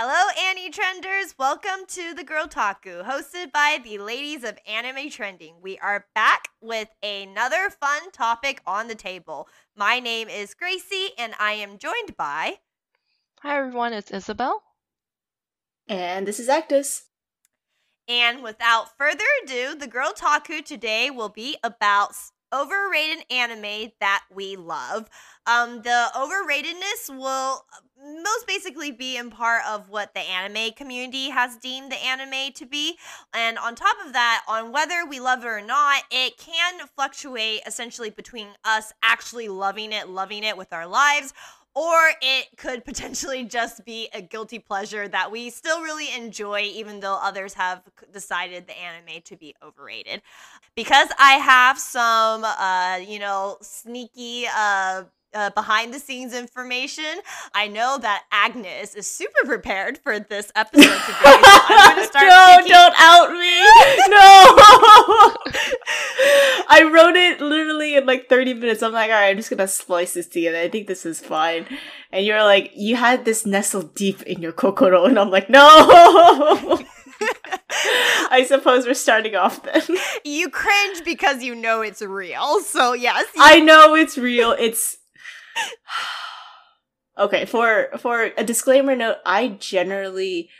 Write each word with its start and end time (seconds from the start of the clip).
Hello, 0.00 0.30
Annie 0.40 0.70
Trenders. 0.70 1.34
Welcome 1.36 1.84
to 1.88 2.14
the 2.14 2.22
Girltaku, 2.22 3.04
hosted 3.04 3.50
by 3.50 3.80
the 3.82 3.98
ladies 3.98 4.44
of 4.44 4.56
Anime 4.64 5.10
Trending. 5.10 5.56
We 5.60 5.76
are 5.78 6.06
back 6.14 6.50
with 6.60 6.86
another 7.02 7.68
fun 7.68 8.12
topic 8.12 8.62
on 8.64 8.86
the 8.86 8.94
table. 8.94 9.48
My 9.74 9.98
name 9.98 10.28
is 10.28 10.54
Gracie, 10.54 11.08
and 11.18 11.34
I 11.40 11.54
am 11.54 11.78
joined 11.78 12.16
by. 12.16 12.58
Hi, 13.40 13.58
everyone. 13.58 13.92
It's 13.92 14.12
Isabel. 14.12 14.62
And 15.88 16.28
this 16.28 16.38
is 16.38 16.48
Agnes. 16.48 17.06
And 18.06 18.40
without 18.40 18.96
further 18.96 19.24
ado, 19.42 19.74
the 19.74 19.88
Girltaku 19.88 20.64
today 20.64 21.10
will 21.10 21.28
be 21.28 21.56
about 21.64 22.12
overrated 22.52 23.24
anime 23.30 23.92
that 24.00 24.24
we 24.32 24.56
love. 24.56 25.08
Um, 25.46 25.82
the 25.82 26.06
overratedness 26.14 27.16
will 27.16 27.64
most 28.22 28.46
basically 28.46 28.92
be 28.92 29.16
in 29.16 29.30
part 29.30 29.62
of 29.68 29.88
what 29.88 30.14
the 30.14 30.20
anime 30.20 30.72
community 30.72 31.30
has 31.30 31.56
deemed 31.56 31.90
the 31.90 31.96
anime 31.96 32.52
to 32.54 32.66
be. 32.66 32.96
And 33.34 33.58
on 33.58 33.74
top 33.74 33.96
of 34.06 34.12
that, 34.12 34.44
on 34.48 34.72
whether 34.72 35.04
we 35.06 35.20
love 35.20 35.44
it 35.44 35.48
or 35.48 35.60
not, 35.60 36.02
it 36.10 36.36
can 36.36 36.86
fluctuate 36.94 37.60
essentially 37.66 38.10
between 38.10 38.48
us 38.64 38.92
actually 39.02 39.48
loving 39.48 39.92
it, 39.92 40.08
loving 40.08 40.44
it 40.44 40.56
with 40.56 40.72
our 40.72 40.86
lives, 40.86 41.34
or 41.74 42.10
it 42.20 42.48
could 42.56 42.84
potentially 42.84 43.44
just 43.58 43.84
be 43.84 44.08
a 44.12 44.20
guilty 44.20 44.58
pleasure 44.58 45.08
that 45.08 45.30
we 45.30 45.50
still 45.50 45.82
really 45.82 46.12
enjoy, 46.14 46.60
even 46.60 47.00
though 47.00 47.18
others 47.22 47.54
have 47.54 47.82
decided 48.12 48.66
the 48.66 48.78
anime 48.78 49.22
to 49.24 49.36
be 49.36 49.54
overrated. 49.62 50.22
Because 50.74 51.08
I 51.18 51.32
have 51.34 51.78
some, 51.78 52.44
uh, 52.44 52.98
you 53.06 53.18
know, 53.18 53.58
sneaky, 53.60 54.46
uh, 54.54 55.04
uh, 55.34 55.50
behind 55.50 55.92
the 55.94 55.98
scenes 55.98 56.34
information. 56.34 57.04
I 57.54 57.68
know 57.68 57.98
that 58.00 58.24
Agnes 58.32 58.94
is 58.94 59.06
super 59.06 59.44
prepared 59.46 59.98
for 59.98 60.18
this 60.18 60.50
episode 60.56 60.82
today. 60.82 60.96
So 60.96 61.24
I'm 61.24 61.94
going 61.94 61.96
to 62.06 62.08
start. 62.08 62.26
no, 62.28 62.56
picking- 62.56 62.72
don't 62.72 62.94
out 62.98 63.30
me. 63.32 63.60
no. 64.08 65.34
I 66.70 66.82
wrote 66.92 67.16
it 67.16 67.40
literally 67.40 67.96
in 67.96 68.06
like 68.06 68.28
30 68.28 68.54
minutes. 68.54 68.82
I'm 68.82 68.92
like, 68.92 69.10
all 69.10 69.16
right, 69.16 69.30
I'm 69.30 69.36
just 69.36 69.50
gonna 69.50 69.68
splice 69.68 70.14
this 70.14 70.26
together. 70.28 70.58
I 70.58 70.68
think 70.68 70.86
this 70.86 71.04
is 71.06 71.20
fine. 71.20 71.66
And 72.12 72.24
you're 72.26 72.42
like, 72.42 72.72
you 72.74 72.96
had 72.96 73.24
this 73.24 73.44
nestled 73.46 73.94
deep 73.94 74.22
in 74.22 74.40
your 74.42 74.52
kokoro, 74.52 75.04
and 75.06 75.18
I'm 75.18 75.30
like, 75.30 75.48
no. 75.50 75.60
I 78.30 78.44
suppose 78.46 78.86
we're 78.86 78.94
starting 78.94 79.34
off 79.34 79.62
then. 79.62 79.82
you 80.24 80.48
cringe 80.50 81.02
because 81.04 81.42
you 81.42 81.54
know 81.54 81.80
it's 81.80 82.02
real. 82.02 82.60
So 82.60 82.92
yes, 82.92 83.24
you- 83.34 83.42
I 83.42 83.60
know 83.60 83.94
it's 83.94 84.18
real. 84.18 84.52
It's 84.52 84.96
okay. 87.18 87.44
For 87.44 87.90
for 87.98 88.30
a 88.36 88.44
disclaimer 88.44 88.96
note, 88.96 89.16
I 89.24 89.48
generally 89.48 90.50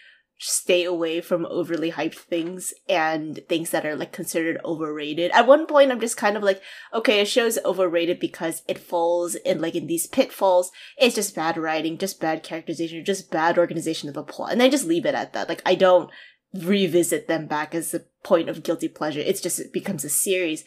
stay 0.41 0.85
away 0.85 1.21
from 1.21 1.45
overly 1.47 1.91
hyped 1.91 2.15
things 2.15 2.73
and 2.89 3.41
things 3.49 3.71
that 3.71 3.85
are 3.85 3.97
like 3.97 4.13
considered 4.13 4.61
overrated. 4.65 5.33
At 5.33 5.49
one 5.49 5.67
point, 5.67 5.91
I'm 5.91 6.01
just 6.01 6.17
kind 6.17 6.37
of 6.37 6.45
like, 6.45 6.63
okay, 6.95 7.21
a 7.21 7.25
show's 7.27 7.59
overrated 7.65 8.21
because 8.21 8.63
it 8.69 8.79
falls 8.79 9.35
in 9.35 9.61
like 9.61 9.75
in 9.75 9.89
these 9.89 10.07
pitfalls. 10.07 10.71
It's 10.97 11.17
just 11.17 11.35
bad 11.35 11.57
writing, 11.57 11.99
just 11.99 12.21
bad 12.21 12.43
characterization, 12.43 13.05
just 13.05 13.31
bad 13.31 13.59
organization 13.59 14.09
of 14.09 14.15
the 14.15 14.23
plot, 14.23 14.53
and 14.53 14.63
I 14.63 14.69
just 14.69 14.87
leave 14.87 15.07
it 15.07 15.15
at 15.15 15.33
that. 15.33 15.49
Like 15.49 15.63
I 15.67 15.75
don't 15.75 16.11
revisit 16.55 17.29
them 17.29 17.47
back 17.47 17.75
as 17.75 17.93
a 17.93 18.05
point 18.23 18.49
of 18.49 18.63
guilty 18.63 18.89
pleasure. 18.89 19.21
It's 19.21 19.41
just 19.41 19.59
it 19.59 19.73
becomes 19.73 20.05
a 20.05 20.09
series. 20.09 20.65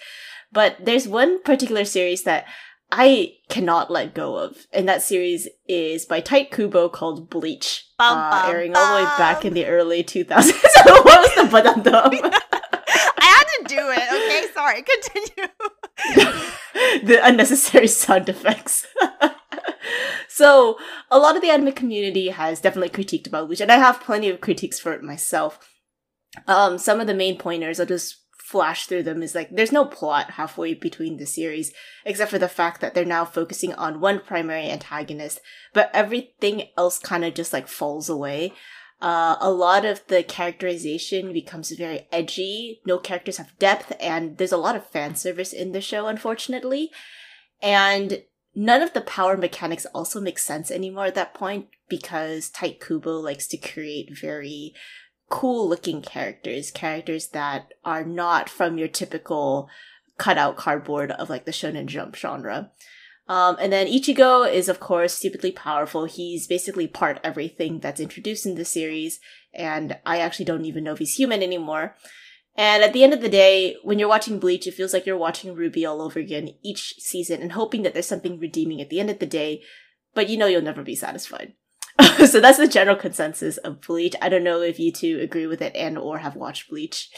But 0.52 0.77
there's 0.83 1.07
one 1.07 1.41
particular 1.43 1.85
series 1.85 2.23
that 2.23 2.45
I 2.92 3.36
cannot 3.47 3.89
let 3.89 4.14
go 4.14 4.36
of, 4.36 4.67
and 4.73 4.88
that 4.89 5.02
series 5.02 5.47
is 5.67 6.06
by 6.06 6.20
Tite 6.20 6.52
Kubo 6.52 6.89
called 6.89 7.30
Bleach, 7.30 7.88
Bum, 7.98 8.17
uh, 8.17 8.30
bum, 8.30 8.52
airing 8.52 8.75
all 8.75 8.98
the 8.98 9.03
way 9.03 9.09
back 9.17 9.45
in 9.45 9.53
the 9.53 9.66
early 9.66 10.03
2000s. 10.03 10.52
what 10.86 11.06
was 11.06 11.36
the 11.36 11.50
button 11.50 11.83
I 11.94 13.22
had 13.22 13.44
to 13.44 13.64
do 13.67 13.89
it. 13.89 14.03
Okay, 14.14 14.53
sorry. 14.53 14.83
Continue. 14.83 15.50
the 17.08 17.20
unnecessary 17.23 17.88
sound 17.88 18.27
effects. 18.27 18.86
so, 20.27 20.77
a 21.10 21.17
lot 21.17 21.38
of 21.38 21.42
the 21.42 21.49
anime 21.49 21.71
community 21.71 22.30
has 22.30 22.60
definitely 22.60 22.89
critiqued 22.89 23.27
about 23.27 23.48
Bleach, 23.48 23.61
and 23.61 23.71
I 23.71 23.77
have 23.77 24.02
plenty 24.02 24.30
of 24.30 24.42
critiques 24.42 24.80
for 24.80 24.92
it 24.92 25.02
myself. 25.02 25.60
Um, 26.45 26.77
some 26.77 26.99
of 26.99 27.08
the 27.08 27.14
main 27.14 27.38
pointers, 27.38 27.80
I'll 27.80 27.86
just 27.86 28.20
flash 28.52 28.86
through 28.86 29.04
them, 29.04 29.23
is 29.23 29.34
like 29.34 29.50
there's 29.50 29.72
no 29.72 29.86
plot 29.86 30.32
halfway 30.32 30.73
between 30.73 31.17
the 31.17 31.26
series, 31.26 31.72
except 32.06 32.30
for 32.30 32.39
the 32.39 32.50
fact 32.50 32.82
that 32.82 32.94
they're 32.94 33.06
now 33.06 33.23
focusing 33.23 33.73
on 33.73 34.02
one 34.02 34.20
primary 34.20 34.70
antagonist, 34.70 35.39
but 35.73 35.89
everything 35.94 36.67
else 36.78 37.00
kind 37.00 37.23
of 37.23 37.34
just 37.34 37.54
like 37.54 37.67
falls 37.67 38.10
away. 38.10 38.54
Uh, 39.02 39.36
a 39.39 39.50
lot 39.50 39.86
of 39.86 40.06
the 40.08 40.22
characterization 40.22 41.34
becomes 41.34 41.72
very 41.72 42.08
edgy. 42.12 42.82
No 42.86 43.00
characters 43.00 43.38
have 43.38 43.58
depth, 43.58 43.94
and 44.00 44.38
there's 44.38 44.52
a 44.52 44.58
lot 44.58 44.76
of 44.76 44.86
fan 44.86 45.16
service 45.16 45.54
in 45.54 45.72
the 45.72 45.82
show, 45.82 46.08
unfortunately. 46.08 46.92
And 47.62 48.23
none 48.54 48.82
of 48.82 48.94
the 48.94 49.02
power 49.02 49.38
mechanics 49.38 49.88
also 49.88 50.20
make 50.20 50.38
sense 50.38 50.70
anymore 50.70 51.06
at 51.06 51.16
that 51.16 51.33
point 51.33 51.68
because 51.89 52.50
Tite 52.50 52.80
Kubo 52.80 53.20
likes 53.20 53.48
to 53.48 53.58
create 53.58 54.18
very 54.20 54.73
cool 55.31 55.67
looking 55.67 56.02
characters, 56.02 56.69
characters 56.69 57.30
that 57.30 57.73
are 57.83 58.03
not 58.03 58.49
from 58.49 58.77
your 58.77 58.89
typical 58.89 59.69
cutout 60.17 60.58
cardboard 60.58 61.09
of 61.11 61.30
like 61.30 61.45
the 61.45 61.52
shonen 61.52 61.87
jump 61.87 62.15
genre. 62.15 62.69
Um, 63.27 63.55
and 63.59 63.71
then 63.71 63.87
Ichigo 63.87 64.52
is, 64.52 64.67
of 64.67 64.81
course, 64.81 65.14
stupidly 65.14 65.53
powerful. 65.53 66.05
He's 66.05 66.47
basically 66.47 66.86
part 66.86 67.20
everything 67.23 67.80
that's 67.80 68.02
introduced 68.02 68.45
in 68.45 68.55
the 68.55 68.65
series, 68.65 69.20
and 69.53 69.97
I 70.05 70.20
actually 70.20 70.45
don't 70.45 70.65
even 70.65 70.83
know 70.83 70.91
if 70.91 70.99
he's 70.99 71.15
human 71.15 71.41
anymore. 71.41 71.95
And 72.55 72.83
at 72.83 72.91
the 72.91 73.03
end 73.03 73.14
of 73.14 73.21
the 73.21 73.30
day, 73.30 73.77
when 73.83 73.97
you're 73.99 74.09
watching 74.09 74.37
Bleach, 74.37 74.67
it 74.67 74.73
feels 74.73 74.91
like 74.91 75.05
you're 75.05 75.17
watching 75.17 75.55
RWBY 75.55 75.89
all 75.89 76.02
over 76.02 76.20
again 76.20 76.49
each 76.61 76.95
season 76.99 77.41
and 77.41 77.53
hoping 77.53 77.83
that 77.83 77.93
there's 77.93 78.08
something 78.08 78.37
redeeming 78.37 78.81
at 78.81 78.89
the 78.89 78.99
end 78.99 79.09
of 79.09 79.20
the 79.20 79.25
day, 79.25 79.61
but 80.14 80.27
you 80.27 80.36
know 80.36 80.47
you'll 80.47 80.61
never 80.61 80.83
be 80.83 80.95
satisfied. 80.95 81.53
so 82.26 82.39
that's 82.39 82.58
the 82.58 82.67
general 82.67 82.95
consensus 82.95 83.58
of 83.58 83.82
Bleach. 83.82 84.16
I 84.22 84.30
don't 84.30 84.44
know 84.44 84.62
if 84.62 84.80
you 84.80 84.92
two 84.92 85.20
agree 85.20 85.48
with 85.48 85.62
it 85.62 85.76
and 85.76 85.98
or 85.98 86.17
have 86.17 86.36
watched 86.36 86.70
Bleach. 86.70 87.10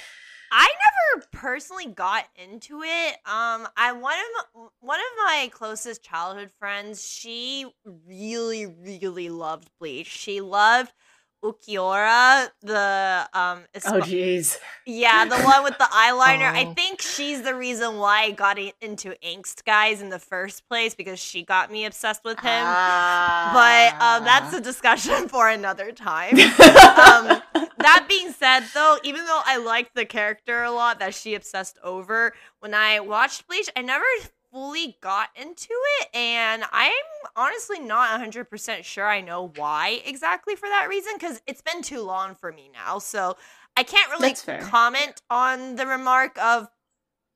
I 0.52 0.70
never 1.16 1.26
personally 1.32 1.88
got 1.88 2.26
into 2.36 2.82
it. 2.84 3.14
Um, 3.26 3.68
I 3.76 3.92
one 3.94 4.14
of 4.14 4.70
one 4.80 5.00
of 5.00 5.26
my 5.26 5.50
closest 5.52 6.04
childhood 6.04 6.52
friends. 6.60 7.08
She 7.08 7.66
really, 8.08 8.68
really 8.68 9.30
loved 9.30 9.70
Bleach. 9.80 10.08
She 10.08 10.42
loved 10.42 10.94
Ulquiorra, 11.44 12.50
the 12.62 13.28
um, 13.34 13.64
Oh 13.86 14.00
esp- 14.00 14.02
jeez. 14.04 14.58
yeah, 14.86 15.26
the 15.26 15.38
one 15.42 15.64
with 15.64 15.78
the 15.78 15.84
eyeliner. 15.86 16.52
I 16.52 16.66
Oh. 16.70 16.74
think 16.74 17.02
she's 17.02 17.42
the 17.42 17.54
reason 17.54 17.98
why 17.98 18.22
I 18.24 18.32
got 18.32 18.58
into 18.58 19.14
Angst 19.24 19.66
guys 19.66 20.02
in 20.02 20.10
the 20.10 20.20
first 20.20 20.68
place 20.70 20.96
because 20.96 21.20
she 21.20 21.44
got 21.44 21.72
me 21.72 21.86
obsessed 21.86 22.24
with 22.24 22.40
him. 22.40 22.64
But 22.66 23.94
um, 24.02 24.24
that's 24.24 24.54
a 24.54 24.62
discussion 24.62 25.28
for 25.30 25.50
another 25.50 25.92
time. 25.92 26.34
um, 26.40 27.42
that 27.80 28.06
being 28.08 28.32
said, 28.32 28.62
though, 28.74 28.98
even 29.04 29.26
though 29.26 29.42
I 29.46 29.58
liked 29.58 29.96
the 29.96 30.06
character 30.06 30.64
a 30.64 30.72
lot 30.72 31.00
that 31.00 31.14
she 31.14 31.36
obsessed 31.36 31.78
over, 31.84 32.34
when 32.60 32.74
I 32.74 33.00
watched 33.02 33.48
Bleach, 33.48 33.70
I 33.76 33.82
never 33.82 34.06
fully 34.54 34.98
got 35.02 35.30
into 35.36 35.74
it, 36.00 36.10
and 36.14 36.64
I'm 36.72 36.94
honestly 37.36 37.80
not 37.80 38.22
100% 38.22 38.84
sure 38.84 39.08
I 39.08 39.20
know 39.20 39.52
why 39.56 40.02
exactly 40.06 40.56
for 40.56 40.70
that 40.70 40.88
reason 40.88 41.14
because 41.16 41.42
it's 41.48 41.62
been 41.62 41.82
too 41.82 42.04
long 42.04 42.36
for 42.36 42.52
me 42.52 42.70
now. 42.72 43.00
So 43.00 43.36
I 43.76 43.84
can't 43.84 44.12
really 44.12 44.34
comment 44.62 45.22
on 45.30 45.76
the 45.76 45.88
remark 45.88 46.38
of 46.38 46.68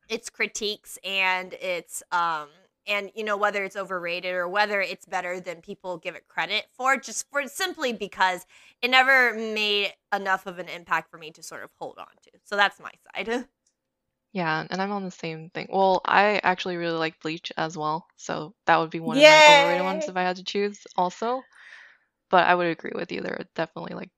its 0.08 0.30
critiques 0.30 0.98
and 1.04 1.54
its 1.56 2.02
um 2.14 2.48
and 2.88 3.12
you 3.14 3.26
know 3.26 3.36
whether 3.36 3.66
it's 3.66 3.76
overrated 3.76 4.34
or 4.34 4.48
whether 4.48 4.80
it's 4.80 5.06
better 5.06 5.40
than 5.40 5.62
people 5.62 5.98
give 5.98 6.16
it 6.16 6.28
credit 6.30 6.66
for 6.72 6.96
just 6.96 7.30
for 7.30 7.46
simply 7.48 7.92
because 7.92 8.46
it 8.82 8.90
never 8.90 9.34
made 9.34 9.92
enough 10.16 10.46
of 10.46 10.60
an 10.60 10.70
impact 10.70 11.12
for 11.12 11.18
me 11.18 11.30
to 11.32 11.44
sort 11.44 11.64
of 11.64 11.72
hold 11.78 11.98
on 11.98 12.08
to 12.24 12.32
so 12.46 12.56
that's 12.56 12.80
my 12.80 12.92
side 13.14 13.46
Yeah, 14.32 14.66
and 14.70 14.82
I'm 14.82 14.92
on 14.92 15.04
the 15.04 15.12
same 15.12 15.50
thing. 15.50 15.68
Well, 15.70 16.02
I 16.06 16.40
actually 16.44 16.78
really 16.78 16.98
like 16.98 17.20
Bleach 17.22 17.52
as 17.58 17.78
well, 17.78 18.08
so 18.16 18.54
that 18.66 18.78
would 18.78 18.90
be 18.92 19.00
one 19.00 19.18
of 19.18 19.26
my 19.26 19.42
overrated 19.48 19.84
ones 19.84 20.08
if 20.08 20.16
I 20.16 20.22
had 20.24 20.38
to 20.38 20.44
choose 20.44 20.86
also. 20.96 21.42
But 22.30 22.48
I 22.48 22.56
would 22.56 22.68
agree 22.68 22.94
with 22.96 23.12
you. 23.12 23.22
There 23.22 23.34
are 23.40 23.46
definitely 23.56 23.96
like 23.96 24.12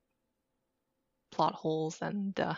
plot 1.31 1.53
holes 1.55 1.97
and 2.01 2.39
uh, 2.39 2.55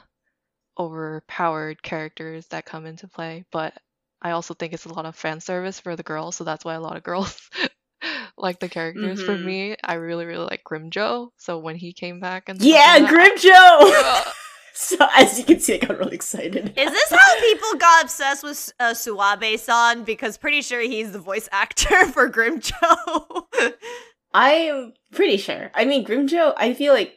overpowered 0.80 1.81
characters 1.83 2.48
that 2.48 2.65
come 2.65 2.86
into 2.86 3.07
play. 3.07 3.45
But 3.51 3.74
I 4.21 4.31
also 4.31 4.53
think 4.53 4.74
it's 4.74 4.86
a 4.86 4.94
lot 4.94 5.06
of 5.06 5.15
fan 5.15 5.39
service 5.42 5.80
for 5.80 5.95
the 5.95 6.03
girls, 6.03 6.36
so 6.36 6.44
that's 6.44 6.65
why 6.65 6.75
a 6.75 6.81
lot 6.81 6.98
of 6.98 7.03
girls 7.03 7.50
like 8.38 8.59
the 8.59 8.69
characters. 8.69 9.21
For 9.21 9.38
Mhm. 9.38 9.45
me, 9.45 9.75
I 9.83 9.95
really, 9.95 10.25
really 10.25 10.45
like 10.45 10.63
Grimmjow. 10.63 11.30
So 11.38 11.59
when 11.59 11.75
he 11.75 11.94
came 11.94 12.19
back 12.19 12.50
and 12.50 12.59
Yeah, 12.59 13.00
that, 13.00 13.09
Grimmjow! 13.09 14.31
so 14.73 14.97
as 15.15 15.38
you 15.38 15.45
can 15.45 15.59
see, 15.59 15.75
I 15.75 15.77
got 15.85 15.97
really 16.00 16.15
excited. 16.15 16.73
is 16.77 16.91
this 16.91 17.09
how 17.12 17.39
people 17.39 17.73
got 17.77 18.03
obsessed 18.03 18.44
with 18.44 18.73
uh, 18.79 18.91
Suwabe-san 18.91 20.03
because 20.03 20.38
pretty 20.38 20.62
sure 20.62 20.81
he's 20.81 21.12
the 21.12 21.19
voice 21.19 21.47
actor 21.51 22.06
for 22.13 22.29
Grimmjow 22.29 23.44
I'm 24.33 24.94
pretty 25.12 25.38
sure. 25.38 25.71
I 25.75 25.85
mean, 25.85 26.06
Grimmjow, 26.06 26.53
I 26.57 26.73
feel 26.73 26.94
like 26.94 27.15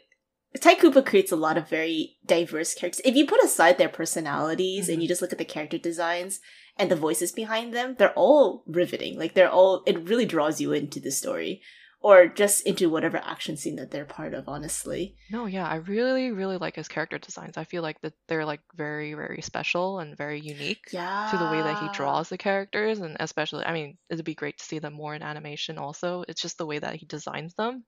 Tite 0.60 0.80
Kubo 0.80 1.02
creates 1.02 1.32
a 1.32 1.36
lot 1.36 1.56
of 1.56 1.68
very 1.68 2.16
diverse 2.26 2.74
characters. 2.74 3.00
If 3.04 3.14
you 3.16 3.26
put 3.26 3.42
aside 3.42 3.78
their 3.78 3.88
personalities 3.88 4.88
and 4.88 4.98
Mhm. 4.98 5.02
you 5.02 5.08
just 5.08 5.22
look 5.22 5.32
at 5.32 5.38
the 5.38 5.44
character 5.44 5.78
designs 5.78 6.40
and 6.76 6.90
the 6.90 6.96
voices 6.96 7.30
behind 7.32 7.72
them, 7.72 7.94
they're 7.98 8.12
all 8.14 8.64
riveting. 8.66 9.16
Like 9.18 9.34
they're 9.34 9.50
all 9.50 9.82
it 9.86 10.08
really 10.08 10.26
draws 10.26 10.60
you 10.60 10.72
into 10.72 10.98
the 11.00 11.10
story 11.12 11.62
or 12.04 12.28
just 12.28 12.66
into 12.66 12.90
whatever 12.90 13.16
action 13.16 13.56
scene 13.56 13.76
that 13.76 13.90
they're 13.90 14.04
part 14.04 14.34
of, 14.34 14.46
honestly. 14.46 15.16
No, 15.30 15.46
yeah, 15.46 15.66
I 15.66 15.76
really, 15.76 16.32
really 16.32 16.58
like 16.58 16.76
his 16.76 16.86
character 16.86 17.16
designs. 17.16 17.56
I 17.56 17.64
feel 17.64 17.80
like 17.82 17.98
that 18.02 18.12
they're 18.28 18.44
like 18.44 18.60
very, 18.76 19.14
very 19.14 19.40
special 19.40 20.00
and 20.00 20.14
very 20.14 20.38
unique 20.38 20.84
Yeah. 20.92 21.28
to 21.30 21.38
the 21.38 21.50
way 21.50 21.62
that 21.62 21.78
he 21.78 21.88
draws 21.96 22.28
the 22.28 22.36
characters, 22.36 22.98
and 22.98 23.16
especially, 23.18 23.64
I 23.64 23.72
mean, 23.72 23.96
it'd 24.10 24.22
be 24.22 24.34
great 24.34 24.58
to 24.58 24.64
see 24.64 24.80
them 24.80 24.92
more 24.92 25.14
in 25.14 25.22
animation 25.22 25.78
also. 25.78 26.24
It's 26.28 26.42
just 26.42 26.58
the 26.58 26.66
way 26.66 26.78
that 26.78 26.96
he 26.96 27.06
designs 27.06 27.54
them. 27.54 27.84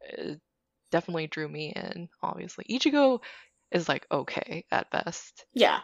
It 0.00 0.40
definitely 0.90 1.26
drew 1.26 1.46
me 1.46 1.74
in, 1.76 2.08
obviously. 2.22 2.64
Ichigo 2.70 3.18
is 3.70 3.90
like 3.90 4.06
okay 4.10 4.64
at 4.70 4.90
best. 4.90 5.44
Yeah. 5.52 5.80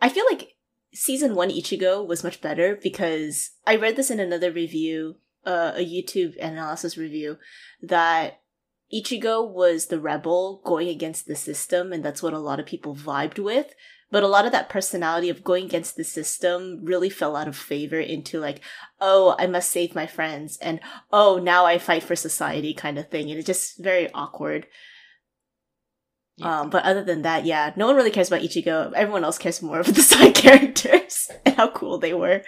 I 0.00 0.08
feel 0.08 0.24
like 0.28 0.56
season 0.92 1.36
one 1.36 1.50
Ichigo 1.50 2.04
was 2.04 2.24
much 2.24 2.40
better 2.40 2.76
because 2.82 3.50
I 3.64 3.76
read 3.76 3.94
this 3.94 4.10
in 4.10 4.18
another 4.18 4.50
review, 4.50 5.20
uh, 5.44 5.72
a 5.74 5.84
YouTube 5.84 6.36
analysis 6.38 6.96
review, 6.96 7.38
that 7.82 8.40
Ichigo 8.92 9.48
was 9.48 9.86
the 9.86 10.00
rebel 10.00 10.60
going 10.64 10.88
against 10.88 11.26
the 11.26 11.36
system, 11.36 11.92
and 11.92 12.04
that's 12.04 12.22
what 12.22 12.32
a 12.32 12.38
lot 12.38 12.60
of 12.60 12.66
people 12.66 12.94
vibed 12.94 13.38
with. 13.38 13.74
But 14.10 14.24
a 14.24 14.28
lot 14.28 14.44
of 14.44 14.50
that 14.52 14.68
personality 14.68 15.28
of 15.28 15.44
going 15.44 15.66
against 15.66 15.96
the 15.96 16.02
system 16.02 16.80
really 16.82 17.08
fell 17.08 17.36
out 17.36 17.46
of 17.46 17.56
favor 17.56 18.00
into 18.00 18.40
like, 18.40 18.60
oh, 19.00 19.36
I 19.38 19.46
must 19.46 19.70
save 19.70 19.94
my 19.94 20.06
friends, 20.06 20.58
and 20.58 20.80
oh, 21.12 21.38
now 21.38 21.64
I 21.64 21.78
fight 21.78 22.02
for 22.02 22.16
society 22.16 22.74
kind 22.74 22.98
of 22.98 23.08
thing. 23.08 23.30
And 23.30 23.38
it's 23.38 23.46
just 23.46 23.78
very 23.78 24.10
awkward. 24.12 24.66
Yeah. 26.36 26.60
Um, 26.60 26.70
but 26.70 26.84
other 26.84 27.04
than 27.04 27.22
that, 27.22 27.44
yeah, 27.44 27.72
no 27.76 27.86
one 27.86 27.96
really 27.96 28.10
cares 28.10 28.28
about 28.28 28.40
Ichigo. 28.40 28.92
Everyone 28.94 29.24
else 29.24 29.38
cares 29.38 29.62
more 29.62 29.80
about 29.80 29.94
the 29.94 30.02
side 30.02 30.34
characters 30.34 31.30
and 31.46 31.54
how 31.54 31.70
cool 31.70 31.98
they 31.98 32.14
were. 32.14 32.42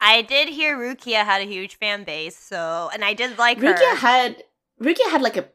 I 0.00 0.22
did 0.22 0.48
hear 0.48 0.76
Rukia 0.76 1.24
had 1.24 1.42
a 1.42 1.46
huge 1.46 1.76
fan 1.76 2.04
base, 2.04 2.36
so 2.36 2.90
and 2.92 3.04
I 3.04 3.14
did 3.14 3.38
like 3.38 3.58
her. 3.60 3.72
Rukia 3.74 3.96
had 3.96 4.42
Rukia 4.80 5.10
had 5.10 5.22
like 5.22 5.36
a 5.36 5.48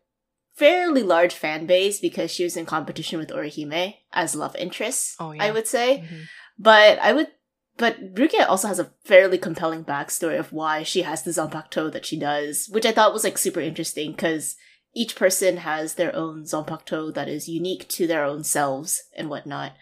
fairly 0.56 1.02
large 1.02 1.34
fan 1.34 1.66
base 1.66 2.00
because 2.00 2.30
she 2.32 2.44
was 2.44 2.56
in 2.58 2.66
competition 2.66 3.20
with 3.20 3.30
Orihime 3.30 3.96
as 4.12 4.36
love 4.36 4.56
interest. 4.56 5.16
Oh, 5.20 5.34
I 5.40 5.52
would 5.52 5.68
say, 5.68 6.04
Mhm. 6.08 6.24
but 6.58 7.00
I 7.00 7.14
would. 7.14 7.28
But 7.76 8.14
Rukia 8.14 8.48
also 8.48 8.68
has 8.68 8.78
a 8.78 8.92
fairly 9.04 9.40
compelling 9.40 9.84
backstory 9.84 10.38
of 10.38 10.54
why 10.54 10.84
she 10.84 11.02
has 11.02 11.24
the 11.24 11.32
Zanpakuto 11.32 11.92
that 11.92 12.06
she 12.06 12.20
does, 12.20 12.68
which 12.70 12.86
I 12.86 12.92
thought 12.92 13.14
was 13.14 13.24
like 13.24 13.38
super 13.40 13.62
interesting 13.62 14.12
because 14.12 14.56
each 14.94 15.16
person 15.16 15.58
has 15.58 15.96
their 15.96 16.16
own 16.16 16.44
Zanpakuto 16.44 17.12
that 17.16 17.28
is 17.28 17.50
unique 17.50 17.88
to 17.90 18.06
their 18.06 18.24
own 18.26 18.44
selves 18.44 19.02
and 19.18 19.28
whatnot. 19.28 19.74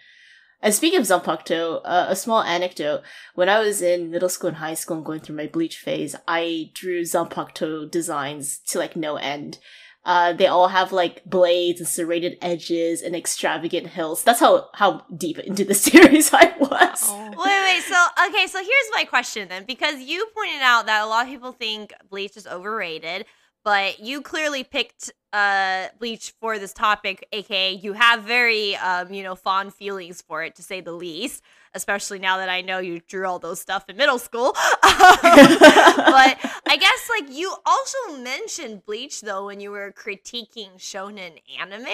And 0.61 0.73
speaking 0.73 0.99
of 0.99 1.05
Zanpakuto, 1.05 1.81
uh, 1.83 2.05
a 2.09 2.15
small 2.15 2.43
anecdote. 2.43 3.01
When 3.33 3.49
I 3.49 3.59
was 3.59 3.81
in 3.81 4.11
middle 4.11 4.29
school 4.29 4.49
and 4.49 4.57
high 4.57 4.75
school 4.75 4.97
and 4.97 5.05
going 5.05 5.21
through 5.21 5.35
my 5.35 5.47
bleach 5.47 5.77
phase, 5.77 6.15
I 6.27 6.69
drew 6.73 7.01
Zanpakuto 7.01 7.89
designs 7.89 8.59
to 8.67 8.77
like 8.77 8.95
no 8.95 9.15
end. 9.15 9.57
Uh, 10.03 10.33
they 10.33 10.47
all 10.47 10.69
have 10.69 10.91
like 10.91 11.23
blades 11.25 11.79
and 11.79 11.87
serrated 11.87 12.37
edges 12.41 13.01
and 13.01 13.15
extravagant 13.15 13.87
hills. 13.87 14.23
That's 14.23 14.39
how, 14.39 14.69
how 14.73 15.05
deep 15.15 15.37
into 15.39 15.63
the 15.63 15.73
series 15.89 16.33
I 16.33 16.53
was. 16.59 17.03
Oh. 17.07 17.29
Wait, 17.29 17.35
wait. 17.37 17.83
So, 17.83 18.05
okay. 18.27 18.47
So 18.47 18.59
here's 18.59 18.89
my 18.93 19.05
question 19.05 19.47
then, 19.47 19.65
because 19.65 19.99
you 19.99 20.27
pointed 20.35 20.61
out 20.61 20.87
that 20.87 21.03
a 21.03 21.07
lot 21.07 21.25
of 21.25 21.31
people 21.31 21.51
think 21.51 21.93
Bleach 22.09 22.35
is 22.35 22.47
overrated, 22.47 23.25
but 23.63 23.99
you 23.99 24.21
clearly 24.21 24.63
picked 24.63 25.11
uh 25.33 25.87
Bleach 25.99 26.33
for 26.41 26.59
this 26.59 26.73
topic, 26.73 27.25
aka 27.31 27.71
you 27.73 27.93
have 27.93 28.23
very 28.23 28.75
um 28.77 29.13
you 29.13 29.23
know 29.23 29.35
fond 29.35 29.73
feelings 29.73 30.21
for 30.21 30.43
it 30.43 30.55
to 30.55 30.63
say 30.63 30.81
the 30.81 30.91
least. 30.91 31.43
Especially 31.73 32.19
now 32.19 32.35
that 32.35 32.49
I 32.49 32.59
know 32.59 32.79
you 32.79 32.99
drew 33.07 33.25
all 33.25 33.39
those 33.39 33.61
stuff 33.61 33.85
in 33.87 33.95
middle 33.95 34.19
school. 34.19 34.51
but 34.81 36.37
I 36.67 36.77
guess 36.77 37.09
like 37.09 37.29
you 37.33 37.55
also 37.65 38.17
mentioned 38.17 38.85
Bleach 38.85 39.21
though 39.21 39.45
when 39.45 39.61
you 39.61 39.71
were 39.71 39.93
critiquing 39.93 40.75
shonen 40.77 41.39
anime. 41.59 41.85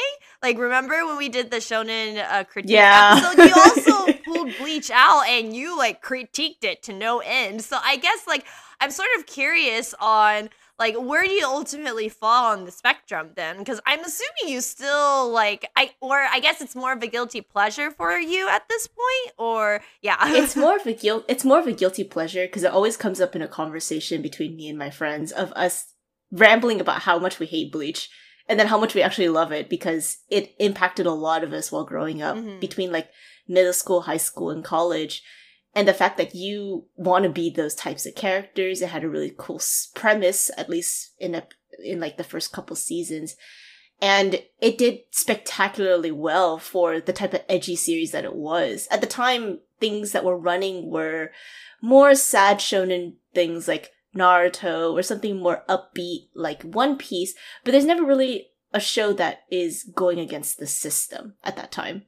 Like 0.42 0.58
remember 0.58 1.06
when 1.06 1.18
we 1.18 1.30
did 1.30 1.52
the 1.52 1.58
shonen 1.58 2.18
uh, 2.28 2.44
critique 2.46 2.72
Yeah. 2.72 3.20
episode? 3.22 3.46
You 3.46 3.54
also 3.54 4.14
pulled 4.26 4.58
Bleach 4.58 4.90
out 4.92 5.28
and 5.28 5.56
you 5.56 5.78
like 5.78 6.04
critiqued 6.04 6.64
it 6.64 6.82
to 6.84 6.94
no 6.94 7.20
end. 7.20 7.64
So 7.64 7.78
I 7.84 7.98
guess 7.98 8.26
like 8.28 8.46
I'm 8.82 8.92
sort 8.92 9.10
of 9.18 9.26
curious 9.28 9.94
on 10.00 10.50
like 10.80 10.96
where 10.96 11.24
do 11.24 11.32
you 11.32 11.46
ultimately 11.46 12.08
fall 12.10 12.52
on 12.54 12.66
the 12.66 12.72
spectrum 12.72 13.32
then? 13.36 13.58
Because 13.60 13.80
I'm 13.86 14.02
assuming 14.02 14.54
you 14.54 14.62
still 14.62 15.30
like 15.32 15.70
I 15.76 15.92
or 16.02 16.18
I 16.20 16.40
guess 16.40 16.62
it's 16.62 16.76
more 16.76 16.94
of 16.94 17.02
a 17.04 17.08
guilty 17.08 17.42
pleasure 17.42 17.92
for 17.92 18.18
you 18.18 18.48
at 18.50 18.68
this 18.70 18.88
point, 18.88 19.34
or 19.38 19.82
yeah, 20.02 20.18
it's 20.36 20.56
more 20.66 20.76
of 20.78 20.86
a 20.86 20.94
guilt. 20.94 21.26
It's 21.28 21.44
more 21.46 21.60
of 21.60 21.68
a 21.68 21.72
guilty 21.74 22.04
pleasure 22.04 22.46
because 22.46 22.64
it 22.64 22.72
always 22.72 22.98
comes 22.98 23.20
up 23.22 23.36
in 23.36 23.42
a 23.42 23.48
conversation 23.48 24.22
between 24.22 24.56
me 24.56 24.70
and 24.70 24.78
my 24.78 24.90
friends 24.90 25.32
of 25.32 25.52
us 25.54 25.86
rambling 26.32 26.82
about 26.82 27.02
how 27.04 27.18
much 27.20 27.40
we 27.40 27.46
hate 27.46 27.72
Bleach 27.72 28.10
and 28.50 28.60
then 28.60 28.68
how 28.68 28.78
much 28.80 28.94
we 28.94 29.02
actually 29.02 29.30
love 29.30 29.52
it 29.52 29.70
because 29.70 30.18
it 30.30 30.54
impacted 30.60 31.06
a 31.06 31.12
lot 31.12 31.44
of 31.44 31.54
us 31.54 31.72
while 31.72 31.84
growing 31.86 32.22
up 32.22 32.38
Mhm. 32.38 32.60
between 32.60 32.92
like 32.92 33.10
middle 33.48 33.74
school, 33.74 34.02
high 34.02 34.18
school, 34.18 34.50
and 34.50 34.64
college. 34.64 35.24
And 35.76 35.88
the 35.88 35.94
fact 35.94 36.18
that 36.18 36.34
you 36.34 36.86
want 36.96 37.24
to 37.24 37.30
be 37.30 37.50
those 37.50 37.76
types 37.76 38.06
of 38.06 38.16
characters, 38.16 38.82
it 38.82 38.90
had 38.90 39.04
a 39.04 39.10
really 39.10 39.34
cool 39.38 39.62
premise, 39.94 40.50
at 40.58 40.70
least 40.70 41.14
in 41.20 41.36
a 41.36 41.44
in 41.84 42.00
like 42.00 42.18
the 42.18 42.24
first 42.24 42.52
couple 42.52 42.76
seasons, 42.76 43.36
and 44.02 44.42
it 44.60 44.78
did 44.78 45.00
spectacularly 45.12 46.12
well 46.12 46.58
for 46.58 47.00
the 47.00 47.14
type 47.14 47.34
of 47.34 47.44
edgy 47.48 47.76
series 47.76 48.12
that 48.12 48.26
it 48.26 48.36
was. 48.36 48.88
At 48.90 49.02
the 49.02 49.08
time, 49.08 49.60
things 49.80 50.12
that 50.12 50.24
were 50.26 50.38
running 50.38 50.90
were 50.90 51.32
more 51.82 52.16
sad 52.16 52.58
shonen 52.58 53.16
things 53.34 53.68
like 53.68 53.92
Naruto 54.16 54.94
or 54.94 55.04
something 55.04 55.38
more 55.38 55.64
upbeat 55.70 56.30
like 56.34 56.64
One 56.64 56.98
Piece, 56.98 57.34
but 57.64 57.72
there's 57.72 57.86
never 57.86 58.04
really 58.04 58.48
a 58.74 58.80
show 58.80 59.14
that 59.14 59.44
is 59.50 59.84
going 59.96 60.20
against 60.20 60.60
the 60.60 60.68
system 60.68 61.36
at 61.44 61.56
that 61.56 61.72
time. 61.72 62.04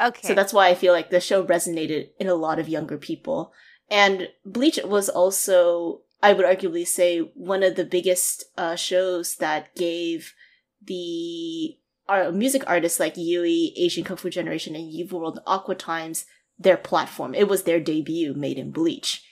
Okay. 0.00 0.26
So 0.26 0.34
that's 0.34 0.52
why 0.52 0.68
I 0.68 0.74
feel 0.74 0.92
like 0.92 1.10
the 1.10 1.20
show 1.20 1.44
resonated 1.44 2.10
in 2.18 2.28
a 2.28 2.34
lot 2.34 2.58
of 2.58 2.68
younger 2.68 2.98
people. 2.98 3.52
And 3.90 4.28
Bleach 4.44 4.78
was 4.84 5.08
also, 5.08 6.02
I 6.22 6.32
would 6.32 6.46
arguably 6.46 6.86
say, 6.86 7.20
one 7.34 7.62
of 7.62 7.74
the 7.74 7.84
biggest 7.84 8.44
uh, 8.56 8.76
shows 8.76 9.36
that 9.36 9.74
gave 9.74 10.34
the 10.82 11.76
uh, 12.08 12.30
music 12.32 12.62
artists 12.66 13.00
like 13.00 13.16
Yui, 13.16 13.72
Asian 13.76 14.04
Kung 14.04 14.16
Fu 14.16 14.30
Generation, 14.30 14.76
and 14.76 14.92
UVERworld 14.92 15.38
Aqua 15.46 15.74
Timez 15.74 16.24
their 16.58 16.76
platform. 16.76 17.34
It 17.34 17.48
was 17.48 17.62
their 17.62 17.80
debut 17.80 18.34
made 18.34 18.58
in 18.58 18.70
Bleach. 18.70 19.24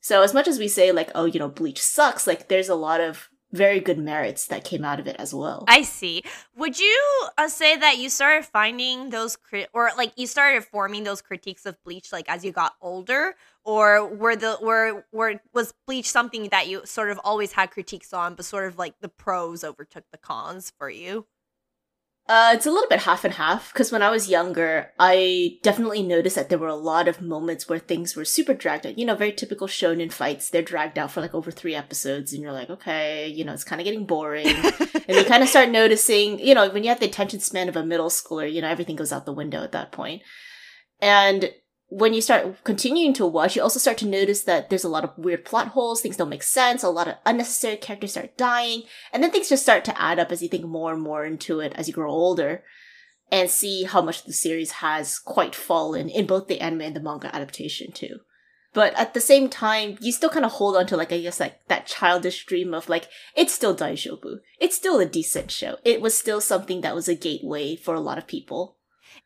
So 0.00 0.22
as 0.22 0.34
much 0.34 0.46
as 0.46 0.58
we 0.58 0.68
say 0.68 0.92
like, 0.92 1.10
oh, 1.14 1.24
you 1.24 1.40
know, 1.40 1.48
Bleach 1.48 1.80
sucks, 1.80 2.26
like 2.26 2.48
there's 2.48 2.68
a 2.68 2.74
lot 2.74 3.00
of 3.00 3.28
very 3.54 3.80
good 3.80 3.98
merits 3.98 4.46
that 4.48 4.64
came 4.64 4.84
out 4.84 5.00
of 5.00 5.06
it 5.06 5.16
as 5.18 5.32
well. 5.32 5.64
I 5.68 5.82
see. 5.82 6.24
Would 6.56 6.78
you 6.78 7.28
uh, 7.38 7.48
say 7.48 7.76
that 7.76 7.98
you 7.98 8.10
started 8.10 8.44
finding 8.44 9.10
those 9.10 9.36
crit 9.36 9.68
or 9.72 9.90
like 9.96 10.12
you 10.16 10.26
started 10.26 10.64
forming 10.64 11.04
those 11.04 11.22
critiques 11.22 11.64
of 11.64 11.82
Bleach 11.84 12.12
like 12.12 12.28
as 12.28 12.44
you 12.44 12.52
got 12.52 12.74
older, 12.82 13.36
or 13.64 14.06
were 14.06 14.36
the 14.36 14.58
were 14.60 15.06
were 15.12 15.40
was 15.52 15.72
Bleach 15.86 16.10
something 16.10 16.48
that 16.50 16.68
you 16.68 16.84
sort 16.84 17.10
of 17.10 17.20
always 17.22 17.52
had 17.52 17.70
critiques 17.70 18.12
on, 18.12 18.34
but 18.34 18.44
sort 18.44 18.66
of 18.66 18.76
like 18.76 18.94
the 19.00 19.08
pros 19.08 19.62
overtook 19.64 20.04
the 20.10 20.18
cons 20.18 20.72
for 20.76 20.90
you? 20.90 21.26
Uh, 22.26 22.52
it's 22.54 22.64
a 22.64 22.70
little 22.70 22.88
bit 22.88 23.00
half 23.00 23.22
and 23.22 23.34
half 23.34 23.70
because 23.70 23.92
when 23.92 24.00
I 24.00 24.08
was 24.08 24.30
younger, 24.30 24.90
I 24.98 25.58
definitely 25.62 26.02
noticed 26.02 26.36
that 26.36 26.48
there 26.48 26.58
were 26.58 26.68
a 26.68 26.74
lot 26.74 27.06
of 27.06 27.20
moments 27.20 27.68
where 27.68 27.78
things 27.78 28.16
were 28.16 28.24
super 28.24 28.54
dragged 28.54 28.86
out. 28.86 28.98
You 28.98 29.04
know, 29.04 29.14
very 29.14 29.32
typical 29.32 29.66
shonen 29.66 30.10
fights. 30.10 30.48
They're 30.48 30.62
dragged 30.62 30.98
out 30.98 31.10
for 31.10 31.20
like 31.20 31.34
over 31.34 31.50
three 31.50 31.74
episodes, 31.74 32.32
and 32.32 32.40
you're 32.42 32.52
like, 32.52 32.70
okay, 32.70 33.28
you 33.28 33.44
know, 33.44 33.52
it's 33.52 33.62
kind 33.62 33.78
of 33.78 33.84
getting 33.84 34.06
boring. 34.06 34.46
and 34.46 35.16
you 35.16 35.24
kind 35.24 35.42
of 35.42 35.50
start 35.50 35.68
noticing, 35.68 36.38
you 36.38 36.54
know, 36.54 36.70
when 36.70 36.82
you 36.82 36.88
have 36.88 37.00
the 37.00 37.06
attention 37.06 37.40
span 37.40 37.68
of 37.68 37.76
a 37.76 37.84
middle 37.84 38.08
schooler, 38.08 38.50
you 38.50 38.62
know, 38.62 38.68
everything 38.68 38.96
goes 38.96 39.12
out 39.12 39.26
the 39.26 39.32
window 39.32 39.62
at 39.62 39.72
that 39.72 39.92
point. 39.92 40.22
And 41.02 41.50
when 41.88 42.14
you 42.14 42.20
start 42.20 42.64
continuing 42.64 43.12
to 43.14 43.26
watch, 43.26 43.56
you 43.56 43.62
also 43.62 43.78
start 43.78 43.98
to 43.98 44.06
notice 44.06 44.42
that 44.44 44.70
there's 44.70 44.84
a 44.84 44.88
lot 44.88 45.04
of 45.04 45.16
weird 45.16 45.44
plot 45.44 45.68
holes, 45.68 46.00
things 46.00 46.16
don't 46.16 46.28
make 46.28 46.42
sense, 46.42 46.82
a 46.82 46.88
lot 46.88 47.08
of 47.08 47.16
unnecessary 47.24 47.76
characters 47.76 48.12
start 48.12 48.36
dying, 48.36 48.82
and 49.12 49.22
then 49.22 49.30
things 49.30 49.48
just 49.48 49.62
start 49.62 49.84
to 49.84 50.00
add 50.00 50.18
up 50.18 50.32
as 50.32 50.42
you 50.42 50.48
think 50.48 50.64
more 50.64 50.92
and 50.92 51.02
more 51.02 51.24
into 51.24 51.60
it 51.60 51.72
as 51.76 51.86
you 51.86 51.94
grow 51.94 52.10
older 52.10 52.64
and 53.30 53.50
see 53.50 53.84
how 53.84 54.02
much 54.02 54.24
the 54.24 54.32
series 54.32 54.72
has 54.72 55.18
quite 55.18 55.54
fallen 55.54 56.08
in 56.08 56.26
both 56.26 56.46
the 56.46 56.60
anime 56.60 56.82
and 56.82 56.96
the 56.96 57.00
manga 57.00 57.34
adaptation 57.34 57.92
too. 57.92 58.20
But 58.72 58.92
at 58.94 59.14
the 59.14 59.20
same 59.20 59.48
time, 59.48 59.96
you 60.00 60.10
still 60.10 60.30
kind 60.30 60.44
of 60.44 60.52
hold 60.52 60.76
on 60.76 60.86
to 60.88 60.96
like 60.96 61.12
I 61.12 61.20
guess 61.20 61.38
like 61.38 61.66
that 61.68 61.86
childish 61.86 62.44
dream 62.44 62.74
of 62.74 62.88
like 62.88 63.08
it's 63.36 63.54
still 63.54 63.74
Daijoubu. 63.74 64.38
It's 64.58 64.76
still 64.76 64.98
a 64.98 65.06
decent 65.06 65.52
show. 65.52 65.76
It 65.84 66.00
was 66.00 66.18
still 66.18 66.40
something 66.40 66.80
that 66.80 66.94
was 66.94 67.08
a 67.08 67.14
gateway 67.14 67.76
for 67.76 67.94
a 67.94 68.00
lot 68.00 68.18
of 68.18 68.26
people. 68.26 68.78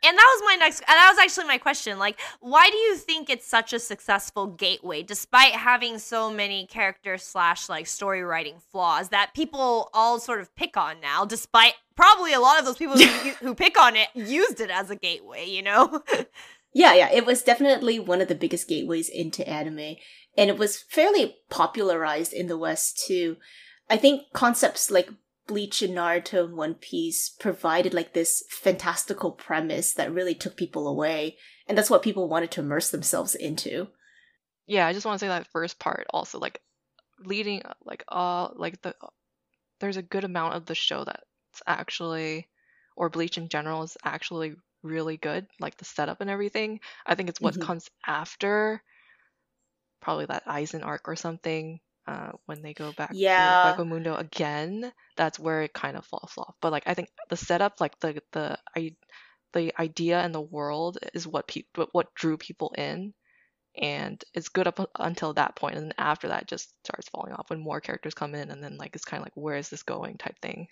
And 0.05 0.17
that 0.17 0.37
was 0.37 0.43
my 0.45 0.55
next, 0.55 0.81
and 0.81 0.95
that 0.95 1.11
was 1.11 1.19
actually 1.19 1.49
my 1.49 1.59
question. 1.59 1.99
Like, 1.99 2.21
why 2.41 2.71
do 2.71 2.77
you 2.77 2.95
think 2.97 3.29
it's 3.29 3.47
such 3.47 3.73
a 3.73 3.81
successful 3.81 4.47
gateway, 4.47 5.03
despite 5.03 5.55
having 5.55 5.99
so 5.99 6.31
many 6.31 6.67
character 6.67 7.19
slash 7.19 7.69
like 7.69 7.89
story 7.89 8.23
writing 8.23 8.61
flaws 8.71 9.09
that 9.09 9.35
people 9.35 9.91
all 9.93 10.21
sort 10.21 10.41
of 10.41 10.55
pick 10.55 10.77
on 10.77 11.01
now? 11.01 11.25
Despite 11.25 11.75
probably 11.97 12.33
a 12.33 12.39
lot 12.39 12.61
of 12.61 12.65
those 12.65 12.77
people 12.77 12.97
who, 12.97 13.05
who 13.41 13.55
pick 13.57 13.79
on 13.79 13.97
it 13.97 14.09
used 14.15 14.61
it 14.61 14.71
as 14.71 14.89
a 14.89 14.97
gateway, 14.97 15.45
you 15.47 15.63
know? 15.63 16.01
yeah, 16.73 16.95
yeah, 16.95 17.11
it 17.13 17.27
was 17.27 17.43
definitely 17.43 17.99
one 17.99 18.21
of 18.21 18.29
the 18.29 18.37
biggest 18.37 18.69
gateways 18.69 19.09
into 19.09 19.47
anime, 19.49 19.97
and 20.37 20.49
it 20.49 20.59
was 20.59 20.79
fairly 20.81 21.39
popularized 21.51 22.33
in 22.33 22.47
the 22.47 22.59
West 22.59 23.05
too. 23.05 23.37
I 23.91 23.97
think 23.97 24.33
concepts 24.33 24.93
like 24.93 25.11
Bleach 25.49 25.83
and 25.83 25.97
Naruto 25.97 26.45
and 26.45 26.57
One 26.57 26.75
Piece 26.75 27.31
provided 27.31 27.93
like 27.93 28.13
this 28.13 28.45
fantastical 28.51 29.33
premise 29.33 29.95
that 29.95 30.13
really 30.13 30.35
took 30.35 30.57
people 30.57 30.87
away. 30.87 31.39
And 31.67 31.77
that's 31.77 31.91
what 31.91 32.03
people 32.03 32.29
wanted 32.29 32.53
to 32.53 32.61
immerse 32.61 32.91
themselves 32.91 33.35
into. 33.35 33.89
Yeah, 34.67 34.87
I 34.87 34.93
just 34.93 35.07
want 35.07 35.19
to 35.19 35.25
say 35.25 35.29
that 35.29 35.49
first 35.49 35.79
part 35.81 36.07
also 36.11 36.39
like 36.39 36.61
leading 37.25 37.63
like 37.85 38.05
uh 38.07 38.49
like 38.55 38.81
the 38.83 38.95
there's 39.81 39.97
a 39.97 40.03
good 40.03 40.23
amount 40.23 40.55
of 40.55 40.67
the 40.67 40.75
show 40.75 41.05
that's 41.05 41.63
actually 41.67 42.47
or 42.97 43.09
Bleach 43.09 43.39
in 43.39 43.49
general 43.49 43.83
is 43.83 43.97
actually 44.05 44.55
really 44.83 45.17
good, 45.17 45.47
like 45.61 45.77
the 45.77 45.85
setup 45.85 46.21
and 46.21 46.29
everything. 46.29 46.81
I 47.07 47.15
think 47.15 47.29
it's 47.29 47.41
what 47.41 47.55
mm-hmm. 47.55 47.63
comes 47.63 47.89
after 48.07 48.83
probably 50.01 50.27
that 50.27 50.47
Aizen 50.47 50.85
arc 50.85 51.09
or 51.09 51.17
something 51.17 51.81
uh, 52.09 52.33
when 52.47 52.63
they 52.63 52.73
go 52.73 52.91
back 52.93 53.11
yeah. 53.13 53.75
to 53.77 53.85
Mundo 53.85 54.17
again, 54.17 54.91
that's 55.17 55.39
where 55.39 55.61
it 55.63 55.75
kind 55.75 55.95
of 55.95 56.07
falls 56.07 56.33
off. 56.39 56.55
But 56.63 56.73
like 56.73 56.85
I 56.87 56.95
think 56.95 57.11
the 57.29 57.37
setup, 57.37 57.81
like 57.81 58.01
the 58.01 58.23
the 58.33 58.59
I, 58.75 58.95
the 59.53 59.75
idea 59.79 60.19
and 60.21 60.35
the 60.35 60.41
world 60.41 60.97
is 61.13 61.27
what 61.27 61.47
people 61.47 61.87
what 61.93 62.15
drew 62.15 62.39
people 62.39 62.73
in, 62.79 63.13
and 63.77 64.23
it's 64.33 64.49
good 64.49 64.67
up 64.67 64.91
until 64.99 65.35
that 65.35 65.55
point, 65.55 65.77
and 65.77 65.85
then 65.85 65.95
after 65.99 66.29
that 66.29 66.49
just 66.49 66.73
starts 66.83 67.11
falling 67.11 67.35
off 67.35 67.51
when 67.51 67.61
more 67.61 67.81
characters 67.81 68.15
come 68.15 68.35
in, 68.35 68.51
and 68.51 68.65
then 68.65 68.79
like 68.79 68.97
it's 68.97 69.05
kind 69.05 69.21
of 69.21 69.27
like 69.27 69.37
where 69.37 69.57
is 69.57 69.69
this 69.69 69.83
going 69.83 70.17
type 70.17 70.39
thing. 70.41 70.67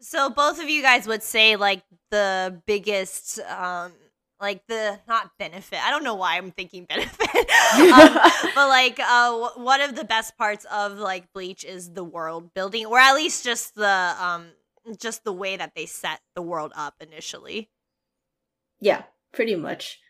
So 0.00 0.30
both 0.30 0.62
of 0.62 0.68
you 0.68 0.82
guys 0.82 1.08
would 1.08 1.24
say 1.24 1.56
like 1.56 1.82
the 2.12 2.62
biggest 2.66 3.40
um 3.40 3.92
like 4.40 4.66
the 4.66 4.98
not 5.08 5.30
benefit 5.38 5.78
i 5.84 5.90
don't 5.90 6.04
know 6.04 6.14
why 6.14 6.36
i'm 6.36 6.50
thinking 6.50 6.84
benefit 6.84 7.28
um, 7.74 8.18
but 8.54 8.68
like 8.68 8.98
uh 9.00 9.30
w- 9.30 9.64
one 9.64 9.80
of 9.80 9.94
the 9.94 10.04
best 10.04 10.36
parts 10.36 10.64
of 10.72 10.98
like 10.98 11.32
bleach 11.32 11.64
is 11.64 11.92
the 11.92 12.04
world 12.04 12.52
building 12.54 12.86
or 12.86 12.98
at 12.98 13.14
least 13.14 13.44
just 13.44 13.74
the 13.74 14.14
um 14.18 14.46
just 14.98 15.24
the 15.24 15.32
way 15.32 15.56
that 15.56 15.72
they 15.74 15.86
set 15.86 16.20
the 16.34 16.42
world 16.42 16.72
up 16.76 16.94
initially 17.00 17.70
yeah 18.80 19.02
pretty 19.32 19.56
much 19.56 20.00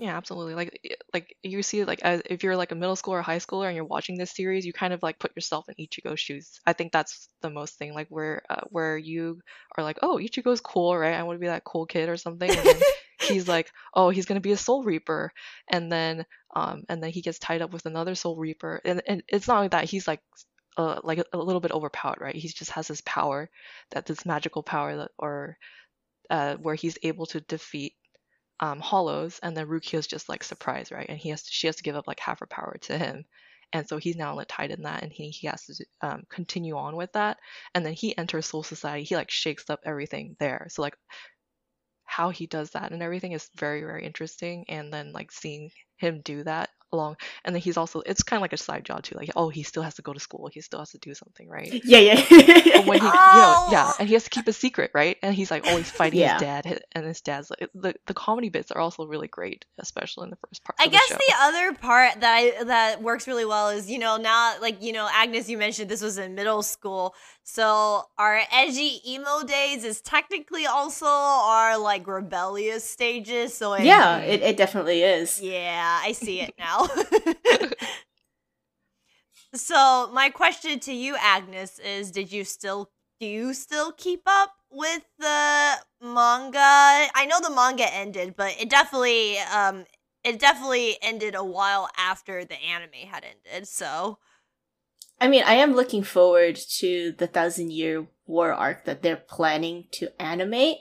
yeah, 0.00 0.16
absolutely. 0.16 0.54
Like 0.54 0.80
like 1.12 1.36
you 1.42 1.62
see 1.62 1.84
like 1.84 2.00
as, 2.00 2.22
if 2.24 2.42
you're 2.42 2.56
like 2.56 2.72
a 2.72 2.74
middle 2.74 2.96
schooler 2.96 3.18
or 3.18 3.22
high 3.22 3.36
schooler 3.36 3.66
and 3.66 3.76
you're 3.76 3.84
watching 3.84 4.16
this 4.16 4.30
series, 4.30 4.64
you 4.64 4.72
kind 4.72 4.94
of 4.94 5.02
like 5.02 5.18
put 5.18 5.36
yourself 5.36 5.68
in 5.68 5.74
Ichigo's 5.74 6.18
shoes. 6.18 6.58
I 6.64 6.72
think 6.72 6.90
that's 6.90 7.28
the 7.42 7.50
most 7.50 7.76
thing 7.76 7.92
like 7.92 8.08
where 8.08 8.40
uh, 8.48 8.62
where 8.70 8.96
you 8.96 9.42
are 9.76 9.84
like, 9.84 9.98
"Oh, 10.00 10.16
Ichigo's 10.16 10.62
cool, 10.62 10.96
right? 10.96 11.12
I 11.12 11.22
want 11.24 11.36
to 11.36 11.40
be 11.40 11.48
that 11.48 11.64
cool 11.64 11.84
kid 11.84 12.08
or 12.08 12.16
something." 12.16 12.50
He's 13.30 13.48
like, 13.48 13.70
"Oh, 13.94 14.10
he's 14.10 14.26
to 14.26 14.40
be 14.40 14.52
a 14.52 14.56
soul 14.56 14.82
reaper." 14.84 15.32
And 15.68 15.90
then 15.92 16.24
um 16.54 16.84
and 16.88 17.02
then 17.02 17.10
he 17.10 17.22
gets 17.22 17.38
tied 17.38 17.62
up 17.62 17.72
with 17.72 17.86
another 17.86 18.14
soul 18.14 18.36
reaper. 18.36 18.80
And 18.84 19.02
and 19.06 19.22
it's 19.28 19.48
not 19.48 19.60
like 19.60 19.72
that. 19.72 19.84
He's 19.84 20.08
like 20.08 20.20
uh, 20.76 21.00
like 21.04 21.18
a, 21.18 21.24
a 21.32 21.38
little 21.38 21.60
bit 21.60 21.72
overpowered, 21.72 22.20
right? 22.20 22.34
He 22.34 22.48
just 22.48 22.70
has 22.72 22.88
this 22.88 23.02
power, 23.04 23.50
that 23.90 24.06
this 24.06 24.24
magical 24.24 24.62
power 24.62 24.96
that 24.96 25.10
or 25.18 25.58
uh, 26.30 26.56
where 26.56 26.74
he's 26.74 26.98
able 27.02 27.26
to 27.26 27.40
defeat 27.42 27.94
um, 28.60 28.80
hollows, 28.80 29.40
and 29.42 29.56
then 29.56 29.66
Rukia's 29.66 30.06
just 30.06 30.28
like 30.28 30.44
surprised, 30.44 30.92
right? 30.92 31.06
And 31.08 31.18
he 31.18 31.30
has 31.30 31.42
to, 31.42 31.48
she 31.52 31.66
has 31.66 31.76
to 31.76 31.82
give 31.82 31.96
up 31.96 32.06
like 32.06 32.20
half 32.20 32.40
her 32.40 32.46
power 32.46 32.76
to 32.82 32.98
him, 32.98 33.24
and 33.72 33.88
so 33.88 33.98
he's 33.98 34.16
now 34.16 34.34
like 34.34 34.48
tied 34.48 34.70
in 34.70 34.82
that, 34.82 35.02
and 35.02 35.12
he 35.12 35.30
he 35.30 35.46
has 35.46 35.64
to 35.66 35.84
um, 36.02 36.24
continue 36.30 36.76
on 36.76 36.96
with 36.96 37.12
that, 37.12 37.38
and 37.74 37.84
then 37.86 37.94
he 37.94 38.16
enters 38.18 38.46
Soul 38.46 38.62
Society. 38.62 39.04
He 39.04 39.16
like 39.16 39.30
shakes 39.30 39.70
up 39.70 39.80
everything 39.84 40.36
there. 40.40 40.66
So 40.70 40.82
like 40.82 40.96
how 42.20 42.28
he 42.30 42.46
does 42.46 42.70
that 42.72 42.92
and 42.92 43.02
everything 43.02 43.32
is 43.32 43.48
very 43.56 43.80
very 43.82 44.04
interesting, 44.04 44.64
and 44.68 44.92
then 44.92 45.12
like 45.12 45.32
seeing 45.32 45.70
him 45.96 46.20
do 46.22 46.44
that 46.44 46.68
along. 46.92 47.16
And 47.44 47.54
then 47.54 47.62
he's 47.62 47.76
also 47.76 48.00
it's 48.06 48.22
kind 48.22 48.38
of 48.38 48.42
like 48.42 48.52
a 48.52 48.56
side 48.56 48.84
job 48.84 49.02
too 49.02 49.16
like 49.16 49.30
oh 49.36 49.48
he 49.48 49.62
still 49.62 49.82
has 49.82 49.94
to 49.94 50.02
go 50.02 50.12
to 50.12 50.20
school 50.20 50.48
he 50.52 50.60
still 50.60 50.78
has 50.78 50.90
to 50.90 50.98
do 50.98 51.14
something 51.14 51.48
right? 51.48 51.80
Yeah 51.84 51.98
yeah. 51.98 52.24
But 52.80 52.86
when 52.86 53.00
he 53.00 53.06
oh! 53.12 53.32
you 53.34 53.40
know 53.40 53.68
yeah 53.72 53.92
and 53.98 54.08
he 54.08 54.14
has 54.14 54.24
to 54.24 54.30
keep 54.30 54.48
a 54.48 54.52
secret 54.52 54.90
right? 54.94 55.16
And 55.22 55.34
he's 55.34 55.50
like 55.50 55.66
always 55.66 55.90
fighting 55.90 56.20
yeah. 56.20 56.34
his 56.34 56.42
dad 56.42 56.82
and 56.92 57.06
his 57.06 57.20
dad's 57.20 57.50
like 57.50 57.70
the, 57.74 57.94
the 58.06 58.14
comedy 58.14 58.48
bits 58.48 58.70
are 58.70 58.80
also 58.80 59.06
really 59.06 59.28
great 59.28 59.64
especially 59.78 60.24
in 60.24 60.30
the 60.30 60.36
first 60.48 60.64
part 60.64 60.76
i 60.78 60.86
guess 60.86 61.08
the, 61.08 61.16
the, 61.16 61.34
other 61.40 61.72
part 61.74 62.20
that 62.20 62.34
I, 62.34 62.64
that 62.64 63.02
works 63.02 63.26
really 63.26 63.44
well 63.44 63.68
is 63.70 63.90
you 63.90 63.98
know 63.98 64.16
now 64.16 64.60
like 64.60 64.82
you 64.82 64.92
know 64.92 65.08
agnes 65.12 65.48
you 65.48 65.58
mentioned 65.58 65.90
this 65.90 66.02
was 66.02 66.18
in 66.18 66.34
middle 66.34 66.62
school. 66.62 67.14
So 67.42 68.04
our 68.16 68.40
edgy 68.52 69.00
emo 69.06 69.42
days 69.42 69.82
is 69.82 70.00
technically 70.00 70.66
also 70.66 71.06
our 71.06 71.78
like 71.78 72.06
rebellious 72.06 72.88
stages 72.88 73.56
so 73.56 73.74
it, 73.74 73.84
yeah 73.84 74.18
it, 74.18 74.42
it 74.42 74.56
definitely 74.56 75.02
is. 75.02 75.40
Yeah 75.40 76.00
i 76.02 76.12
see 76.12 76.40
it 76.40 76.54
now 76.58 76.79
so 79.54 80.10
my 80.12 80.30
question 80.30 80.78
to 80.80 80.92
you, 80.92 81.16
Agnes, 81.18 81.78
is: 81.78 82.10
Did 82.10 82.32
you 82.32 82.44
still 82.44 82.90
do 83.20 83.26
you 83.26 83.52
still 83.52 83.92
keep 83.92 84.22
up 84.26 84.54
with 84.70 85.02
the 85.18 85.74
manga? 86.00 86.58
I 87.14 87.26
know 87.28 87.38
the 87.40 87.54
manga 87.54 87.92
ended, 87.92 88.34
but 88.36 88.56
it 88.58 88.70
definitely 88.70 89.38
um 89.38 89.84
it 90.24 90.38
definitely 90.38 90.96
ended 91.02 91.34
a 91.34 91.44
while 91.44 91.88
after 91.96 92.44
the 92.44 92.56
anime 92.56 93.08
had 93.10 93.24
ended. 93.24 93.68
So. 93.68 94.18
I 95.22 95.28
mean, 95.28 95.42
I 95.44 95.54
am 95.54 95.74
looking 95.74 96.02
forward 96.02 96.56
to 96.78 97.12
the 97.18 97.26
Thousand 97.26 97.72
Year 97.72 98.06
War 98.26 98.54
arc 98.54 98.86
that 98.86 99.02
they're 99.02 99.16
planning 99.16 99.84
to 99.92 100.10
animate 100.20 100.78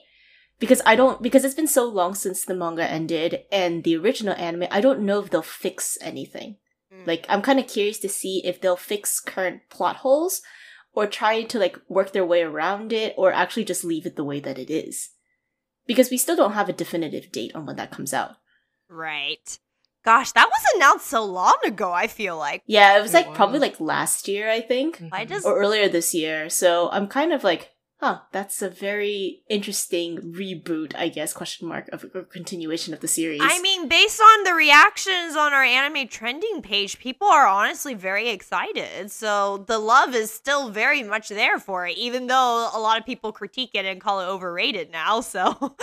because 0.60 0.82
I 0.86 0.96
don't 0.96 1.22
because 1.22 1.44
it's 1.44 1.56
been 1.56 1.68
so 1.68 1.86
long 1.86 2.14
since 2.14 2.44
the 2.44 2.54
manga 2.54 2.90
ended 2.90 3.44
and 3.52 3.84
the 3.84 3.96
original 3.98 4.36
anime. 4.36 4.68
I 4.70 4.82
don't 4.82 5.02
know 5.02 5.20
if 5.20 5.30
they'll 5.30 5.42
fix 5.42 5.98
anything. 6.02 6.58
Mm. 6.94 7.08
Like 7.08 7.26
I'm 7.30 7.42
kind 7.42 7.60
of 7.60 7.68
curious 7.68 8.00
to 8.00 8.10
see 8.10 8.42
if 8.46 8.60
they'll 8.60 8.76
fix 8.76 9.20
current 9.20 9.62
plot 9.70 9.98
holes 9.98 10.42
or 10.94 11.08
try 11.08 11.44
to 11.44 11.60
like 11.60 11.78
work 11.88 12.12
their 12.12 12.26
way 12.26 12.42
around 12.42 12.92
it 12.92 13.14
or 13.18 13.32
actually 13.32 13.66
just 13.66 13.84
leave 13.84 14.06
it 14.06 14.16
the 14.16 14.24
way 14.24 14.40
that 14.40 14.60
it 14.60 14.70
is. 14.70 15.10
Because 15.88 16.12
we 16.12 16.18
still 16.18 16.36
don't 16.36 16.54
have 16.54 16.70
a 16.70 16.74
definitive 16.74 17.32
date 17.32 17.56
on 17.56 17.66
when 17.66 17.78
that 17.78 17.92
comes 17.92 18.14
out. 18.14 18.36
Right. 18.90 19.58
Gosh, 20.06 20.32
that 20.32 20.48
was 20.48 20.62
announced 20.76 21.08
so 21.08 21.26
long 21.26 21.58
ago, 21.66 21.92
I 21.92 22.08
feel 22.08 22.38
like. 22.38 22.64
Yeah, 22.66 22.98
it 22.98 23.02
was 23.02 23.14
like 23.14 23.34
probably 23.34 23.60
like 23.60 23.80
last 23.80 24.28
year, 24.28 24.50
I 24.50 24.62
think. 24.62 25.02
I 25.12 25.26
just 25.26 25.46
or 25.46 25.58
earlier 25.58 25.90
this 25.90 26.14
year. 26.14 26.50
So 26.50 26.90
I'm 26.92 27.08
kind 27.08 27.34
of 27.34 27.44
like 27.44 27.72
huh, 28.00 28.20
that's 28.32 28.62
a 28.62 28.70
very 28.70 29.42
interesting 29.50 30.34
reboot, 30.34 30.96
I 30.96 31.10
guess, 31.10 31.34
question 31.34 31.68
mark, 31.68 31.90
of 31.90 32.06
a 32.14 32.24
continuation 32.24 32.94
of 32.94 33.02
the 33.02 33.08
series. 33.08 33.42
I 33.44 33.62
mean, 33.62 33.88
based 33.88 34.22
on 34.22 34.44
the 34.44 34.54
reactions 34.54 35.36
on 35.36 35.54
our 35.54 35.64
anime 35.64 36.08
trending 36.08 36.62
page, 36.62 37.00
people 37.00 37.28
are 37.28 37.46
honestly 37.46 37.94
very 37.94 38.30
excited. 38.30 39.12
So 39.12 39.66
the 39.68 39.80
love 39.80 40.16
is 40.16 40.32
still 40.32 40.70
very 40.70 41.04
much 41.04 41.30
there 41.30 41.60
for 41.60 41.88
it, 41.88 41.98
even 41.98 42.28
though 42.28 42.70
a 42.74 42.80
lot 42.80 42.98
of 43.00 43.06
people 43.06 43.32
critique 43.32 43.72
it 43.74 43.86
and 43.86 44.00
call 44.02 44.22
it 44.22 44.26
overrated 44.26 44.92
now. 44.92 45.22
So. 45.30 45.76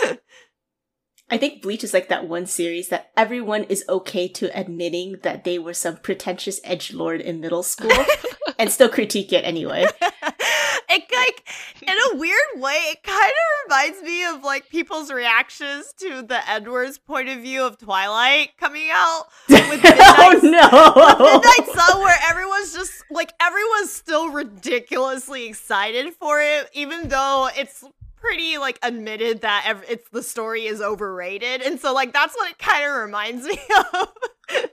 I 1.29 1.37
think 1.37 1.61
Bleach 1.61 1.83
is 1.83 1.93
like 1.93 2.09
that 2.09 2.27
one 2.27 2.45
series 2.45 2.89
that 2.89 3.11
everyone 3.15 3.63
is 3.63 3.83
okay 3.89 4.27
to 4.29 4.57
admitting 4.57 5.17
that 5.23 5.43
they 5.45 5.57
were 5.57 5.73
some 5.73 5.97
pretentious 5.97 6.59
edge 6.63 6.93
lord 6.93 7.21
in 7.21 7.39
middle 7.39 7.63
school 7.63 7.91
and 8.59 8.71
still 8.71 8.89
critique 8.89 9.33
it 9.33 9.43
anyway. 9.43 9.85
it 10.89 11.03
like 11.13 11.47
in 11.81 11.97
a 12.13 12.17
weird 12.17 12.61
way, 12.61 12.73
it 12.91 13.03
kind 13.03 13.31
of 13.31 13.65
reminds 13.65 14.01
me 14.01 14.25
of 14.25 14.43
like 14.43 14.69
people's 14.69 15.11
reactions 15.11 15.93
to 15.99 16.21
the 16.21 16.39
Edwards 16.49 16.97
point 16.97 17.29
of 17.29 17.39
view 17.39 17.63
of 17.63 17.77
Twilight 17.77 18.57
coming 18.57 18.89
out 18.91 19.25
oh, 19.49 19.69
with 19.69 19.83
Midnight, 19.83 20.05
oh 20.07 20.39
no, 20.43 20.93
with 20.95 21.43
Midnight 21.45 21.75
Sun, 21.75 21.99
where 22.01 22.17
everyone's 22.29 22.73
just 22.73 23.03
like 23.09 23.33
everyone's 23.41 23.91
still 23.91 24.29
ridiculously 24.29 25.47
excited 25.47 26.13
for 26.13 26.41
it, 26.41 26.69
even 26.73 27.09
though 27.09 27.49
it's 27.55 27.83
pretty 28.17 28.57
like 28.57 28.79
admitted 28.83 29.41
that 29.41 29.63
ev- 29.65 29.85
it's 29.87 30.09
the 30.09 30.23
story 30.23 30.65
is 30.65 30.81
overrated, 30.81 31.61
and 31.61 31.79
so 31.79 31.93
like 31.93 32.13
that's 32.13 32.35
what 32.35 32.49
it 32.49 32.57
kind 32.57 32.85
of 32.85 32.95
reminds 32.95 33.45
me 33.47 33.59
of. 33.93 34.07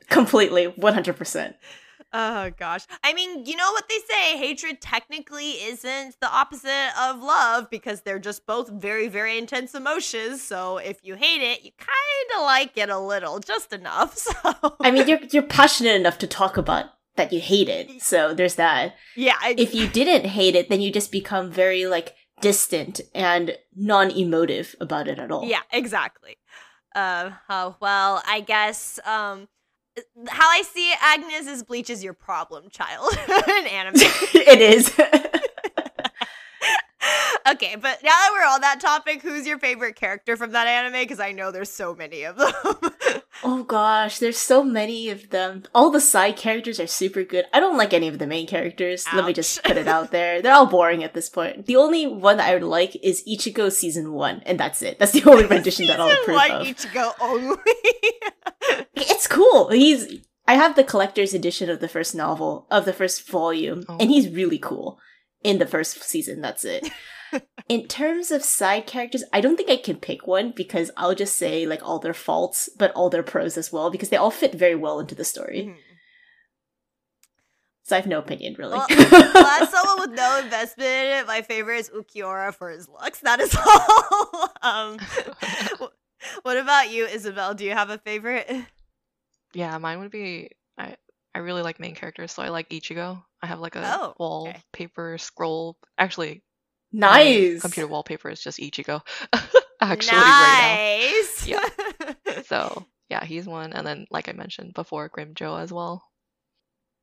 Completely, 0.08 0.66
one 0.66 0.94
hundred 0.94 1.16
percent. 1.16 1.56
Oh 2.16 2.50
gosh. 2.56 2.86
I 3.02 3.12
mean, 3.12 3.44
you 3.44 3.56
know 3.56 3.72
what 3.72 3.88
they 3.88 3.98
say, 4.08 4.36
hatred 4.38 4.80
technically 4.80 5.50
isn't 5.64 6.14
the 6.20 6.28
opposite 6.30 6.92
of 6.98 7.20
love 7.20 7.68
because 7.70 8.02
they're 8.02 8.20
just 8.20 8.46
both 8.46 8.68
very 8.70 9.08
very 9.08 9.36
intense 9.36 9.74
emotions. 9.74 10.40
So 10.40 10.78
if 10.78 10.98
you 11.02 11.16
hate 11.16 11.42
it, 11.42 11.64
you 11.64 11.72
kind 11.76 12.38
of 12.38 12.42
like 12.44 12.78
it 12.78 12.88
a 12.88 12.98
little, 12.98 13.40
just 13.40 13.72
enough. 13.72 14.16
So 14.44 14.76
I 14.80 14.90
mean, 14.92 15.08
you're 15.08 15.20
you're 15.32 15.42
passionate 15.42 15.96
enough 15.96 16.18
to 16.18 16.26
talk 16.28 16.56
about 16.56 16.86
that 17.16 17.32
you 17.32 17.40
hate 17.40 17.68
it. 17.68 18.00
So 18.00 18.32
there's 18.32 18.54
that. 18.56 18.94
Yeah. 19.16 19.36
I- 19.40 19.54
if 19.58 19.74
you 19.74 19.88
didn't 19.88 20.28
hate 20.30 20.54
it, 20.54 20.68
then 20.68 20.80
you 20.80 20.92
just 20.92 21.10
become 21.12 21.50
very 21.50 21.86
like 21.86 22.14
distant 22.40 23.00
and 23.14 23.56
non-emotive 23.76 24.74
about 24.80 25.08
it 25.08 25.18
at 25.18 25.30
all. 25.30 25.44
Yeah, 25.46 25.60
exactly. 25.72 26.36
Uh, 26.94 27.30
oh, 27.48 27.76
well, 27.80 28.22
I 28.26 28.40
guess 28.40 29.00
um, 29.04 29.48
how 30.28 30.48
I 30.48 30.62
see 30.62 30.90
it, 30.90 30.98
Agnes, 31.00 31.46
is 31.46 31.62
Bleach 31.62 31.90
is 31.90 32.02
your 32.02 32.14
problem 32.14 32.68
child 32.70 33.12
in 33.28 33.66
anime. 33.66 33.94
it 34.34 34.60
is. 34.60 34.88
okay, 37.48 37.76
but 37.76 38.02
now 38.02 38.10
that 38.10 38.30
we're 38.32 38.46
on 38.46 38.60
that 38.62 38.80
topic, 38.80 39.22
who's 39.22 39.46
your 39.46 39.58
favorite 39.58 39.94
character 39.94 40.36
from 40.36 40.50
that 40.52 40.66
anime? 40.66 41.02
Because 41.02 41.20
I 41.20 41.32
know 41.32 41.52
there's 41.52 41.70
so 41.70 41.94
many 41.94 42.24
of 42.24 42.36
them. 42.36 42.52
oh 43.44 43.62
gosh, 43.62 44.18
there's 44.18 44.38
so 44.38 44.64
many 44.64 45.10
of 45.10 45.30
them. 45.30 45.62
All 45.74 45.90
the 45.90 46.00
side 46.00 46.36
characters 46.36 46.80
are 46.80 46.88
super 46.88 47.22
good. 47.22 47.44
I 47.52 47.60
don't 47.60 47.76
like 47.76 47.94
any 47.94 48.08
of 48.08 48.18
the 48.18 48.26
main 48.26 48.48
characters. 48.48 49.04
Ouch. 49.06 49.14
Let 49.14 49.26
me 49.26 49.32
just 49.32 49.62
put 49.62 49.76
it 49.76 49.86
out 49.86 50.10
there. 50.10 50.42
They're 50.42 50.54
all 50.54 50.66
boring 50.66 51.04
at 51.04 51.14
this 51.14 51.28
point. 51.28 51.66
The 51.66 51.76
only 51.76 52.06
one 52.06 52.38
that 52.38 52.48
I 52.48 52.54
would 52.54 52.64
like 52.64 52.96
is 53.02 53.22
Ichigo 53.28 53.70
season 53.70 54.12
one, 54.12 54.42
and 54.44 54.58
that's 54.58 54.82
it. 54.82 54.98
That's 54.98 55.12
the 55.12 55.22
only 55.30 55.46
rendition 55.46 55.86
that 55.86 56.00
I'll 56.00 56.10
approve 56.10 56.34
one, 56.34 56.50
of. 56.50 56.66
Ichigo 56.66 57.12
only. 57.20 57.58
Cool. 59.34 59.70
He's. 59.70 60.20
I 60.46 60.54
have 60.54 60.76
the 60.76 60.84
collector's 60.84 61.32
edition 61.32 61.70
of 61.70 61.80
the 61.80 61.88
first 61.88 62.14
novel 62.14 62.66
of 62.70 62.84
the 62.84 62.92
first 62.92 63.26
volume, 63.26 63.84
oh. 63.88 63.96
and 63.98 64.10
he's 64.10 64.28
really 64.28 64.58
cool 64.58 64.98
in 65.42 65.58
the 65.58 65.66
first 65.66 66.02
season. 66.02 66.40
That's 66.40 66.64
it. 66.64 66.90
in 67.68 67.86
terms 67.88 68.30
of 68.30 68.42
side 68.42 68.86
characters, 68.86 69.24
I 69.32 69.40
don't 69.40 69.56
think 69.56 69.70
I 69.70 69.76
can 69.76 69.96
pick 69.96 70.26
one 70.26 70.52
because 70.54 70.90
I'll 70.96 71.14
just 71.14 71.36
say 71.36 71.66
like 71.66 71.82
all 71.82 71.98
their 71.98 72.14
faults, 72.14 72.68
but 72.78 72.92
all 72.92 73.10
their 73.10 73.22
pros 73.22 73.56
as 73.56 73.72
well 73.72 73.90
because 73.90 74.10
they 74.10 74.16
all 74.16 74.30
fit 74.30 74.54
very 74.54 74.74
well 74.74 75.00
into 75.00 75.14
the 75.14 75.24
story. 75.24 75.62
Mm-hmm. 75.62 75.78
So 77.84 77.96
I 77.96 78.00
have 78.00 78.08
no 78.08 78.18
opinion, 78.18 78.56
really. 78.58 78.78
Well, 78.78 78.86
well, 78.90 79.62
as 79.62 79.68
someone 79.68 80.08
with 80.08 80.18
no 80.18 80.40
investment 80.42 80.88
in 80.88 81.18
it, 81.18 81.26
my 81.26 81.42
favorite 81.42 81.80
is 81.80 81.90
Ulquiorra 81.90 82.54
for 82.54 82.70
his 82.70 82.88
looks. 82.88 83.20
That 83.20 83.40
is 83.40 83.54
all. 83.66 84.50
um, 84.62 84.98
what 86.42 86.56
about 86.56 86.90
you, 86.90 87.04
Isabel? 87.04 87.52
Do 87.52 87.64
you 87.64 87.72
have 87.72 87.90
a 87.90 87.98
favorite? 87.98 88.50
Yeah, 89.54 89.76
mine 89.78 90.00
would 90.00 90.10
be 90.10 90.50
I. 90.78 90.96
I 91.36 91.40
really 91.40 91.62
like 91.62 91.80
main 91.80 91.96
characters, 91.96 92.30
so 92.30 92.44
I 92.44 92.50
like 92.50 92.68
Ichigo. 92.68 93.20
I 93.42 93.46
have 93.48 93.58
like 93.58 93.74
a 93.74 93.82
oh, 93.84 94.14
wallpaper 94.20 95.14
okay. 95.14 95.20
scroll. 95.20 95.76
Actually, 95.98 96.44
Nice. 96.92 97.60
computer 97.60 97.88
wallpaper 97.88 98.30
is 98.30 98.40
just 98.40 98.60
Ichigo. 98.60 99.00
Actually, 99.80 100.16
right 100.16 101.24
now. 101.40 101.46
Yeah. 101.46 102.42
so 102.46 102.86
yeah, 103.10 103.24
he's 103.24 103.46
one, 103.46 103.72
and 103.72 103.84
then 103.84 104.06
like 104.10 104.28
I 104.28 104.32
mentioned 104.32 104.74
before, 104.74 105.10
Grimmjow 105.10 105.60
as 105.60 105.72
well. 105.72 106.04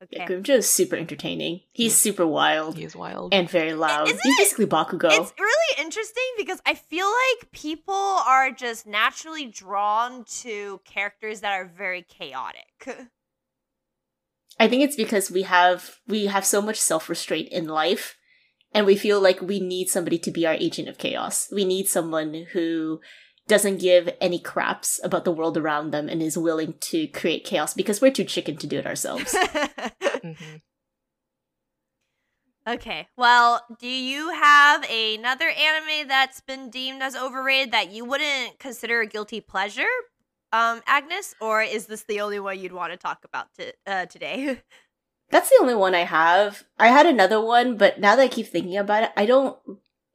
Okay. 0.03 0.17
Yeah, 0.17 0.27
Grimmjow 0.27 0.57
is 0.57 0.69
super 0.69 0.95
entertaining. 0.95 1.61
He's 1.71 1.95
super 1.95 2.25
wild. 2.25 2.75
He's 2.75 2.95
wild 2.95 3.33
and 3.33 3.47
very 3.47 3.73
loud. 3.73 4.07
Isn't 4.07 4.19
he's 4.23 4.37
basically 4.37 4.65
Bakugo. 4.65 5.11
It's 5.11 5.33
really 5.39 5.85
interesting 5.85 6.23
because 6.37 6.59
I 6.65 6.73
feel 6.73 7.05
like 7.05 7.51
people 7.51 7.93
are 7.93 8.49
just 8.51 8.87
naturally 8.87 9.45
drawn 9.45 10.23
to 10.41 10.81
characters 10.85 11.41
that 11.41 11.51
are 11.51 11.65
very 11.65 12.01
chaotic. 12.01 13.09
I 14.59 14.67
think 14.67 14.83
it's 14.83 14.95
because 14.95 15.29
we 15.29 15.43
have 15.43 15.99
we 16.07 16.25
have 16.25 16.45
so 16.45 16.61
much 16.61 16.79
self 16.79 17.07
restraint 17.07 17.49
in 17.49 17.67
life 17.67 18.17
and 18.73 18.85
we 18.85 18.95
feel 18.95 19.21
like 19.21 19.41
we 19.41 19.59
need 19.59 19.87
somebody 19.87 20.17
to 20.19 20.31
be 20.31 20.47
our 20.47 20.53
agent 20.53 20.87
of 20.87 20.97
chaos. 20.97 21.47
We 21.51 21.65
need 21.65 21.87
someone 21.87 22.45
who 22.53 23.01
doesn't 23.51 23.81
give 23.81 24.09
any 24.21 24.39
craps 24.39 24.97
about 25.03 25.25
the 25.25 25.31
world 25.31 25.57
around 25.57 25.91
them 25.91 26.07
and 26.07 26.21
is 26.21 26.37
willing 26.37 26.73
to 26.79 27.05
create 27.07 27.43
chaos 27.43 27.73
because 27.73 27.99
we're 27.99 28.09
too 28.09 28.23
chicken 28.23 28.55
to 28.55 28.65
do 28.65 28.79
it 28.79 28.87
ourselves. 28.87 29.33
mm-hmm. 29.33 30.55
Okay. 32.67 33.07
Well, 33.17 33.65
do 33.79 33.87
you 33.87 34.29
have 34.29 34.87
another 34.87 35.49
anime 35.49 36.07
that's 36.07 36.41
been 36.41 36.69
deemed 36.69 37.01
as 37.01 37.15
overrated 37.15 37.71
that 37.71 37.91
you 37.91 38.05
wouldn't 38.05 38.59
consider 38.59 39.01
a 39.01 39.07
guilty 39.07 39.41
pleasure, 39.41 39.89
um, 40.51 40.83
Agnes, 40.85 41.33
or 41.41 41.63
is 41.63 41.87
this 41.87 42.03
the 42.03 42.21
only 42.21 42.39
one 42.39 42.59
you'd 42.59 42.71
want 42.71 42.93
to 42.93 42.97
talk 42.97 43.25
about 43.25 43.47
to, 43.55 43.73
uh, 43.87 44.05
today? 44.05 44.61
That's 45.31 45.49
the 45.49 45.57
only 45.59 45.73
one 45.73 45.95
I 45.95 46.03
have. 46.03 46.63
I 46.77 46.89
had 46.89 47.07
another 47.07 47.41
one, 47.41 47.77
but 47.77 47.99
now 47.99 48.15
that 48.15 48.21
I 48.21 48.27
keep 48.27 48.45
thinking 48.45 48.77
about 48.77 49.05
it, 49.05 49.11
I 49.17 49.25
don't. 49.25 49.57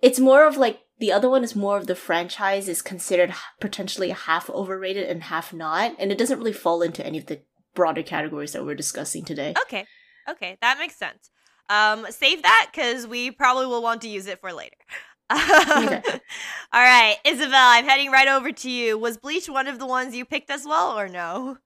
It's 0.01 0.21
more 0.21 0.47
of 0.47 0.57
like 0.57 0.86
the 0.99 1.13
other 1.13 1.29
one 1.29 1.45
is 1.45 1.55
more 1.55 1.77
of 1.77 1.87
the 1.87 1.95
franchise 1.95 2.69
is 2.69 2.83
considered 2.83 3.35
potentially 3.61 4.11
half 4.11 4.49
overrated 4.51 5.09
and 5.09 5.25
half 5.25 5.53
not, 5.53 5.95
and 5.99 6.11
it 6.11 6.19
doesn't 6.19 6.39
really 6.39 6.53
fall 6.53 6.83
into 6.83 7.05
any 7.05 7.19
of 7.19 7.27
the 7.27 7.43
broader 7.75 8.03
categories 8.03 8.53
that 8.53 8.65
we're 8.65 8.75
discussing 8.75 9.25
today. 9.25 9.55
Okay, 9.63 9.87
okay, 10.29 10.57
that 10.63 10.79
makes 10.79 10.97
sense. 10.97 11.31
Um, 11.69 12.07
save 12.11 12.43
that 12.43 12.69
because 12.73 13.07
we 13.07 13.31
probably 13.31 13.67
will 13.67 13.83
want 13.83 14.03
to 14.03 14.09
use 14.09 14.27
it 14.27 14.41
for 14.41 14.53
later. 14.53 14.77
okay. 15.33 16.03
All 16.73 16.83
right, 16.83 17.17
Isabel, 17.25 17.51
I'm 17.53 17.85
heading 17.85 18.11
right 18.11 18.29
over 18.29 18.53
to 18.53 18.71
you. 18.71 18.97
Was 18.97 19.19
Bleach 19.19 19.49
one 19.49 19.67
of 19.67 19.79
the 19.79 19.87
ones 19.87 20.15
you 20.15 20.25
picked 20.25 20.51
as 20.51 20.65
well, 20.65 20.99
or 20.99 21.09
no? 21.09 21.59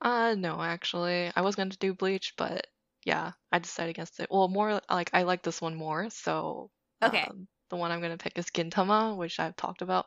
Uh, 0.00 0.34
no, 0.36 0.60
actually, 0.60 1.30
I 1.36 1.42
was 1.42 1.54
going 1.54 1.70
to 1.70 1.78
do 1.78 1.94
Bleach, 1.94 2.32
but 2.36 2.66
yeah, 3.04 3.32
I 3.52 3.58
decided 3.58 3.90
against 3.90 4.18
it. 4.18 4.28
Well, 4.30 4.48
more 4.48 4.80
like 4.90 5.10
I 5.12 5.22
like 5.22 5.42
this 5.42 5.60
one 5.60 5.74
more, 5.74 6.08
so 6.10 6.70
okay. 7.02 7.26
Um, 7.28 7.46
the 7.72 7.78
one 7.78 7.90
I'm 7.90 8.02
gonna 8.02 8.18
pick 8.18 8.36
is 8.36 8.50
Gintama, 8.50 9.16
which 9.16 9.40
I've 9.40 9.56
talked 9.56 9.80
about, 9.80 10.04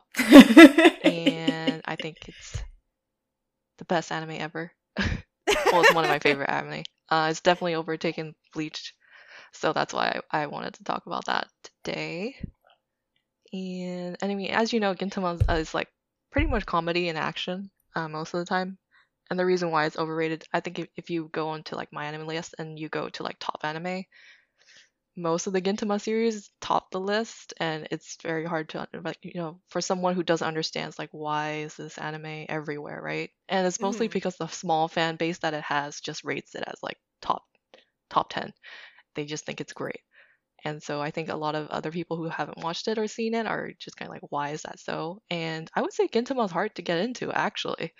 and 1.02 1.82
I 1.84 1.96
think 1.96 2.16
it's 2.28 2.62
the 3.78 3.84
best 3.84 4.12
anime 4.12 4.40
ever. 4.40 4.70
well, 4.96 5.80
it's 5.82 5.92
one 5.92 6.04
of 6.04 6.08
my 6.08 6.20
favorite 6.20 6.48
anime. 6.48 6.84
Uh, 7.10 7.26
it's 7.28 7.40
definitely 7.40 7.74
overtaken 7.74 8.36
Bleach, 8.54 8.94
so 9.52 9.72
that's 9.72 9.92
why 9.92 10.20
I, 10.30 10.42
I 10.42 10.46
wanted 10.46 10.74
to 10.74 10.84
talk 10.84 11.06
about 11.06 11.24
that 11.24 11.48
today. 11.82 12.36
And 13.52 14.16
I 14.22 14.32
mean, 14.32 14.52
as 14.52 14.72
you 14.72 14.78
know, 14.78 14.94
Gintama 14.94 15.34
is, 15.34 15.68
is 15.68 15.74
like 15.74 15.88
pretty 16.30 16.46
much 16.46 16.66
comedy 16.66 17.08
and 17.08 17.18
action 17.18 17.70
uh, 17.96 18.08
most 18.08 18.32
of 18.32 18.38
the 18.38 18.46
time 18.46 18.78
and 19.30 19.38
the 19.38 19.46
reason 19.46 19.70
why 19.70 19.86
it's 19.86 19.98
overrated, 19.98 20.44
I 20.52 20.60
think 20.60 20.78
if, 20.78 20.88
if 20.96 21.10
you 21.10 21.28
go 21.32 21.48
onto 21.48 21.74
like 21.74 21.90
MyAnimeList 21.90 22.54
and 22.58 22.78
you 22.78 22.88
go 22.88 23.08
to 23.08 23.22
like 23.22 23.36
top 23.40 23.60
anime, 23.64 24.04
most 25.16 25.46
of 25.46 25.52
the 25.52 25.62
Gintama 25.62 26.00
series 26.00 26.50
top 26.60 26.90
the 26.90 27.00
list, 27.00 27.54
and 27.58 27.88
it's 27.90 28.16
very 28.22 28.44
hard 28.44 28.68
to 28.70 28.86
like 29.02 29.18
you 29.22 29.40
know 29.40 29.60
for 29.68 29.80
someone 29.80 30.14
who 30.14 30.22
doesn't 30.22 30.46
understand 30.46 30.94
like 30.98 31.10
why 31.12 31.60
is 31.60 31.74
this 31.76 31.98
anime 31.98 32.46
everywhere, 32.48 33.00
right? 33.02 33.30
And 33.48 33.66
it's 33.66 33.80
mostly 33.80 34.08
mm-hmm. 34.08 34.12
because 34.12 34.36
the 34.36 34.48
small 34.48 34.88
fan 34.88 35.16
base 35.16 35.38
that 35.38 35.54
it 35.54 35.64
has 35.64 36.00
just 36.00 36.24
rates 36.24 36.54
it 36.54 36.64
as 36.66 36.78
like 36.82 36.98
top 37.22 37.44
top 38.10 38.30
ten. 38.30 38.52
They 39.14 39.24
just 39.24 39.46
think 39.46 39.60
it's 39.60 39.72
great. 39.72 40.00
And 40.64 40.82
so 40.82 41.00
I 41.00 41.10
think 41.10 41.28
a 41.28 41.36
lot 41.36 41.54
of 41.54 41.68
other 41.68 41.92
people 41.92 42.16
who 42.16 42.28
haven't 42.28 42.62
watched 42.62 42.88
it 42.88 42.98
or 42.98 43.06
seen 43.06 43.34
it 43.34 43.46
are 43.46 43.70
just 43.78 43.96
kind 43.96 44.08
of 44.08 44.14
like, 44.14 44.30
why 44.30 44.50
is 44.50 44.62
that 44.62 44.80
so? 44.80 45.22
And 45.30 45.70
I 45.74 45.82
would 45.82 45.92
say 45.92 46.08
Gintama 46.08 46.44
is 46.44 46.50
hard 46.50 46.74
to 46.74 46.82
get 46.82 46.98
into 46.98 47.30
actually 47.32 47.92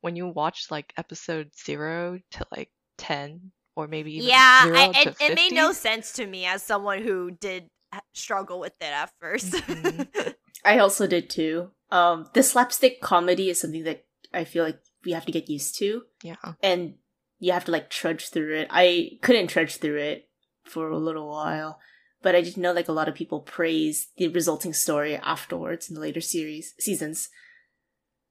when 0.00 0.16
you 0.16 0.28
watch 0.28 0.66
like 0.70 0.92
episode 0.96 1.50
zero 1.56 2.18
to 2.32 2.46
like 2.54 2.70
10 2.98 3.52
or 3.82 3.88
maybe 3.88 4.16
even 4.16 4.28
yeah 4.28 4.62
I, 4.64 4.92
it, 4.94 5.16
it 5.20 5.34
made 5.34 5.52
no 5.52 5.72
sense 5.72 6.12
to 6.14 6.26
me 6.26 6.46
as 6.46 6.62
someone 6.62 7.02
who 7.02 7.30
did 7.30 7.68
struggle 8.12 8.60
with 8.60 8.74
it 8.80 8.84
at 8.84 9.10
1st 9.22 9.50
mm-hmm. 9.50 10.30
i 10.64 10.78
also 10.78 11.06
did 11.06 11.30
too. 11.30 11.70
Um 11.90 12.28
the 12.34 12.42
slapstick 12.42 13.00
comedy 13.00 13.50
is 13.50 13.60
something 13.60 13.84
that 13.84 14.04
i 14.32 14.44
feel 14.44 14.64
like 14.64 14.80
we 15.04 15.12
have 15.12 15.24
to 15.26 15.32
get 15.32 15.48
used 15.48 15.78
to. 15.78 16.02
Yeah. 16.22 16.36
And 16.62 16.94
you 17.38 17.52
have 17.52 17.64
to 17.64 17.72
like 17.72 17.88
trudge 17.88 18.28
through 18.28 18.54
it. 18.58 18.68
I 18.70 19.12
couldn't 19.22 19.46
trudge 19.46 19.76
through 19.76 19.96
it 19.96 20.28
for 20.64 20.90
a 20.90 20.98
little 20.98 21.28
while 21.28 21.78
but 22.22 22.34
i 22.34 22.40
did 22.40 22.56
know 22.56 22.72
like 22.72 22.88
a 22.88 22.92
lot 22.92 23.08
of 23.08 23.14
people 23.14 23.40
praise 23.40 24.08
the 24.16 24.28
resulting 24.28 24.72
story 24.72 25.16
afterwards 25.16 25.88
in 25.88 25.94
the 25.94 26.00
later 26.00 26.20
series 26.20 26.74
seasons 26.78 27.28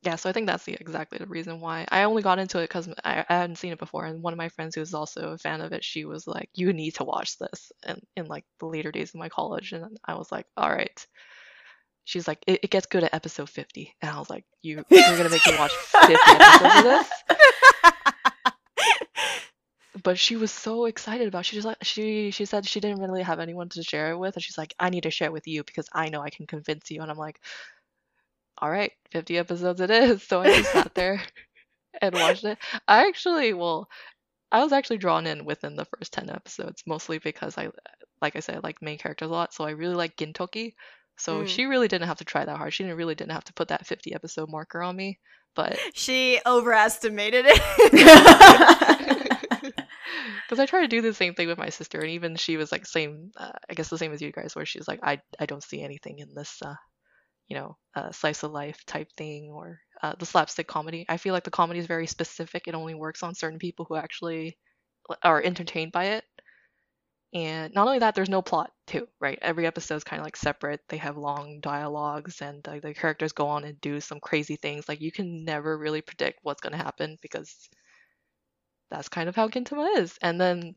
yeah, 0.02 0.16
so 0.16 0.30
I 0.30 0.34
think 0.34 0.48
that's 0.48 0.64
the 0.64 0.76
exactly 0.76 1.18
the 1.18 1.26
reason 1.26 1.60
why 1.60 1.86
I 1.92 2.04
only 2.04 2.22
got 2.22 2.40
into 2.40 2.60
it 2.60 2.70
because 2.70 2.88
I, 3.04 3.26
I 3.28 3.34
hadn't 3.36 3.58
seen 3.58 3.74
it 3.74 3.80
before, 3.80 4.06
and 4.06 4.22
one 4.22 4.32
of 4.32 4.38
my 4.38 4.48
friends 4.50 4.76
who 4.76 4.82
was 4.82 4.94
also 4.94 5.34
a 5.34 5.38
fan 5.38 5.60
of 5.60 5.74
it, 5.74 5.84
she 5.84 6.06
was 6.06 6.26
like, 6.26 6.50
"You 6.54 6.72
need 6.72 6.96
to 6.96 7.04
watch 7.04 7.38
this," 7.38 7.72
and 7.84 8.02
in 8.16 8.28
like 8.28 8.46
the 8.60 8.68
later 8.68 8.92
days 8.92 9.10
of 9.10 9.20
my 9.20 9.28
college, 9.28 9.74
and 9.74 9.98
I 10.06 10.16
was 10.16 10.32
like, 10.32 10.46
"All 10.56 10.70
right." 10.70 11.06
She's 12.06 12.28
like, 12.28 12.40
"It, 12.48 12.62
it 12.64 12.70
gets 12.72 12.88
good 12.88 13.04
at 13.04 13.14
episode 13.14 13.50
50," 13.50 13.94
and 14.02 14.10
I 14.10 14.18
was 14.20 14.30
like, 14.30 14.46
"You 14.62 14.86
you're 14.90 15.18
gonna 15.18 15.30
make 15.30 15.46
me 15.46 15.58
watch 15.58 15.74
50 15.74 16.14
episodes 16.14 16.76
of 16.78 16.84
this?" 16.84 17.10
but 20.04 20.18
she 20.18 20.38
was 20.38 20.52
so 20.52 20.86
excited 20.86 21.28
about. 21.28 21.40
It. 21.40 21.46
She 21.48 21.56
just 21.58 21.68
like 21.68 21.78
she 21.84 22.32
she 22.32 22.46
said 22.46 22.66
she 22.66 22.80
didn't 22.80 23.02
really 23.02 23.24
have 23.24 23.40
anyone 23.40 23.68
to 23.70 23.84
share 23.84 24.12
it 24.12 24.18
with, 24.18 24.36
and 24.36 24.44
she's 24.44 24.58
like, 24.58 24.74
"I 24.80 24.90
need 24.90 25.04
to 25.04 25.12
share 25.12 25.28
it 25.28 25.34
with 25.34 25.48
you 25.48 25.64
because 25.64 25.90
I 25.94 26.10
know 26.10 26.22
I 26.22 26.30
can 26.30 26.48
convince 26.48 26.90
you," 26.90 27.02
and 27.02 27.12
I'm 27.12 27.18
like 27.18 27.42
all 28.60 28.70
right, 28.70 28.92
50 29.12 29.38
episodes 29.38 29.82
it 29.82 29.90
is. 29.90 30.24
So 30.28 30.42
I 30.42 30.58
just 30.58 30.72
sat 30.72 30.94
there 30.96 31.22
and 32.02 32.14
watched 32.14 32.44
it. 32.44 32.58
I 32.88 33.08
actually, 33.08 33.54
well, 33.54 33.90
I 34.52 34.64
was 34.64 34.74
actually 34.74 34.98
drawn 34.98 35.28
in 35.28 35.46
within 35.46 35.76
the 35.76 35.86
first 35.86 36.14
10 36.14 36.30
episodes, 36.30 36.84
mostly 36.86 37.20
because 37.20 37.58
I, 37.58 37.70
like 38.22 38.36
I 38.36 38.40
said, 38.40 38.56
I 38.56 38.60
like 38.60 38.82
main 38.82 38.98
characters 38.98 39.30
a 39.30 39.32
lot. 39.32 39.54
So 39.54 39.64
I 39.64 39.72
really 39.72 39.96
like 39.96 40.18
Gintoki. 40.18 40.74
So 41.18 41.44
mm. 41.44 41.48
she 41.48 41.66
really 41.66 41.88
didn't 41.88 42.08
have 42.08 42.18
to 42.20 42.26
try 42.26 42.46
that 42.46 42.58
hard. 42.58 42.74
She 42.74 42.84
didn't 42.84 42.98
really 42.98 43.16
didn't 43.16 43.34
have 43.34 43.46
to 43.46 43.54
put 43.54 43.68
that 43.70 43.86
50 43.86 44.14
episode 44.14 44.50
marker 44.50 44.82
on 44.82 44.96
me. 44.96 45.20
But 45.56 45.78
she 45.94 46.40
overestimated 46.46 47.46
it. 47.48 49.16
Because 50.50 50.60
I 50.60 50.66
try 50.66 50.82
to 50.82 50.88
do 50.88 51.02
the 51.02 51.14
same 51.14 51.36
thing 51.36 51.48
with 51.48 51.60
my 51.60 51.70
sister, 51.70 52.00
and 52.00 52.10
even 52.10 52.36
she 52.36 52.58
was 52.58 52.72
like 52.72 52.88
same, 52.88 53.32
uh, 53.38 53.52
I 53.70 53.76
guess 53.76 53.90
the 53.90 54.00
same 54.00 54.14
as 54.14 54.22
you 54.22 54.32
guys, 54.32 54.56
where 54.56 54.66
she's 54.66 54.88
like, 54.88 55.00
I 55.04 55.22
I 55.40 55.46
don't 55.46 55.62
see 55.62 55.84
anything 55.84 56.18
in 56.18 56.34
this, 56.34 56.60
uh, 56.66 56.74
you 57.50 57.58
know, 57.58 57.78
uh, 57.96 58.12
slice 58.12 58.44
of 58.44 58.52
life 58.52 58.86
type 58.86 59.12
thing 59.18 59.52
or 59.52 59.80
uh, 60.04 60.16
the 60.20 60.26
slapstick 60.26 60.68
comedy. 60.68 61.06
I 61.10 61.18
feel 61.18 61.34
like 61.34 61.44
the 61.44 61.52
comedy 61.52 61.80
is 61.80 61.88
very 61.88 62.08
specific. 62.08 62.68
It 62.68 62.76
only 62.76 62.96
works 62.96 63.24
on 63.24 63.36
certain 63.36 63.60
people 63.60 63.86
who 63.86 63.96
actually 63.96 64.58
are 65.24 65.42
entertained 65.42 65.92
by 65.92 66.06
it. 66.06 66.26
And 67.34 67.74
not 67.76 67.88
only 67.88 68.00
that, 68.00 68.16
there's 68.16 68.30
no 68.30 68.42
plot 68.42 68.72
too, 68.88 69.08
right? 69.20 69.38
Every 69.42 69.66
episode 69.68 69.96
is 69.96 70.04
kind 70.04 70.20
of 70.20 70.26
like 70.26 70.36
separate. 70.36 70.82
They 70.90 70.98
have 70.98 71.18
long 71.18 71.60
dialogues, 71.60 72.42
and 72.42 72.64
the 72.64 72.94
characters 72.94 73.34
go 73.34 73.48
on 73.48 73.64
and 73.66 73.80
do 73.82 74.00
some 74.00 74.20
crazy 74.20 74.56
things. 74.56 74.88
Like 74.90 75.02
you 75.02 75.12
can 75.12 75.44
never 75.44 75.78
really 75.78 76.02
predict 76.02 76.40
what's 76.44 76.62
going 76.62 76.72
to 76.74 76.84
happen 76.84 77.18
because 77.22 77.70
that's 78.90 79.10
kind 79.10 79.30
of 79.30 79.36
how 79.36 79.48
Gintama 79.48 79.98
is. 79.98 80.18
And 80.22 80.40
then 80.40 80.76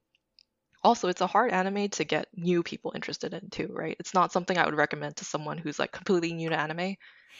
also, 0.84 1.08
it's 1.08 1.20
a 1.20 1.26
hard 1.26 1.52
anime 1.52 1.88
to 1.90 2.04
get 2.04 2.26
new 2.34 2.62
people 2.62 2.92
interested 2.94 3.34
in 3.34 3.48
too, 3.50 3.68
right? 3.70 3.96
It's 4.00 4.14
not 4.14 4.32
something 4.32 4.58
I 4.58 4.64
would 4.66 4.74
recommend 4.76 5.16
to 5.16 5.24
someone 5.24 5.58
who's 5.58 5.78
like 5.78 5.92
completely 5.92 6.32
new 6.32 6.48
to 6.50 6.58
anime 6.58 6.96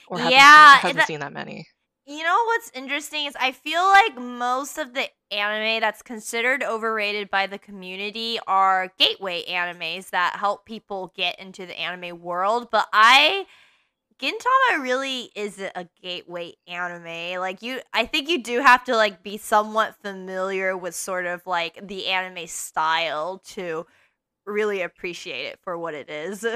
or 0.08 0.18
hasn't, 0.18 0.32
Yeah, 0.34 0.72
seen, 0.72 0.80
hasn't 0.80 0.96
that- 0.98 1.06
seen 1.06 1.20
that 1.20 1.32
many. 1.32 1.66
You 2.04 2.24
know 2.24 2.42
what's 2.46 2.70
interesting 2.74 3.26
is 3.26 3.36
I 3.38 3.52
feel 3.52 3.82
like 3.84 4.16
most 4.18 4.76
of 4.76 4.92
the 4.92 5.08
anime 5.30 5.80
that's 5.80 6.02
considered 6.02 6.64
overrated 6.64 7.30
by 7.30 7.46
the 7.46 7.58
community 7.58 8.40
are 8.48 8.92
gateway 8.98 9.44
animes 9.48 10.10
that 10.10 10.34
help 10.36 10.66
people 10.66 11.12
get 11.16 11.38
into 11.38 11.64
the 11.64 11.78
anime 11.78 12.20
world, 12.20 12.68
but 12.72 12.88
I 12.92 13.46
Gintama 14.22 14.80
really 14.80 15.30
isn't 15.34 15.72
a 15.74 15.88
gateway 16.00 16.54
anime. 16.68 17.40
Like 17.40 17.60
you 17.62 17.80
I 17.92 18.06
think 18.06 18.28
you 18.28 18.42
do 18.42 18.60
have 18.60 18.84
to 18.84 18.96
like 18.96 19.22
be 19.22 19.36
somewhat 19.36 19.96
familiar 20.00 20.76
with 20.76 20.94
sort 20.94 21.26
of 21.26 21.44
like 21.46 21.86
the 21.86 22.06
anime 22.06 22.46
style 22.46 23.42
to 23.46 23.86
really 24.46 24.82
appreciate 24.82 25.46
it 25.46 25.58
for 25.62 25.76
what 25.76 25.94
it 25.94 26.08
is. 26.08 26.46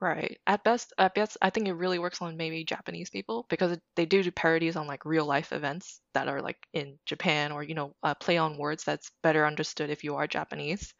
Right. 0.00 0.38
At 0.46 0.62
best, 0.62 0.92
at 0.98 1.14
best, 1.14 1.38
I 1.40 1.48
think 1.48 1.68
it 1.68 1.72
really 1.72 1.98
works 1.98 2.20
on 2.20 2.36
maybe 2.36 2.64
Japanese 2.64 3.08
people 3.08 3.46
because 3.48 3.78
they 3.94 4.04
do 4.04 4.22
do 4.22 4.30
parodies 4.30 4.76
on 4.76 4.86
like 4.86 5.06
real 5.06 5.24
life 5.24 5.52
events 5.52 6.00
that 6.12 6.28
are 6.28 6.42
like 6.42 6.58
in 6.74 6.98
Japan 7.06 7.50
or 7.50 7.62
you 7.62 7.74
know 7.74 7.94
uh, 8.02 8.14
play 8.14 8.36
on 8.36 8.58
words 8.58 8.84
that's 8.84 9.10
better 9.22 9.46
understood 9.46 9.88
if 9.88 10.04
you 10.04 10.16
are 10.16 10.26
Japanese. 10.26 10.92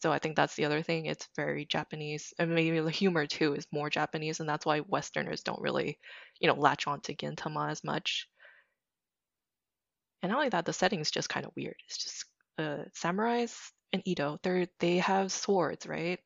So 0.00 0.10
I 0.12 0.18
think 0.18 0.34
that's 0.36 0.56
the 0.56 0.64
other 0.64 0.82
thing. 0.82 1.06
It's 1.06 1.28
very 1.36 1.66
Japanese, 1.66 2.32
and 2.38 2.54
maybe 2.54 2.80
the 2.80 2.90
humor 2.90 3.26
too 3.26 3.54
is 3.54 3.66
more 3.72 3.90
Japanese, 3.90 4.40
and 4.40 4.48
that's 4.48 4.64
why 4.66 4.80
Westerners 4.80 5.42
don't 5.42 5.60
really, 5.60 5.98
you 6.40 6.48
know, 6.48 6.54
latch 6.54 6.86
on 6.86 7.00
to 7.02 7.14
Gintama 7.14 7.70
as 7.70 7.84
much. 7.84 8.26
And 10.22 10.30
not 10.30 10.38
only 10.38 10.48
that, 10.50 10.64
the 10.64 10.72
setting's 10.72 11.10
just 11.10 11.28
kind 11.28 11.44
of 11.46 11.52
weird. 11.56 11.76
It's 11.86 11.98
just 11.98 12.24
uh, 12.58 12.84
samurais 12.94 13.72
and 13.92 14.02
Edo. 14.06 14.38
They're 14.42 14.66
they 14.78 14.98
have 14.98 15.32
swords, 15.32 15.86
right? 15.86 16.18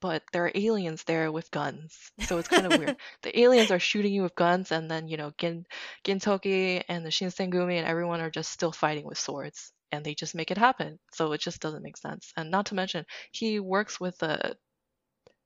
But 0.00 0.22
there 0.32 0.44
are 0.46 0.52
aliens 0.54 1.04
there 1.04 1.32
with 1.32 1.50
guns, 1.50 2.12
so 2.20 2.38
it's 2.38 2.48
kind 2.48 2.66
of 2.66 2.78
weird. 2.78 2.96
The 3.22 3.38
aliens 3.40 3.70
are 3.72 3.80
shooting 3.80 4.12
you 4.14 4.22
with 4.22 4.34
guns, 4.36 4.70
and 4.72 4.90
then 4.90 5.08
you 5.08 5.16
know 5.16 5.32
Gin 5.38 5.66
Gintoki 6.04 6.82
and 6.88 7.04
the 7.04 7.10
Shinsengumi 7.10 7.74
and 7.78 7.86
everyone 7.86 8.20
are 8.20 8.30
just 8.30 8.52
still 8.52 8.72
fighting 8.72 9.04
with 9.04 9.18
swords, 9.18 9.72
and 9.92 10.04
they 10.04 10.14
just 10.14 10.34
make 10.34 10.50
it 10.50 10.58
happen. 10.58 10.98
So 11.12 11.32
it 11.32 11.40
just 11.40 11.60
doesn't 11.60 11.82
make 11.82 11.96
sense. 11.96 12.32
And 12.36 12.50
not 12.50 12.66
to 12.66 12.74
mention, 12.74 13.04
he 13.32 13.60
works 13.60 14.00
with 14.00 14.22
a 14.22 14.56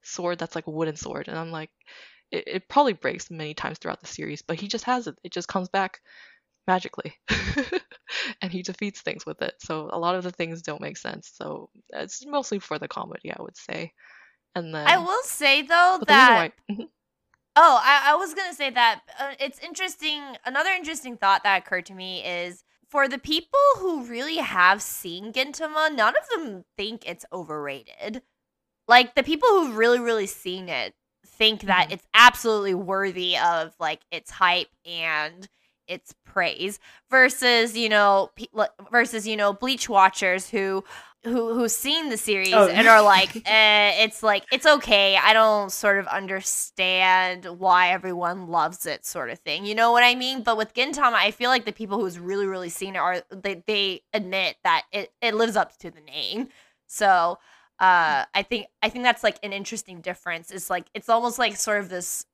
sword 0.03 0.39
that's 0.39 0.55
like 0.55 0.67
a 0.67 0.71
wooden 0.71 0.97
sword, 0.97 1.29
and 1.29 1.39
I'm 1.39 1.51
like, 1.51 1.71
it, 2.31 2.45
it 2.47 2.69
probably 2.69 2.95
breaks 2.95 3.31
many 3.31 3.55
times 3.55 3.79
throughout 3.79 4.01
the 4.01 4.07
series, 4.07 4.43
but 4.43 4.59
he 4.61 4.69
just 4.69 4.85
has 4.85 5.07
it. 5.07 5.17
It 5.25 5.33
just 5.33 5.49
comes 5.49 5.69
back 5.69 6.01
magically, 6.67 7.15
and 8.43 8.53
he 8.53 8.63
defeats 8.63 9.03
things 9.03 9.27
with 9.27 9.43
it. 9.43 9.55
So 9.61 9.89
a 9.93 9.99
lot 9.99 10.15
of 10.15 10.25
the 10.25 10.31
things 10.33 10.63
don't 10.63 10.81
make 10.81 10.97
sense. 10.97 11.31
So 11.35 11.71
it's 11.91 12.25
mostly 12.27 12.59
for 12.59 12.79
the 12.79 12.89
comedy, 12.89 13.33
I 13.33 13.43
would 13.43 13.57
say. 13.57 13.93
And 14.55 14.75
then 14.75 14.87
I 14.87 14.99
will 14.99 15.23
say 15.25 15.63
though 15.63 15.97
but 16.01 16.09
the 16.09 16.15
reason 16.15 16.35
that 16.35 16.53
Mhm. 16.71 16.89
Oh, 17.55 17.81
I, 17.83 18.13
I 18.13 18.15
was 18.17 18.35
gonna 18.35 18.55
say 18.55 18.71
that 18.71 19.03
uh, 19.19 19.35
it's 19.39 19.59
interesting. 19.59 20.23
Another 20.47 20.71
interesting 20.71 21.17
thought 21.19 21.43
that 21.45 21.59
occurred 21.63 21.87
to 21.87 21.95
me 21.95 22.25
is 22.25 22.65
for 22.93 23.09
the 23.09 23.19
people 23.19 23.59
who 23.79 24.05
really 24.05 24.37
have 24.37 24.83
seen 24.83 25.33
Gintama, 25.33 25.95
none 25.95 26.15
of 26.15 26.29
them 26.29 26.65
think 26.77 27.09
it's 27.09 27.25
overrated. 27.33 28.21
Like 28.87 29.15
the 29.15 29.23
people 29.23 29.49
who've 29.49 29.77
really, 29.77 29.99
really 30.01 30.27
seen 30.27 30.69
it 30.69 30.95
think 31.27 31.63
that 31.63 31.89
Mhm. 31.89 31.93
it's 31.95 32.07
absolutely 32.15 32.75
worthy 32.75 33.39
of 33.39 33.75
like 33.81 34.03
its 34.11 34.31
hype 34.33 34.69
and 34.85 35.49
its 35.89 36.15
praise 36.25 36.79
versus 37.11 37.77
you 37.77 37.89
know 37.89 38.31
pe- 38.37 38.47
versus 38.91 39.27
you 39.27 39.37
know 39.37 39.53
bleach 39.53 39.89
watchers 39.89 40.51
who 40.51 40.85
who 41.25 41.55
who've 41.55 41.71
seen 41.71 42.09
the 42.09 42.17
series 42.17 42.53
Oh. 42.53 42.67
and 42.69 42.89
are 42.89 43.03
like 43.03 43.37
eh, 43.47 44.05
it's 44.05 44.23
like 44.23 44.45
it's 44.53 44.67
okay. 44.67 45.17
I 45.17 45.33
don't 45.33 45.71
sort 45.71 45.99
of 45.99 46.07
understand 46.09 47.45
why 47.47 47.91
everyone 47.91 48.49
loves 48.49 48.87
it 48.87 49.07
sort 49.07 49.31
of 49.31 49.39
thing. 49.39 49.65
You 49.65 49.75
know 49.75 49.93
what 49.93 50.03
i 50.05 50.15
mean? 50.15 50.43
But 50.43 50.57
with 50.57 50.75
gintama 50.75 51.15
i 51.15 51.31
feel 51.31 51.51
like 51.51 51.65
the 51.65 51.73
people 51.73 52.01
who's 52.01 52.19
really 52.19 52.47
really 52.47 52.71
seen 52.71 52.97
it 52.97 52.99
are 52.99 53.23
they, 53.31 53.63
they 53.67 54.03
admit 54.13 54.57
that 54.65 54.85
it, 54.93 55.13
it 55.21 55.35
lives 55.35 55.57
up 55.57 55.77
to 55.79 55.91
the 55.91 56.01
name. 56.01 56.49
So 56.87 57.39
uh 57.79 58.25
i 58.35 58.43
think 58.43 58.67
i 58.83 58.89
think 58.89 59.05
that's 59.05 59.23
like 59.23 59.39
an 59.43 59.53
interesting 59.53 60.01
difference. 60.01 60.51
It's 60.51 60.69
like 60.71 60.87
it's 60.95 61.09
almost 61.09 61.39
like 61.39 61.57
sort 61.57 61.81
of 61.81 61.89
this 61.89 62.27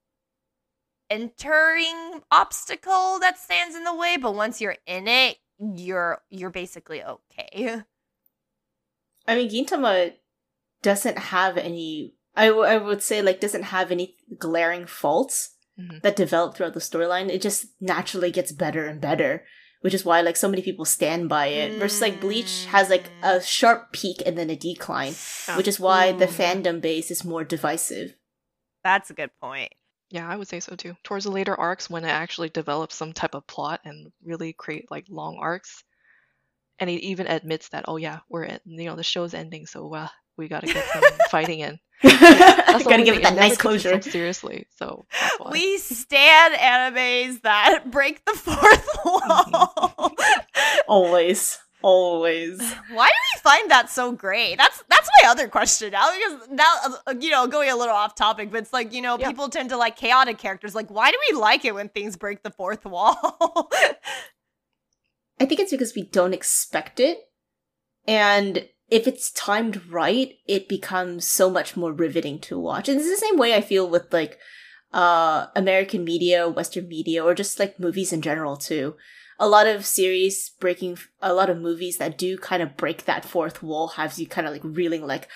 entering 1.10 2.20
obstacle 2.30 3.18
that 3.20 3.38
stands 3.38 3.74
in 3.74 3.82
the 3.84 3.94
way 3.94 4.18
but 4.18 4.34
once 4.34 4.60
you're 4.60 4.76
in 4.86 5.08
it 5.08 5.38
you're 5.58 6.20
you're 6.28 6.50
basically 6.50 7.02
okay 7.02 7.82
I 9.28 9.36
mean, 9.36 9.48
Gintama 9.50 10.14
doesn't 10.82 11.18
have 11.18 11.56
any. 11.56 12.14
I, 12.34 12.46
w- 12.48 12.66
I 12.66 12.78
would 12.78 13.02
say 13.02 13.20
like 13.22 13.40
doesn't 13.40 13.64
have 13.64 13.90
any 13.92 14.16
glaring 14.38 14.86
faults 14.86 15.54
Mhm. 15.78 16.02
that 16.02 16.16
develop 16.16 16.56
throughout 16.56 16.74
the 16.74 16.80
storyline. 16.80 17.28
It 17.28 17.40
just 17.42 17.66
naturally 17.80 18.32
gets 18.32 18.50
better 18.50 18.86
and 18.86 19.00
better, 19.00 19.44
which 19.82 19.94
is 19.94 20.04
why 20.04 20.22
like 20.22 20.36
so 20.36 20.48
many 20.48 20.62
people 20.62 20.84
stand 20.84 21.28
by 21.28 21.46
it. 21.46 21.78
Versus 21.78 22.00
like 22.00 22.20
Bleach 22.20 22.64
has 22.66 22.90
like 22.90 23.04
a 23.22 23.40
sharp 23.40 23.92
peak 23.92 24.22
and 24.26 24.36
then 24.36 24.50
a 24.50 24.56
decline, 24.56 25.14
which 25.56 25.68
is 25.68 25.78
why 25.78 26.10
the 26.12 26.26
fandom 26.26 26.80
base 26.80 27.10
is 27.12 27.24
more 27.24 27.44
divisive. 27.44 28.14
that's 28.84 29.10
a 29.10 29.14
good 29.14 29.30
point 29.40 29.70
Yeah, 30.10 30.26
I 30.28 30.36
would 30.36 30.48
say 30.48 30.58
so 30.60 30.74
too. 30.74 30.96
Towards 31.04 31.24
the 31.26 31.30
later 31.30 31.54
arcs, 31.54 31.90
when 31.90 32.04
it 32.04 32.08
actually 32.08 32.48
develops 32.48 32.94
some 32.96 33.12
type 33.12 33.34
of 33.34 33.46
plot 33.46 33.80
and 33.84 34.10
really 34.24 34.52
create 34.54 34.90
like 34.90 35.04
long 35.10 35.36
arcs, 35.40 35.84
and 36.80 36.88
he 36.90 36.96
even 36.96 37.26
admits 37.26 37.68
that, 37.70 37.84
oh 37.88 37.96
yeah, 37.96 38.20
we're 38.28 38.44
in, 38.44 38.60
you 38.66 38.86
know, 38.86 38.96
the 38.96 39.02
show's 39.02 39.34
ending, 39.34 39.66
so 39.66 39.92
uh, 39.94 40.08
we 40.36 40.48
gotta 40.48 40.66
get 40.66 40.86
some 40.92 41.02
fighting 41.30 41.60
in. 41.60 41.78
That's 42.02 42.18
the 42.20 42.84
Gotta 42.84 42.92
only 42.94 43.04
give 43.04 43.14
thing. 43.16 43.20
it 43.20 43.22
that 43.24 43.34
never 43.34 43.48
nice 43.48 43.56
closure. 43.58 44.00
seriously, 44.02 44.66
so 44.76 45.06
we 45.50 45.78
stand 45.78 46.54
animes 46.54 47.42
that 47.42 47.90
break 47.90 48.24
the 48.24 48.34
fourth 48.34 48.88
wall 49.04 50.14
always, 50.86 51.58
always. 51.82 52.60
why 52.92 53.06
do 53.08 53.12
we 53.34 53.40
find 53.40 53.70
that 53.70 53.90
so 53.90 54.12
great 54.12 54.56
that's 54.56 54.82
that's 54.88 55.08
my 55.22 55.28
other 55.28 55.48
question 55.48 55.90
now 55.92 56.08
because 56.12 56.48
now 56.50 56.72
uh, 57.06 57.14
you 57.18 57.30
know 57.30 57.46
going 57.48 57.68
a 57.70 57.76
little 57.76 57.94
off 57.94 58.14
topic 58.14 58.50
but 58.50 58.58
it's 58.58 58.72
like 58.72 58.92
you 58.92 59.02
know 59.02 59.16
Yeah. 59.18 59.28
people 59.28 59.48
tend 59.48 59.70
to 59.70 59.76
like 59.76 59.96
chaotic 59.96 60.38
characters 60.38 60.74
like 60.76 60.88
why 60.90 61.10
do 61.10 61.18
we 61.32 61.36
like 61.38 61.64
it 61.64 61.74
when 61.74 61.88
things 61.88 62.16
break 62.16 62.42
the 62.44 62.50
fourth 62.50 62.84
wall 62.84 63.70
I 65.40 65.46
think 65.46 65.60
it's 65.60 65.70
because 65.70 65.94
we 65.94 66.02
don't 66.02 66.34
expect 66.34 67.00
it. 67.00 67.18
And 68.06 68.68
if 68.88 69.06
it's 69.06 69.30
timed 69.30 69.86
right, 69.90 70.32
it 70.46 70.68
becomes 70.68 71.26
so 71.26 71.50
much 71.50 71.76
more 71.76 71.92
riveting 71.92 72.38
to 72.40 72.58
watch. 72.58 72.88
And 72.88 72.98
it's 72.98 73.10
the 73.10 73.16
same 73.16 73.36
way 73.36 73.54
I 73.54 73.60
feel 73.60 73.88
with 73.88 74.12
like 74.12 74.38
uh 74.92 75.46
American 75.54 76.04
media, 76.04 76.48
Western 76.48 76.88
media, 76.88 77.22
or 77.22 77.34
just 77.34 77.58
like 77.58 77.78
movies 77.78 78.12
in 78.12 78.22
general 78.22 78.56
too. 78.56 78.96
A 79.38 79.48
lot 79.48 79.66
of 79.66 79.86
series 79.86 80.50
breaking 80.58 80.98
a 81.22 81.34
lot 81.34 81.50
of 81.50 81.58
movies 81.58 81.98
that 81.98 82.18
do 82.18 82.38
kind 82.38 82.62
of 82.62 82.76
break 82.76 83.04
that 83.04 83.24
fourth 83.24 83.62
wall 83.62 83.88
has 83.88 84.18
you 84.18 84.26
kind 84.26 84.46
of 84.46 84.52
like 84.52 84.64
reeling 84.64 85.06
like, 85.06 85.28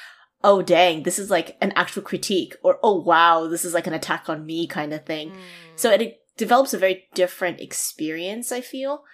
oh 0.43 0.63
dang, 0.63 1.03
this 1.03 1.19
is 1.19 1.31
like 1.31 1.57
an 1.61 1.73
actual 1.77 2.03
critique, 2.03 2.57
or 2.65 2.79
oh 2.83 3.01
wow, 3.01 3.47
this 3.47 3.65
is 3.65 3.75
like 3.75 3.87
an 3.87 3.95
attack 3.95 4.29
on 4.29 4.47
me 4.47 4.67
kind 4.67 4.93
of 4.93 5.05
thing. 5.05 5.33
So 5.77 5.91
it, 5.91 6.03
it 6.03 6.21
develops 6.37 6.75
a 6.75 6.79
very 6.79 7.05
different 7.15 7.61
experience, 7.61 8.51
I 8.51 8.61
feel. 8.61 9.05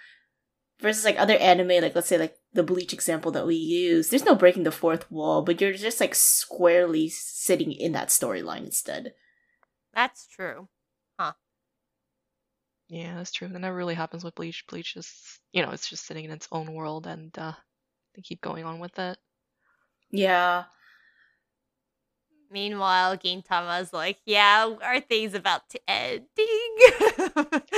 Versus 0.81 1.03
like 1.03 1.19
other 1.19 1.35
anime, 1.35 1.67
like 1.81 1.93
let's 1.93 2.07
say 2.07 2.17
like 2.17 2.37
the 2.53 2.63
Bleach 2.63 2.93
example 2.93 3.31
that 3.31 3.45
we 3.45 3.55
use, 3.55 4.09
there's 4.09 4.23
no 4.25 4.33
breaking 4.35 4.63
the 4.63 4.71
fourth 4.71 5.11
wall, 5.11 5.41
but 5.41 5.59
you're 5.59 5.73
just 5.73 5.99
like 5.99 6.15
squarely 6.15 7.09
sitting 7.09 7.71
in 7.73 7.91
that 7.91 8.07
storyline 8.09 8.65
instead. 8.65 9.13
that's 9.93 10.27
true 10.27 10.69
Huh. 11.19 11.33
Yeah, 12.87 13.15
that's 13.17 13.31
true. 13.31 13.49
That 13.49 13.59
never 13.59 13.75
really 13.75 13.93
happens 13.93 14.23
with 14.23 14.35
Bleach. 14.35 14.65
Bleach 14.67 14.95
is, 14.95 15.11
you 15.51 15.61
know, 15.61 15.71
it's 15.71 15.89
just 15.89 16.05
sitting 16.05 16.23
in 16.25 16.31
its 16.31 16.47
own 16.51 16.73
world, 16.73 17.05
and 17.07 17.37
uh, 17.37 17.51
they 18.15 18.21
keep 18.21 18.39
going 18.41 18.63
on 18.63 18.79
with 18.79 18.97
it. 18.97 19.17
Yeah. 20.11 20.63
meanwhile 22.51 23.15
gintama's 23.15 23.93
like 23.93 24.17
yeah 24.25 24.67
our 24.81 24.99
thing's 24.99 25.35
about 25.35 25.69
to 25.69 25.79
end 25.87 26.25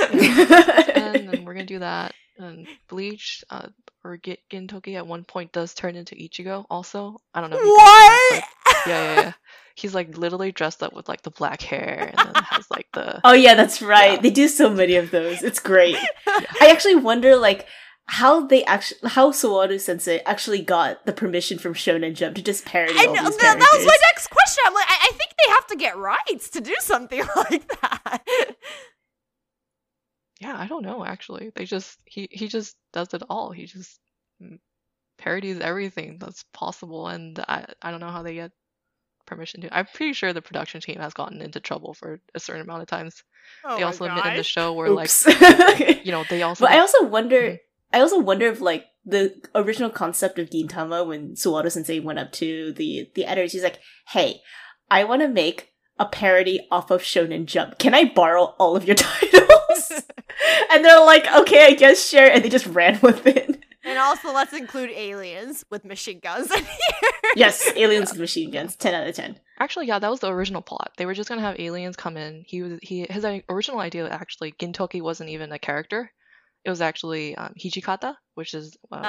and 0.00 1.28
then 1.28 1.44
we're 1.44 1.52
gonna 1.52 1.66
do 1.66 1.78
that. 1.80 2.14
And 2.42 2.66
Bleach, 2.88 3.44
uh, 3.50 3.68
or 4.04 4.16
Gi- 4.16 4.38
Gintoki 4.50 4.96
at 4.96 5.06
one 5.06 5.24
point 5.24 5.52
does 5.52 5.74
turn 5.74 5.96
into 5.96 6.14
Ichigo. 6.16 6.64
Also, 6.68 7.18
I 7.34 7.40
don't 7.40 7.50
know. 7.50 7.58
if 7.58 7.64
you 7.64 7.76
guys 7.76 7.78
know 7.78 8.36
What? 8.36 8.44
that, 8.66 8.82
yeah, 8.86 9.14
yeah, 9.14 9.20
yeah. 9.22 9.32
He's 9.74 9.94
like 9.94 10.18
literally 10.18 10.52
dressed 10.52 10.82
up 10.82 10.92
with 10.92 11.08
like 11.08 11.22
the 11.22 11.30
black 11.30 11.62
hair 11.62 12.12
and 12.16 12.34
then 12.34 12.42
has 12.44 12.66
like 12.70 12.88
the 12.92 13.20
Oh 13.24 13.32
yeah, 13.32 13.54
that's 13.54 13.80
right. 13.80 14.14
Yeah. 14.14 14.20
They 14.20 14.30
do 14.30 14.48
so 14.48 14.68
many 14.70 14.96
of 14.96 15.10
those. 15.10 15.42
It's 15.42 15.60
great. 15.60 15.96
I 16.26 16.68
actually 16.70 16.96
wonder 16.96 17.36
like 17.36 17.66
how 18.06 18.44
they 18.46 18.64
actually 18.64 19.08
how 19.10 19.30
Sawaru 19.30 19.80
Sensei 19.80 20.18
actually 20.26 20.60
got 20.60 21.06
the 21.06 21.12
permission 21.12 21.58
from 21.58 21.72
Shonen 21.72 22.14
Jump 22.14 22.34
to 22.34 22.42
just 22.42 22.66
parody 22.66 22.94
I 22.98 23.06
all 23.06 23.14
know, 23.14 23.24
these 23.24 23.36
that, 23.38 23.40
characters. 23.40 23.68
that 23.70 23.78
was 23.78 23.86
my 23.86 23.96
next 24.12 24.26
question. 24.26 24.62
I'm 24.66 24.74
like, 24.74 24.88
I, 24.88 24.98
I 25.04 25.10
think 25.12 25.30
they 25.38 25.52
have 25.52 25.66
to 25.68 25.76
get 25.76 25.96
rights 25.96 26.50
to 26.50 26.60
do 26.60 26.74
something 26.80 27.20
like 27.36 27.66
that. 27.80 28.22
Yeah. 30.42 30.56
I 30.58 30.66
don't 30.66 30.84
know 30.84 31.04
actually. 31.04 31.50
They 31.54 31.64
just 31.64 31.98
he 32.04 32.28
he 32.30 32.48
just 32.48 32.76
does 32.92 33.14
it 33.14 33.22
all. 33.30 33.50
He 33.52 33.66
just 33.66 34.00
mm, 34.42 34.58
parodies 35.18 35.60
everything 35.60 36.18
that's 36.20 36.44
possible, 36.52 37.08
and 37.08 37.38
I 37.38 37.66
I 37.80 37.90
don't 37.90 38.00
know 38.00 38.10
how 38.10 38.22
they 38.22 38.34
get 38.34 38.52
permission 39.26 39.60
to. 39.62 39.76
I'm 39.76 39.86
pretty 39.86 40.12
sure 40.12 40.32
the 40.32 40.42
production 40.42 40.80
team 40.80 40.98
has 41.00 41.14
gotten 41.14 41.40
into 41.40 41.60
trouble 41.60 41.94
for 41.94 42.20
a 42.34 42.40
certain 42.40 42.62
amount 42.62 42.82
of 42.82 42.88
times. 42.88 43.22
Oh 43.64 43.76
they 43.76 43.82
my 43.82 43.86
also 43.86 44.04
admit 44.04 44.26
in 44.26 44.36
the 44.36 44.42
show 44.42 44.72
where 44.72 44.90
like 44.90 45.10
you 46.04 46.12
know 46.12 46.24
they 46.28 46.42
also 46.42 46.64
but 46.64 46.72
I 46.72 46.78
also 46.80 47.04
wonder. 47.06 47.40
Mhm. 47.42 47.58
I 47.94 48.00
also 48.00 48.18
wonder 48.18 48.46
if 48.46 48.60
like 48.60 48.86
the 49.04 49.34
original 49.54 49.90
concept 49.90 50.38
of 50.38 50.48
Gintama 50.48 51.06
when 51.06 51.34
Suwaru 51.34 51.70
Sensei 51.70 52.00
went 52.00 52.18
up 52.18 52.32
to 52.32 52.72
the 52.72 53.10
the 53.14 53.26
editors, 53.26 53.52
he's 53.52 53.62
like, 53.62 53.80
"Hey, 54.08 54.40
I 54.90 55.04
want 55.04 55.22
to 55.22 55.28
make 55.28 55.68
a 55.98 56.06
parody 56.06 56.66
off 56.70 56.90
of 56.90 57.02
Shonen 57.02 57.44
Jump. 57.46 57.78
Can 57.78 57.94
I 57.94 58.04
borrow 58.04 58.54
all 58.58 58.76
of 58.76 58.84
your 58.86 58.96
titles?" 59.06 59.41
and 60.70 60.84
they're 60.84 61.04
like, 61.04 61.26
"Okay, 61.40 61.66
I 61.66 61.74
guess 61.74 62.08
share," 62.08 62.32
and 62.32 62.44
they 62.44 62.48
just 62.48 62.66
ran 62.66 62.98
with 63.02 63.26
it. 63.26 63.62
And 63.84 63.98
also, 63.98 64.32
let's 64.32 64.52
include 64.52 64.90
aliens 64.90 65.64
with 65.68 65.84
machine 65.84 66.20
guns 66.20 66.50
in 66.50 66.64
here. 66.64 67.10
yes, 67.34 67.70
aliens 67.76 68.10
with 68.10 68.20
machine 68.20 68.50
guns, 68.50 68.76
ten 68.76 68.94
out 68.94 69.08
of 69.08 69.14
ten. 69.14 69.38
Actually, 69.58 69.86
yeah, 69.86 69.98
that 69.98 70.10
was 70.10 70.20
the 70.20 70.32
original 70.32 70.62
plot. 70.62 70.92
They 70.96 71.06
were 71.06 71.14
just 71.14 71.28
gonna 71.28 71.40
have 71.40 71.58
aliens 71.58 71.96
come 71.96 72.16
in. 72.16 72.44
He 72.46 72.62
was 72.62 72.78
he 72.82 73.06
his 73.10 73.24
uh, 73.24 73.40
original 73.48 73.80
idea 73.80 74.08
actually 74.08 74.52
Gintoki 74.52 75.02
wasn't 75.02 75.30
even 75.30 75.50
a 75.52 75.58
character. 75.58 76.12
It 76.64 76.70
was 76.70 76.80
actually 76.80 77.34
um, 77.36 77.54
Hijikata, 77.58 78.14
which 78.34 78.54
is 78.54 78.76
uh, 78.92 78.96
one 78.96 78.98
of 78.98 79.04
the 79.04 79.08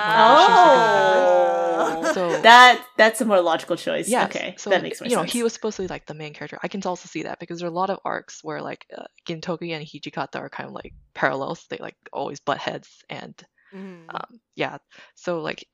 Shinsengumi 0.53 1.93
members. 1.93 2.09
Oh. 2.09 2.13
So- 2.13 2.41
that 2.41 2.85
that's 2.97 3.21
a 3.21 3.25
more 3.25 3.41
logical 3.41 3.75
choice. 3.75 4.09
Yeah, 4.09 4.25
okay, 4.25 4.55
so 4.57 4.69
that 4.69 4.81
makes 4.83 4.99
more 5.01 5.07
you 5.09 5.15
know 5.15 5.23
he 5.23 5.43
was 5.43 5.53
supposed 5.53 5.77
to 5.77 5.83
be 5.83 5.87
like 5.87 6.05
the 6.05 6.13
main 6.13 6.33
character. 6.33 6.59
I 6.63 6.67
can 6.67 6.81
also 6.85 7.07
see 7.07 7.23
that 7.23 7.39
because 7.39 7.59
there 7.59 7.67
are 7.67 7.71
a 7.71 7.75
lot 7.75 7.89
of 7.89 7.99
arcs 8.05 8.43
where 8.43 8.61
like 8.61 8.85
uh, 8.95 9.05
Gintoki 9.27 9.71
and 9.71 9.85
Hijikata 9.85 10.35
are 10.37 10.49
kind 10.49 10.67
of 10.67 10.73
like 10.73 10.93
parallels. 11.13 11.65
They 11.69 11.77
like 11.77 11.95
always 12.11 12.39
butt 12.39 12.57
heads, 12.59 12.89
and 13.09 13.35
Mhm. 13.73 14.05
um, 14.09 14.39
yeah. 14.55 14.77
So 15.15 15.41
like 15.41 15.65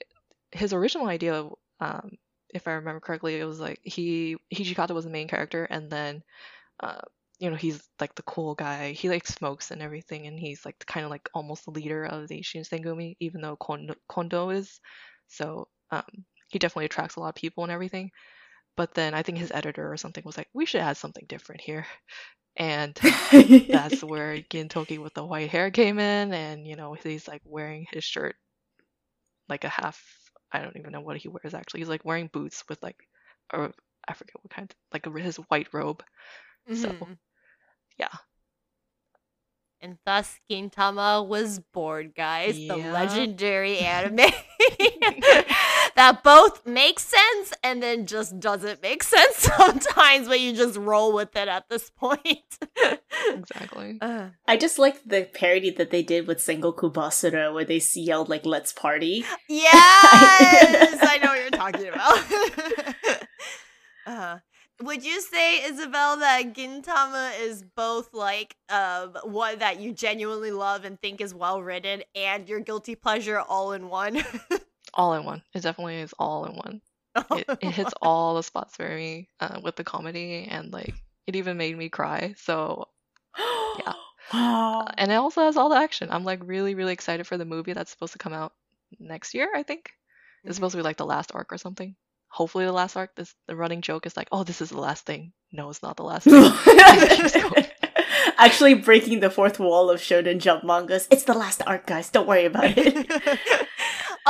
his 0.52 0.74
original 0.74 1.08
idea, 1.08 1.48
um, 1.80 2.12
if 2.54 2.68
I 2.68 2.72
remember 2.74 3.00
correctly, 3.02 3.40
it 3.40 3.46
was 3.46 3.60
like 3.60 3.80
he 3.84 4.38
Hijikata 4.54 4.92
was 4.92 5.06
the 5.06 5.12
main 5.12 5.28
character, 5.28 5.64
and 5.66 5.90
then 5.90 6.24
uh, 6.82 7.02
you 7.40 7.50
know 7.50 7.56
he's 7.56 7.82
like 8.02 8.16
the 8.16 8.24
cool 8.24 8.56
guy. 8.56 8.92
He 8.94 9.10
like 9.10 9.28
smokes 9.28 9.72
and 9.72 9.82
everything, 9.82 10.28
and 10.28 10.40
he's 10.40 10.66
like 10.66 10.78
kind 10.88 11.06
of 11.06 11.12
like 11.12 11.30
almost 11.34 11.66
the 11.66 11.72
leader 11.72 12.06
of 12.06 12.28
the 12.28 12.42
Shinsengumi, 12.42 13.16
even 13.20 13.42
though 13.42 13.58
Kondo, 13.58 13.96
Kondo 14.10 14.50
is. 14.52 14.80
So 15.28 15.68
um, 15.92 16.04
he 16.50 16.60
definitely 16.60 16.86
attracts 16.86 17.16
a 17.16 17.20
lot 17.22 17.30
of 17.30 17.36
people 17.36 17.64
and 17.64 17.72
everything. 17.74 18.12
But 18.78 18.94
then 18.96 19.14
I 19.14 19.24
think 19.24 19.38
his 19.40 19.52
editor 19.52 19.92
or 19.92 19.98
something 19.98 20.24
was 20.26 20.38
like, 20.38 20.50
we 20.54 20.66
should 20.66 20.82
add 20.82 20.98
something 20.98 21.26
different 21.28 21.62
here. 21.62 21.86
And 22.58 23.00
that's 23.72 24.04
where 24.04 24.40
Gintoki 24.52 25.00
with 25.00 25.14
the 25.14 25.26
white 25.26 25.50
hair 25.50 25.72
came 25.72 26.00
in, 26.00 26.34
and 26.34 26.68
you 26.68 26.76
know 26.76 26.94
he's 26.94 27.28
like 27.28 27.42
wearing 27.46 27.88
his 27.92 28.04
shirt 28.04 28.36
like 29.50 29.64
a 29.64 29.70
half. 29.70 30.02
I 30.52 30.60
don't 30.62 30.78
even 30.78 30.92
know 30.92 31.02
what 31.02 31.18
he 31.18 31.28
wears 31.30 31.54
actually. 31.54 31.82
He's 31.82 31.90
like 31.90 32.06
wearing 32.06 32.30
boots 32.32 32.64
with 32.70 32.82
like, 32.82 32.98
or 33.54 33.72
I 34.08 34.14
forget 34.14 34.36
what 34.42 34.52
kind, 34.52 34.74
like 34.94 35.06
a, 35.06 35.12
his 35.20 35.38
white 35.38 35.68
robe. 35.74 36.04
So 36.74 36.92
Mhm. 37.00 37.20
Yeah, 38.00 38.08
And 39.82 39.98
thus 40.06 40.40
Gintama 40.50 41.26
was 41.26 41.60
born, 41.74 42.12
guys. 42.16 42.56
The 42.56 42.76
legendary 42.78 43.78
anime 43.80 44.16
that 45.96 46.22
both 46.24 46.66
makes 46.66 47.04
sense 47.06 47.54
and 47.64 47.82
then 47.84 48.06
just 48.06 48.40
doesn't 48.40 48.82
make 48.82 49.04
sense 49.04 49.36
sometimes, 49.58 50.28
but 50.28 50.40
you 50.40 50.54
just 50.54 50.78
roll 50.78 51.14
with 51.14 51.36
it 51.36 51.48
at 51.48 51.68
this 51.70 51.90
point. 51.90 52.58
exactly. 53.28 53.98
Uh, 54.02 54.30
I 54.48 54.58
just 54.58 54.80
like 54.80 55.04
the 55.06 55.24
parody 55.34 55.72
that 55.72 55.92
they 55.92 56.04
did 56.04 56.28
with 56.28 56.40
Sengoku 56.40 56.92
Basara 56.92 57.54
where 57.54 57.66
they 57.66 57.82
yelled 57.96 58.30
like 58.30 58.46
"Let's 58.46 58.72
party." 58.74 59.26
yes, 59.48 60.98
I 61.02 61.20
know 61.22 61.30
what 61.30 61.40
you're 61.40 61.50
talking 61.52 61.88
about. 61.88 63.26
uh, 64.08 64.38
would 64.82 65.04
you 65.04 65.22
say, 65.22 65.64
Isabel, 65.66 66.18
that 66.18 66.54
Gintama 66.54 67.40
is 67.40 67.64
both 67.76 68.14
like 68.14 68.56
um, 68.70 69.18
one 69.24 69.60
that 69.60 69.80
you 69.80 69.92
genuinely 69.94 70.52
love 70.52 70.86
and 70.86 71.00
think 71.02 71.22
is 71.22 71.34
well 71.34 71.62
written, 71.62 72.04
and 72.16 72.48
your 72.48 72.60
guilty 72.60 72.96
pleasure 72.96 73.40
all 73.40 73.74
in 73.74 73.90
one? 73.90 74.24
All 74.96 75.14
in 75.14 75.24
one. 75.24 75.44
It 75.54 75.62
definitely 75.62 75.98
is 75.98 76.16
all 76.18 76.46
in 76.46 76.56
one. 76.56 76.82
It, 77.38 77.46
it 77.62 77.72
hits 77.72 77.94
all 78.02 78.34
the 78.34 78.42
spots 78.42 78.76
for 78.76 78.90
me 78.90 79.30
uh, 79.40 79.62
with 79.64 79.76
the 79.76 79.84
comedy, 79.84 80.48
and 80.50 80.74
like 80.74 80.96
it 81.28 81.36
even 81.36 81.58
made 81.58 81.78
me 81.78 81.90
cry. 81.90 82.34
So 82.38 82.88
Yeah. 83.38 83.94
Uh, 84.32 84.86
and 84.96 85.12
it 85.12 85.16
also 85.16 85.42
has 85.42 85.58
all 85.58 85.70
the 85.70 85.76
action. 85.76 86.10
I'm 86.12 86.24
like 86.24 86.42
really, 86.44 86.76
really 86.76 86.94
excited 86.94 87.26
for 87.26 87.36
the 87.36 87.46
movie 87.46 87.74
that's 87.74 87.90
supposed 87.90 88.14
to 88.14 88.20
come 88.20 88.34
out 88.34 88.54
next 89.00 89.34
year. 89.34 89.50
I 89.56 89.64
think 89.64 89.92
it's 90.44 90.54
supposed 90.54 90.74
to 90.74 90.78
be 90.78 90.84
like 90.84 90.98
the 90.98 91.06
last 91.06 91.32
arc 91.34 91.52
or 91.52 91.58
something. 91.58 91.96
Hopefully, 92.30 92.66
the 92.66 92.72
last 92.72 92.96
arc. 92.96 93.16
This 93.16 93.34
the 93.48 93.56
running 93.56 93.82
joke 93.82 94.06
is 94.06 94.16
like, 94.16 94.28
oh, 94.32 94.44
this 94.44 94.62
is 94.62 94.70
the 94.70 94.80
last 94.80 95.06
thing. 95.06 95.34
No, 95.52 95.70
it's 95.70 95.82
not 95.82 95.98
the 95.98 96.04
last 96.04 96.26
thing. 96.26 97.66
Actually, 98.38 98.76
breaking 98.76 99.20
the 99.20 99.30
fourth 99.30 99.60
wall 99.60 99.90
of 99.90 100.00
Shonen 100.00 100.40
Jump 100.40 100.64
mangas. 100.64 101.08
It's 101.12 101.24
the 101.24 101.34
last 101.34 101.62
arc, 101.66 101.88
guys. 101.88 102.10
Don't 102.10 102.28
worry 102.28 102.46
about 102.46 102.66
it. 102.78 103.10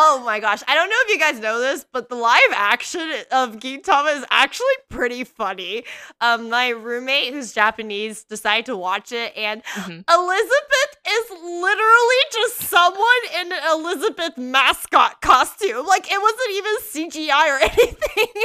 oh 0.02 0.22
my 0.26 0.40
gosh. 0.40 0.62
I 0.68 0.76
don't 0.76 0.90
know 0.90 0.96
if 1.02 1.10
you 1.10 1.20
guys 1.20 1.40
know 1.42 1.60
this, 1.60 1.86
but 1.92 2.08
the 2.08 2.16
live 2.16 2.40
action 2.54 3.02
of 3.32 3.58
Gintama 3.58 4.16
is 4.18 4.26
actually 4.32 4.66
pretty 4.90 5.26
funny. 5.26 5.84
Um, 6.22 6.50
my 6.50 6.70
roommate, 6.70 7.34
who's 7.34 7.52
Japanese, 7.54 8.24
decided 8.24 8.66
to 8.68 8.78
watch 8.78 9.12
it, 9.12 9.36
and 9.36 9.62
Mhm. 9.64 10.04
Elizabeth 10.10 10.92
is 11.08 11.32
literally 11.32 12.22
just 12.32 12.62
someone 12.70 13.24
in 13.42 13.52
an 13.52 13.60
Elizabeth 13.72 14.38
mascot 14.38 15.22
costume. 15.22 15.86
Like, 15.86 16.10
it 16.10 16.22
wasn't 16.22 16.52
even 16.52 16.74
CGI 16.82 17.50
or 17.50 17.60
anything. 17.72 18.44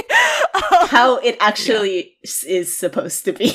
Um, 0.55 0.88
How 0.88 1.17
it 1.19 1.37
actually 1.40 2.17
s 2.25 2.43
is 2.43 2.77
supposed 2.77 3.25
to 3.27 3.33
be. 3.33 3.47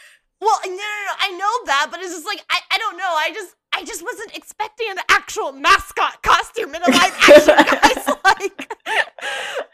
well, 0.40 0.60
no, 0.64 0.70
no, 0.70 0.76
no, 0.76 1.14
I 1.18 1.30
know 1.32 1.66
that, 1.66 1.88
but 1.90 2.00
it's 2.00 2.12
just 2.14 2.26
like 2.26 2.44
I, 2.50 2.58
I 2.70 2.78
don't 2.78 2.96
know. 2.96 3.12
I 3.26 3.32
just, 3.34 3.54
I 3.78 3.84
just 3.84 4.02
wasn't 4.02 4.36
expecting 4.36 4.88
an 4.90 4.98
actual 5.08 5.52
mascot 5.52 6.20
costume 6.24 6.74
in 6.74 6.82
a 6.82 6.90
live 6.90 7.16
action, 7.28 7.54
guys. 7.56 8.16
like, 8.24 8.74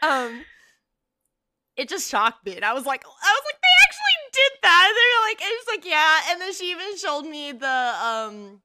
um, 0.03 0.45
it 1.75 1.89
just 1.89 2.07
shocked 2.07 2.45
me, 2.45 2.55
and 2.55 2.63
I 2.63 2.73
was 2.73 2.85
like, 2.85 3.03
I 3.03 3.07
was 3.07 3.43
like, 3.51 3.61
they 3.61 3.75
actually 3.83 4.17
did 4.31 4.51
that. 4.61 4.85
And 4.87 4.95
they 4.95 5.07
were 5.09 5.27
like, 5.27 5.39
it's 5.41 5.67
like, 5.67 5.85
yeah. 5.91 6.31
And 6.31 6.39
then 6.39 6.53
she 6.53 6.69
even 6.69 6.97
showed 6.97 7.23
me 7.23 7.51
the 7.51 7.93
um 8.05 8.61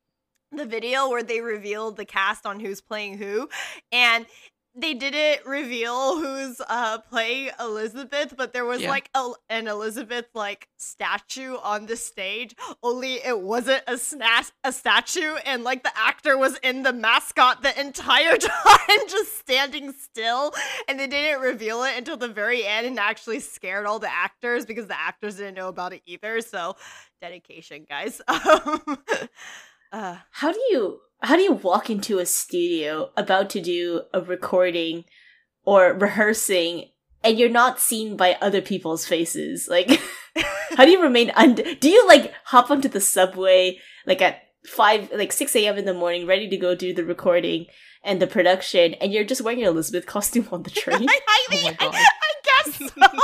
the 0.53 0.66
video 0.66 1.09
where 1.09 1.22
they 1.22 1.40
revealed 1.40 1.96
the 1.96 2.05
cast 2.05 2.44
on 2.44 2.61
who's 2.61 2.83
playing 2.83 3.16
who, 3.16 3.48
and 3.92 4.26
they 4.74 4.94
didn't 4.94 5.44
reveal 5.46 6.16
who's 6.18 6.61
uh 6.68 6.98
playing 7.11 7.50
Elizabeth, 7.59 8.35
but 8.37 8.52
there 8.52 8.64
was 8.64 8.80
Yeah. 8.80 8.90
like 8.90 9.11
a, 9.14 9.30
an 9.48 9.66
Elizabeth 9.68 10.26
like 10.35 10.68
statue 10.78 11.56
on 11.62 11.87
the 11.87 11.96
stage. 11.96 12.54
Only 12.83 13.14
it 13.14 13.40
wasn't 13.40 13.83
a 13.88 13.98
a 14.64 14.72
statue, 14.72 15.35
and 15.44 15.64
like 15.64 15.83
the 15.83 15.92
actor 15.96 16.38
was 16.38 16.56
in 16.62 16.83
the 16.85 16.92
mascot 16.92 17.62
the 17.62 17.78
entire 17.80 18.37
time, 18.38 18.98
just 19.09 19.38
standing 19.38 19.92
still. 19.92 20.52
And 20.88 20.98
they 21.00 21.06
didn't 21.09 21.42
reveal 21.42 21.83
it 21.83 21.98
until 21.98 22.16
the 22.16 22.28
very 22.28 22.64
end, 22.64 22.87
and 22.87 22.98
actually 22.98 23.40
scared 23.40 23.87
all 23.87 23.98
the 23.98 24.12
actors 24.12 24.66
because 24.66 24.87
the 24.87 24.98
actors 24.98 25.37
didn't 25.37 25.54
know 25.54 25.68
about 25.68 25.92
it 25.92 26.02
either. 26.06 26.40
So 26.42 26.76
dedication, 27.20 27.87
guys. 27.88 28.20
Uh, 29.92 30.18
How 30.33 30.53
do 30.53 30.61
you 30.70 31.00
how 31.22 31.37
do 31.37 31.42
you 31.42 31.53
walk 31.53 31.90
into 31.90 32.18
a 32.18 32.24
studio 32.24 33.11
about 33.14 33.50
to 33.50 33.61
do 33.61 34.03
a 34.14 34.22
recording 34.22 35.05
or 35.66 35.92
rehearsing 35.92 36.88
and 37.22 37.38
you're 37.38 37.50
not 37.50 37.79
seen 37.79 38.16
by 38.16 38.38
other 38.40 38.62
people's 38.62 39.05
faces? 39.05 39.68
Like 39.68 40.00
how 40.76 40.85
do 40.87 40.90
you 40.90 41.03
remain 41.03 41.31
und 41.37 41.62
do 41.81 41.90
you 41.90 42.07
like 42.09 42.33
hop 42.44 42.70
onto 42.70 42.88
the 42.88 43.00
subway 43.00 43.79
like 44.07 44.22
at 44.22 44.44
five 44.64 45.11
like 45.12 45.33
six 45.33 45.55
AM 45.57 45.76
in 45.76 45.85
the 45.85 45.92
morning 45.92 46.26
ready 46.26 46.48
to 46.48 46.57
go 46.57 46.74
do 46.74 46.94
the 46.94 47.05
recording 47.05 47.66
and 48.03 48.20
the 48.22 48.26
production 48.26 48.94
and 48.94 49.12
you're 49.12 49.24
just 49.24 49.42
wearing 49.42 49.61
your 49.61 49.70
Elizabeth 49.70 50.07
costume 50.07 50.48
on 50.53 50.62
the 50.62 50.70
train? 50.83 51.07
I, 51.09 51.20
I, 51.29 51.76
Oh 51.81 51.90
I, 51.92 52.07
I 52.07 52.33
guess 52.44 52.79
so. 52.79 52.85
I 52.96 53.07
don't 53.07 53.14
know. 53.14 53.20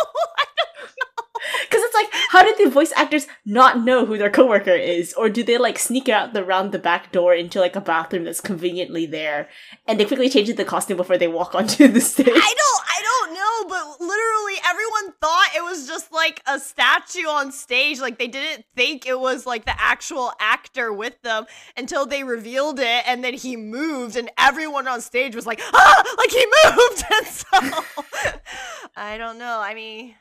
Because 1.62 1.82
it's 1.82 1.94
like 1.94 2.10
how 2.30 2.42
did 2.42 2.56
the 2.58 2.70
voice 2.70 2.92
actors 2.96 3.26
not 3.44 3.80
know 3.80 4.06
who 4.06 4.18
their 4.18 4.30
coworker 4.30 4.74
is, 4.74 5.12
or 5.14 5.28
do 5.28 5.42
they 5.42 5.58
like 5.58 5.78
sneak 5.78 6.08
out 6.08 6.32
the 6.32 6.44
around 6.44 6.72
the 6.72 6.78
back 6.78 7.12
door 7.12 7.34
into 7.34 7.60
like 7.60 7.76
a 7.76 7.80
bathroom 7.80 8.24
that's 8.24 8.40
conveniently 8.40 9.06
there, 9.06 9.48
and 9.86 9.98
they 9.98 10.04
quickly 10.04 10.28
change 10.28 10.54
the 10.54 10.64
costume 10.64 10.96
before 10.96 11.18
they 11.18 11.28
walk 11.28 11.54
onto 11.54 11.88
the 11.88 12.00
stage? 12.00 12.28
I 12.28 12.32
don't, 12.32 12.84
I 12.86 13.02
don't 13.02 13.34
know, 13.34 13.68
but 13.68 14.00
literally 14.00 14.54
everyone 14.68 15.14
thought 15.20 15.48
it 15.56 15.64
was 15.64 15.86
just 15.86 16.12
like 16.12 16.42
a 16.46 16.58
statue 16.58 17.26
on 17.28 17.52
stage. 17.52 18.00
Like 18.00 18.18
they 18.18 18.28
didn't 18.28 18.64
think 18.74 19.06
it 19.06 19.18
was 19.18 19.46
like 19.46 19.64
the 19.64 19.80
actual 19.80 20.32
actor 20.40 20.92
with 20.92 21.20
them 21.22 21.46
until 21.76 22.06
they 22.06 22.24
revealed 22.24 22.78
it, 22.80 23.02
and 23.06 23.22
then 23.24 23.34
he 23.34 23.56
moved, 23.56 24.16
and 24.16 24.30
everyone 24.38 24.88
on 24.88 25.00
stage 25.00 25.34
was 25.34 25.46
like, 25.46 25.60
ah, 25.72 26.14
like 26.18 26.30
he 26.30 26.46
moved, 26.64 27.04
and 27.12 27.26
so 27.26 28.36
I 28.96 29.18
don't 29.18 29.38
know. 29.38 29.60
I 29.60 29.74
mean. 29.74 30.14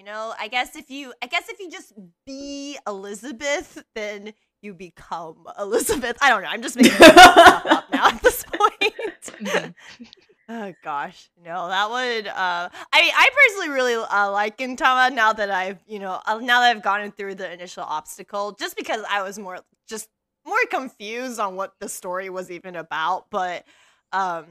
You 0.00 0.06
know, 0.06 0.32
I 0.40 0.48
guess 0.48 0.76
if 0.76 0.90
you 0.90 1.12
I 1.22 1.26
guess 1.26 1.50
if 1.50 1.60
you 1.60 1.70
just 1.70 1.92
be 2.24 2.78
Elizabeth, 2.86 3.84
then 3.94 4.32
you 4.62 4.72
become 4.72 5.44
Elizabeth. 5.58 6.16
I 6.22 6.30
don't 6.30 6.40
know. 6.40 6.48
I'm 6.48 6.62
just 6.62 6.76
making 6.76 6.92
stuff 6.92 7.66
up 7.66 7.92
now 7.92 8.06
at 8.08 8.22
this 8.22 8.42
point. 8.50 9.20
Mhm. 9.42 9.74
oh 10.48 10.72
gosh, 10.82 11.28
no, 11.44 11.68
that 11.68 11.90
would. 11.90 12.26
Uh, 12.28 12.70
I 12.94 13.00
mean, 13.02 13.12
I 13.14 13.28
personally 13.46 13.74
really 13.74 13.94
uh, 13.96 14.32
like 14.32 14.56
Gintama 14.56 15.12
now 15.12 15.34
that 15.34 15.50
I've 15.50 15.80
you 15.86 15.98
know 15.98 16.18
uh, 16.24 16.38
now 16.38 16.60
that 16.60 16.74
I've 16.74 16.82
gone 16.82 17.12
through 17.12 17.34
the 17.34 17.52
initial 17.52 17.82
obstacle, 17.82 18.52
just 18.58 18.78
because 18.78 19.04
I 19.06 19.22
was 19.22 19.38
more 19.38 19.58
just 19.86 20.08
more 20.46 20.64
confused 20.70 21.38
on 21.38 21.56
what 21.56 21.74
the 21.78 21.90
story 21.90 22.30
was 22.30 22.50
even 22.50 22.74
about, 22.74 23.26
but 23.30 23.66
um, 24.12 24.46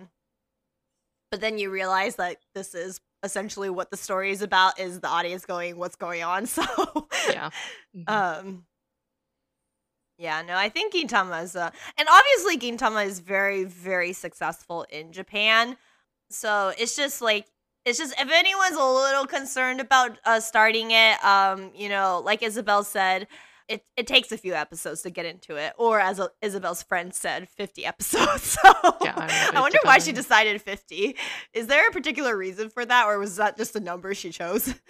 but 1.31 1.41
then 1.41 1.57
you 1.57 1.69
realize 1.69 2.15
that 2.15 2.37
this 2.55 2.73
is 2.73 2.99
essentially 3.23 3.69
what 3.69 3.91
the 3.91 3.97
story 3.97 4.31
is 4.31 4.41
about 4.41 4.79
is 4.79 4.99
the 5.01 5.07
audience 5.07 5.45
going 5.45 5.77
what's 5.77 5.95
going 5.95 6.23
on 6.23 6.45
so 6.45 6.63
Yeah. 7.29 7.49
Mhm. 7.95 8.09
um 8.09 8.65
yeah 10.17 10.41
no 10.41 10.55
i 10.55 10.69
think 10.69 10.93
gintama 10.93 11.43
is 11.43 11.55
uh 11.55 11.69
and 11.97 12.07
obviously 12.11 12.57
gintama 12.57 13.05
is 13.05 13.19
very 13.19 13.63
very 13.63 14.13
successful 14.13 14.85
in 14.89 15.11
japan 15.11 15.77
so 16.29 16.73
it's 16.77 16.95
just 16.95 17.21
like 17.21 17.45
it's 17.85 17.97
just 17.97 18.13
if 18.19 18.29
anyone's 18.31 18.75
a 18.75 18.83
little 18.83 19.25
concerned 19.25 19.79
about 19.79 20.17
uh 20.25 20.39
starting 20.39 20.91
it 20.91 21.23
um 21.23 21.71
you 21.75 21.89
know 21.89 22.21
like 22.25 22.43
isabel 22.43 22.83
said 22.83 23.27
it, 23.69 23.83
it 23.95 24.07
takes 24.07 24.31
a 24.31 24.37
few 24.37 24.53
episodes 24.53 25.03
to 25.03 25.09
get 25.09 25.25
into 25.25 25.55
it 25.55 25.73
or 25.77 25.99
as 25.99 26.19
isabel's 26.41 26.83
friend 26.83 27.13
said 27.13 27.47
50 27.49 27.85
episodes 27.85 28.43
so 28.43 28.71
Yeah, 29.01 29.13
I 29.15 29.35
I 29.55 29.61
wonder 29.61 29.79
why 29.83 29.99
she 29.99 30.11
decided 30.11 30.61
50 30.61 31.15
is 31.53 31.67
there 31.67 31.87
a 31.87 31.91
particular 31.91 32.35
reason 32.35 32.69
for 32.69 32.85
that 32.85 33.05
or 33.05 33.19
was 33.19 33.35
that 33.37 33.57
just 33.57 33.75
a 33.75 33.79
number 33.79 34.13
she 34.13 34.31
chose 34.31 34.73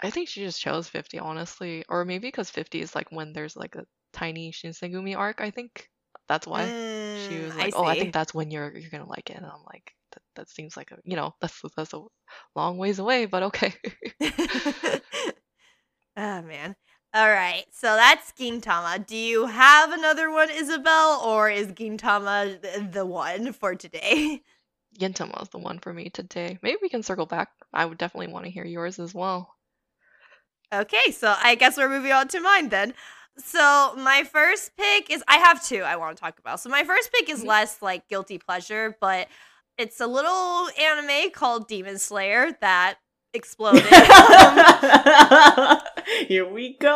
I 0.00 0.10
think 0.10 0.28
she 0.28 0.42
just 0.44 0.60
chose 0.60 0.88
50, 0.88 1.18
honestly. 1.18 1.84
Or 1.88 2.04
maybe 2.04 2.28
because 2.28 2.50
50 2.50 2.80
is 2.80 2.94
like 2.94 3.10
when 3.10 3.32
there's 3.32 3.56
like 3.56 3.74
a 3.74 3.86
tiny 4.12 4.52
Shinsengumi 4.52 5.16
arc, 5.16 5.40
I 5.40 5.50
think. 5.50 5.88
That's 6.28 6.46
why. 6.46 6.74
she 7.14 7.38
Mm, 7.38 7.44
was 7.44 7.56
I 7.58 7.64
like, 7.64 7.74
"Oh, 7.74 7.84
I 7.84 7.94
think 7.94 8.12
that's 8.12 8.34
when 8.34 8.50
you're 8.50 8.76
you're 8.76 8.90
gonna 8.90 9.08
like 9.08 9.30
it," 9.30 9.36
and 9.36 9.46
I'm 9.46 9.64
like, 9.66 9.94
"That, 10.12 10.22
that 10.36 10.48
seems 10.50 10.76
like 10.76 10.90
a 10.92 10.98
you 11.04 11.16
know 11.16 11.34
that's 11.40 11.60
that's 11.76 11.94
a 11.94 12.02
long 12.54 12.76
ways 12.78 12.98
away, 12.98 13.26
but 13.26 13.42
okay." 13.44 13.74
oh 16.16 16.42
man. 16.42 16.76
All 17.14 17.28
right. 17.30 17.64
So 17.72 17.94
that's 17.96 18.32
Gintama. 18.32 19.04
Do 19.06 19.16
you 19.16 19.46
have 19.46 19.92
another 19.92 20.30
one, 20.30 20.50
Isabel, 20.50 21.22
or 21.24 21.48
is 21.50 21.68
Gintama 21.68 22.92
the 22.92 23.06
one 23.06 23.52
for 23.52 23.74
today? 23.74 24.42
Gintama 24.98 25.42
is 25.42 25.48
the 25.48 25.58
one 25.58 25.78
for 25.78 25.92
me 25.92 26.10
today. 26.10 26.58
Maybe 26.62 26.78
we 26.82 26.88
can 26.88 27.02
circle 27.02 27.26
back. 27.26 27.50
I 27.72 27.84
would 27.86 27.98
definitely 27.98 28.32
want 28.32 28.44
to 28.44 28.50
hear 28.50 28.64
yours 28.64 28.98
as 28.98 29.14
well. 29.14 29.54
Okay, 30.72 31.10
so 31.12 31.34
I 31.42 31.54
guess 31.54 31.76
we're 31.76 31.88
moving 31.88 32.12
on 32.12 32.28
to 32.28 32.40
mine 32.40 32.68
then. 32.68 32.92
So 33.38 33.94
my 33.96 34.24
first 34.24 34.76
pick 34.76 35.10
is 35.10 35.22
I 35.28 35.38
have 35.38 35.64
two 35.64 35.80
I 35.82 35.96
want 35.96 36.16
to 36.16 36.20
talk 36.20 36.38
about. 36.38 36.60
So 36.60 36.68
my 36.68 36.84
first 36.84 37.10
pick 37.12 37.30
is 37.30 37.42
Mhm. 37.42 37.46
less 37.46 37.80
like 37.80 38.08
guilty 38.08 38.38
pleasure, 38.38 38.96
but 39.00 39.28
it's 39.78 40.00
a 40.00 40.06
little 40.06 40.68
anime 40.78 41.30
called 41.30 41.68
Demon 41.68 41.98
Slayer 41.98 42.52
that 42.60 42.98
exploded. 43.32 43.84
Um, 43.90 45.77
Here 46.28 46.46
we 46.46 46.74
go. 46.80 46.92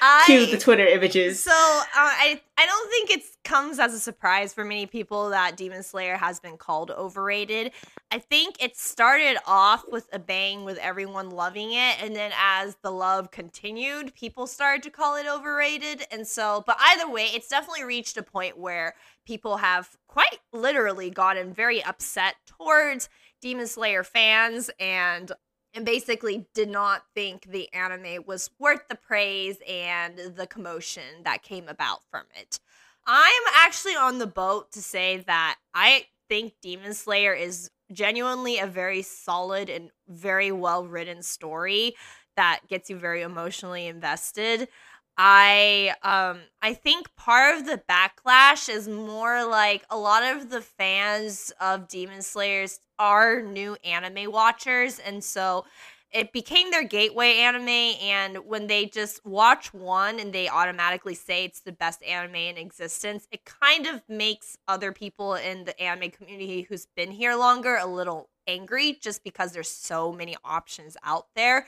I, 0.00 0.22
Cue 0.26 0.46
the 0.46 0.58
Twitter 0.58 0.86
images. 0.86 1.42
So 1.42 1.50
uh, 1.50 1.82
I 1.96 2.40
I 2.56 2.66
don't 2.66 2.90
think 2.90 3.10
it 3.10 3.24
comes 3.42 3.80
as 3.80 3.92
a 3.92 3.98
surprise 3.98 4.54
for 4.54 4.64
many 4.64 4.86
people 4.86 5.30
that 5.30 5.56
Demon 5.56 5.82
Slayer 5.82 6.16
has 6.16 6.38
been 6.38 6.56
called 6.56 6.92
overrated. 6.92 7.72
I 8.12 8.20
think 8.20 8.62
it 8.62 8.76
started 8.76 9.38
off 9.44 9.84
with 9.90 10.08
a 10.12 10.20
bang 10.20 10.64
with 10.64 10.78
everyone 10.78 11.30
loving 11.30 11.72
it, 11.72 12.00
and 12.00 12.14
then 12.14 12.30
as 12.40 12.76
the 12.82 12.92
love 12.92 13.32
continued, 13.32 14.14
people 14.14 14.46
started 14.46 14.84
to 14.84 14.90
call 14.90 15.16
it 15.16 15.26
overrated. 15.26 16.04
And 16.12 16.24
so, 16.28 16.62
but 16.68 16.76
either 16.78 17.10
way, 17.10 17.24
it's 17.34 17.48
definitely 17.48 17.82
reached 17.82 18.16
a 18.16 18.22
point 18.22 18.56
where 18.56 18.94
people 19.26 19.56
have 19.56 19.88
quite 20.06 20.38
literally 20.52 21.10
gotten 21.10 21.52
very 21.52 21.82
upset 21.82 22.36
towards 22.46 23.08
Demon 23.40 23.66
Slayer 23.66 24.04
fans 24.04 24.70
and 24.78 25.32
and 25.74 25.84
basically 25.84 26.46
did 26.54 26.68
not 26.68 27.02
think 27.14 27.46
the 27.50 27.72
anime 27.74 28.24
was 28.26 28.50
worth 28.58 28.86
the 28.88 28.94
praise 28.94 29.56
and 29.68 30.18
the 30.36 30.46
commotion 30.46 31.22
that 31.24 31.42
came 31.42 31.68
about 31.68 32.00
from 32.10 32.24
it. 32.40 32.60
I'm 33.06 33.42
actually 33.56 33.96
on 33.96 34.18
the 34.18 34.26
boat 34.26 34.72
to 34.72 34.80
say 34.80 35.18
that 35.26 35.56
I 35.74 36.06
think 36.28 36.54
Demon 36.62 36.94
Slayer 36.94 37.34
is 37.34 37.70
genuinely 37.92 38.58
a 38.58 38.66
very 38.66 39.02
solid 39.02 39.68
and 39.68 39.90
very 40.08 40.50
well 40.50 40.86
written 40.86 41.22
story 41.22 41.94
that 42.36 42.60
gets 42.68 42.90
you 42.90 42.96
very 42.96 43.22
emotionally 43.22 43.86
invested. 43.86 44.68
I 45.16 45.94
um 46.02 46.40
I 46.60 46.74
think 46.74 47.14
part 47.16 47.56
of 47.56 47.66
the 47.66 47.80
backlash 47.88 48.68
is 48.68 48.88
more 48.88 49.44
like 49.44 49.84
a 49.90 49.96
lot 49.96 50.24
of 50.24 50.50
the 50.50 50.60
fans 50.60 51.52
of 51.60 51.88
Demon 51.88 52.22
Slayers 52.22 52.80
are 52.98 53.40
new 53.42 53.76
anime 53.84 54.30
watchers 54.32 54.98
and 54.98 55.22
so 55.22 55.64
it 56.12 56.32
became 56.32 56.70
their 56.70 56.84
gateway 56.84 57.38
anime 57.38 57.68
and 57.68 58.38
when 58.46 58.66
they 58.68 58.86
just 58.86 59.24
watch 59.24 59.72
one 59.74 60.20
and 60.20 60.32
they 60.32 60.48
automatically 60.48 61.14
say 61.14 61.44
it's 61.44 61.60
the 61.60 61.72
best 61.72 62.02
anime 62.02 62.34
in 62.36 62.56
existence 62.56 63.28
it 63.30 63.44
kind 63.44 63.86
of 63.86 64.02
makes 64.08 64.56
other 64.66 64.90
people 64.92 65.34
in 65.34 65.64
the 65.64 65.80
anime 65.80 66.10
community 66.10 66.62
who's 66.62 66.86
been 66.96 67.10
here 67.10 67.34
longer 67.36 67.76
a 67.76 67.86
little 67.86 68.28
angry 68.46 68.98
just 69.00 69.24
because 69.24 69.52
there's 69.52 69.68
so 69.70 70.12
many 70.12 70.36
options 70.44 70.96
out 71.04 71.26
there 71.34 71.66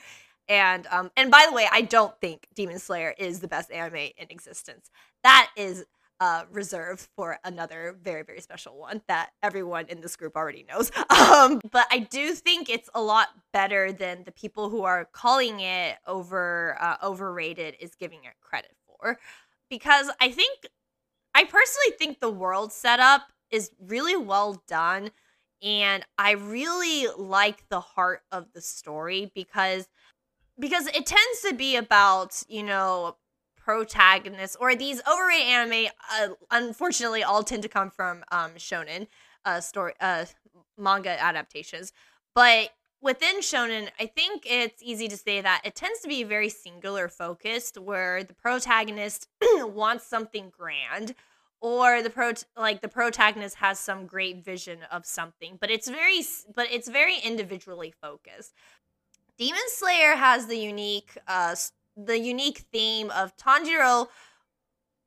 and 0.49 0.87
um 0.87 1.11
and 1.17 1.31
by 1.31 1.45
the 1.47 1.55
way 1.55 1.67
i 1.71 1.81
don't 1.81 2.19
think 2.19 2.47
demon 2.55 2.79
slayer 2.79 3.13
is 3.17 3.39
the 3.39 3.47
best 3.47 3.71
anime 3.71 3.95
in 3.95 4.27
existence 4.29 4.89
that 5.23 5.49
is 5.55 5.85
uh, 6.19 6.43
reserved 6.51 7.07
for 7.15 7.37
another 7.43 7.95
very 8.01 8.23
very 8.23 8.41
special 8.41 8.77
one 8.77 9.01
that 9.07 9.29
everyone 9.43 9.85
in 9.87 10.01
this 10.01 10.15
group 10.15 10.35
already 10.35 10.65
knows. 10.67 10.91
Um, 11.09 11.59
but 11.71 11.87
I 11.91 11.99
do 11.99 12.33
think 12.33 12.69
it's 12.69 12.89
a 12.95 13.01
lot 13.01 13.29
better 13.51 13.91
than 13.91 14.23
the 14.23 14.31
people 14.31 14.69
who 14.69 14.83
are 14.83 15.05
calling 15.11 15.59
it 15.59 15.97
over 16.07 16.77
uh, 16.79 16.95
overrated 17.03 17.75
is 17.79 17.95
giving 17.95 18.23
it 18.23 18.33
credit 18.41 18.71
for, 18.85 19.19
because 19.69 20.09
I 20.21 20.31
think 20.31 20.67
I 21.35 21.43
personally 21.43 21.97
think 21.97 22.19
the 22.19 22.29
world 22.29 22.71
setup 22.71 23.23
is 23.51 23.71
really 23.79 24.15
well 24.15 24.63
done, 24.67 25.11
and 25.61 26.05
I 26.17 26.31
really 26.31 27.07
like 27.17 27.67
the 27.69 27.79
heart 27.81 28.21
of 28.31 28.47
the 28.53 28.61
story 28.61 29.31
because 29.35 29.87
because 30.59 30.87
it 30.87 31.05
tends 31.05 31.41
to 31.47 31.53
be 31.53 31.75
about 31.75 32.43
you 32.47 32.63
know 32.63 33.15
protagonists 33.57 34.55
or 34.59 34.75
these 34.75 35.01
overrated 35.11 35.47
anime 35.47 35.91
uh, 36.13 36.29
unfortunately 36.51 37.23
all 37.23 37.43
tend 37.43 37.63
to 37.63 37.69
come 37.69 37.89
from 37.89 38.23
um 38.31 38.51
shonen 38.51 39.07
uh 39.45 39.59
story 39.59 39.93
uh 39.99 40.25
manga 40.77 41.21
adaptations. 41.21 41.91
But 42.33 42.69
within 43.01 43.39
shonen 43.41 43.89
i 43.99 44.05
think 44.05 44.43
it's 44.45 44.81
easy 44.81 45.07
to 45.07 45.17
say 45.17 45.41
that 45.41 45.61
it 45.63 45.75
tends 45.75 45.99
to 45.99 46.07
be 46.07 46.23
very 46.23 46.49
singular 46.49 47.07
focused 47.07 47.77
where 47.77 48.23
the 48.23 48.33
protagonist 48.33 49.27
wants 49.59 50.05
something 50.05 50.51
grand 50.55 51.13
or 51.61 52.01
the 52.01 52.09
pro 52.09 52.33
like 52.55 52.81
the 52.81 52.87
protagonist 52.87 53.55
has 53.57 53.79
some 53.79 54.05
great 54.05 54.43
vision 54.43 54.79
of 54.91 55.05
something 55.05 55.57
but 55.59 55.69
it's 55.69 55.87
very 55.87 56.21
but 56.55 56.67
it's 56.71 56.87
very 56.87 57.17
individually 57.23 57.93
focused 58.01 58.53
demon 59.37 59.67
slayer 59.67 60.15
has 60.15 60.47
the 60.47 60.57
unique 60.57 61.17
uh 61.27 61.55
the 61.95 62.19
unique 62.19 62.59
theme 62.71 63.09
of 63.11 63.35
Tanjiro 63.37 64.07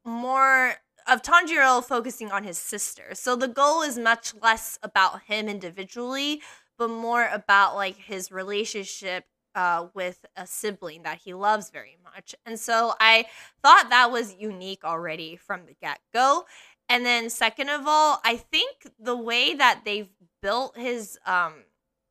more 0.05 0.75
of 1.07 1.23
Tanjiro 1.23 1.83
focusing 1.85 2.31
on 2.31 2.45
his 2.45 2.59
sister. 2.59 3.15
So 3.15 3.37
the 3.37 3.49
goal 3.49 3.83
is 3.83 3.99
much 3.99 4.35
less 4.41 4.79
about 4.83 5.23
him 5.23 5.49
individually, 5.49 6.43
but 6.79 6.89
more 6.89 7.29
about 7.33 7.75
like 7.75 7.97
his 7.97 8.31
relationship 8.31 9.25
uh, 9.55 9.87
with 9.95 10.25
a 10.37 10.47
sibling 10.47 11.03
that 11.03 11.19
he 11.19 11.35
loves 11.35 11.71
very 11.71 11.97
much. 12.05 12.35
And 12.47 12.59
so 12.59 12.95
I 13.01 13.27
thought 13.63 13.91
that 13.91 14.11
was 14.11 14.35
unique 14.39 14.85
already 14.85 15.37
from 15.37 15.67
the 15.67 15.75
get 15.81 15.99
go. 16.15 16.45
And 16.89 17.05
then 17.05 17.31
second 17.31 17.69
of 17.69 17.83
all, 17.87 18.21
I 18.25 18.37
think 18.37 18.87
the 18.99 19.17
way 19.17 19.55
that 19.55 19.83
they've 19.85 20.11
built 20.43 20.77
his 20.77 21.19
um 21.27 21.55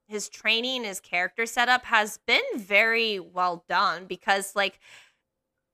his 0.10 0.28
training, 0.28 0.84
his 0.84 1.00
character 1.00 1.46
setup 1.46 1.86
has 1.86 2.20
been 2.26 2.42
very 2.56 3.20
well 3.20 3.64
done 3.70 4.06
because 4.06 4.56
like 4.56 4.80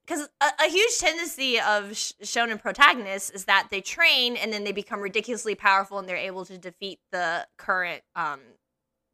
because 0.06 0.28
a, 0.42 0.46
a, 0.64 0.70
huge 0.70 1.00
tendency 1.00 1.60
of 1.60 1.98
sh- 1.98 2.12
shonen 2.22 2.62
protagonists 2.62 3.32
is 3.32 3.46
that 3.46 3.70
they 3.72 3.82
train 3.82 4.36
and 4.36 4.54
then 4.54 4.64
they 4.64 4.72
become 4.72 5.00
ridiculously 5.00 5.56
powerful 5.56 5.98
and 5.98 6.08
they're 6.08 6.16
able 6.16 6.46
to 6.46 6.60
defeat 6.60 7.00
the 7.12 7.48
current 7.58 8.04
um 8.16 8.40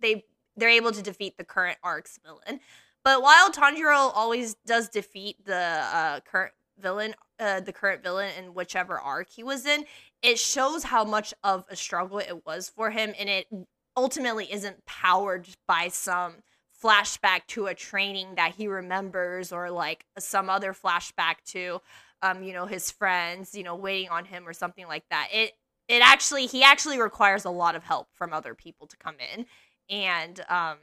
they 0.01 0.26
they're 0.57 0.69
able 0.69 0.91
to 0.91 1.01
defeat 1.01 1.38
the 1.38 1.45
current 1.45 1.78
arc's 1.84 2.19
villain. 2.26 2.59
But 3.03 3.22
while 3.22 3.51
tanjiro 3.51 4.11
always 4.13 4.55
does 4.65 4.89
defeat 4.89 5.45
the 5.45 5.55
uh, 5.55 6.19
current 6.22 6.53
villain 6.80 7.13
uh, 7.39 7.59
the 7.59 7.74
current 7.74 8.01
villain 8.01 8.32
in 8.39 8.53
whichever 8.53 8.99
arc 8.99 9.30
he 9.30 9.43
was 9.43 9.67
in 9.67 9.86
it 10.24 10.39
shows 10.39 10.84
how 10.84 11.03
much 11.03 11.32
of 11.43 11.63
a 11.69 11.76
struggle 11.76 12.17
it 12.17 12.43
was 12.45 12.69
for 12.69 12.89
him 12.89 13.13
and 13.19 13.30
it 13.30 13.47
ultimately 13.96 14.52
isn't 14.52 14.86
powered 14.86 15.48
by 15.68 15.88
some 15.88 16.36
flashback 16.84 17.42
to 17.48 17.68
a 17.68 17.76
training 17.76 18.36
that 18.36 18.56
he 18.56 18.68
remembers 18.68 19.52
or 19.52 19.70
like 19.70 20.06
some 20.18 20.50
other 20.50 20.74
flashback 20.74 21.36
to 21.46 21.80
um 22.24 22.42
you 22.44 22.54
know 22.54 22.66
his 22.66 22.89
friends 22.89 23.54
you 23.54 23.64
know 23.64 23.76
waiting 23.76 24.10
on 24.10 24.26
him 24.26 24.48
or 24.48 24.54
something 24.54 24.88
like 24.88 25.04
that. 25.10 25.28
It 25.32 25.54
it 25.88 26.02
actually 26.04 26.48
he 26.48 26.64
actually 26.64 27.00
requires 27.00 27.46
a 27.46 27.50
lot 27.50 27.76
of 27.76 27.84
help 27.84 28.08
from 28.14 28.34
other 28.34 28.56
people 28.56 28.88
to 28.88 28.98
come 28.98 29.16
in. 29.36 29.46
And 29.89 30.39
um 30.50 30.78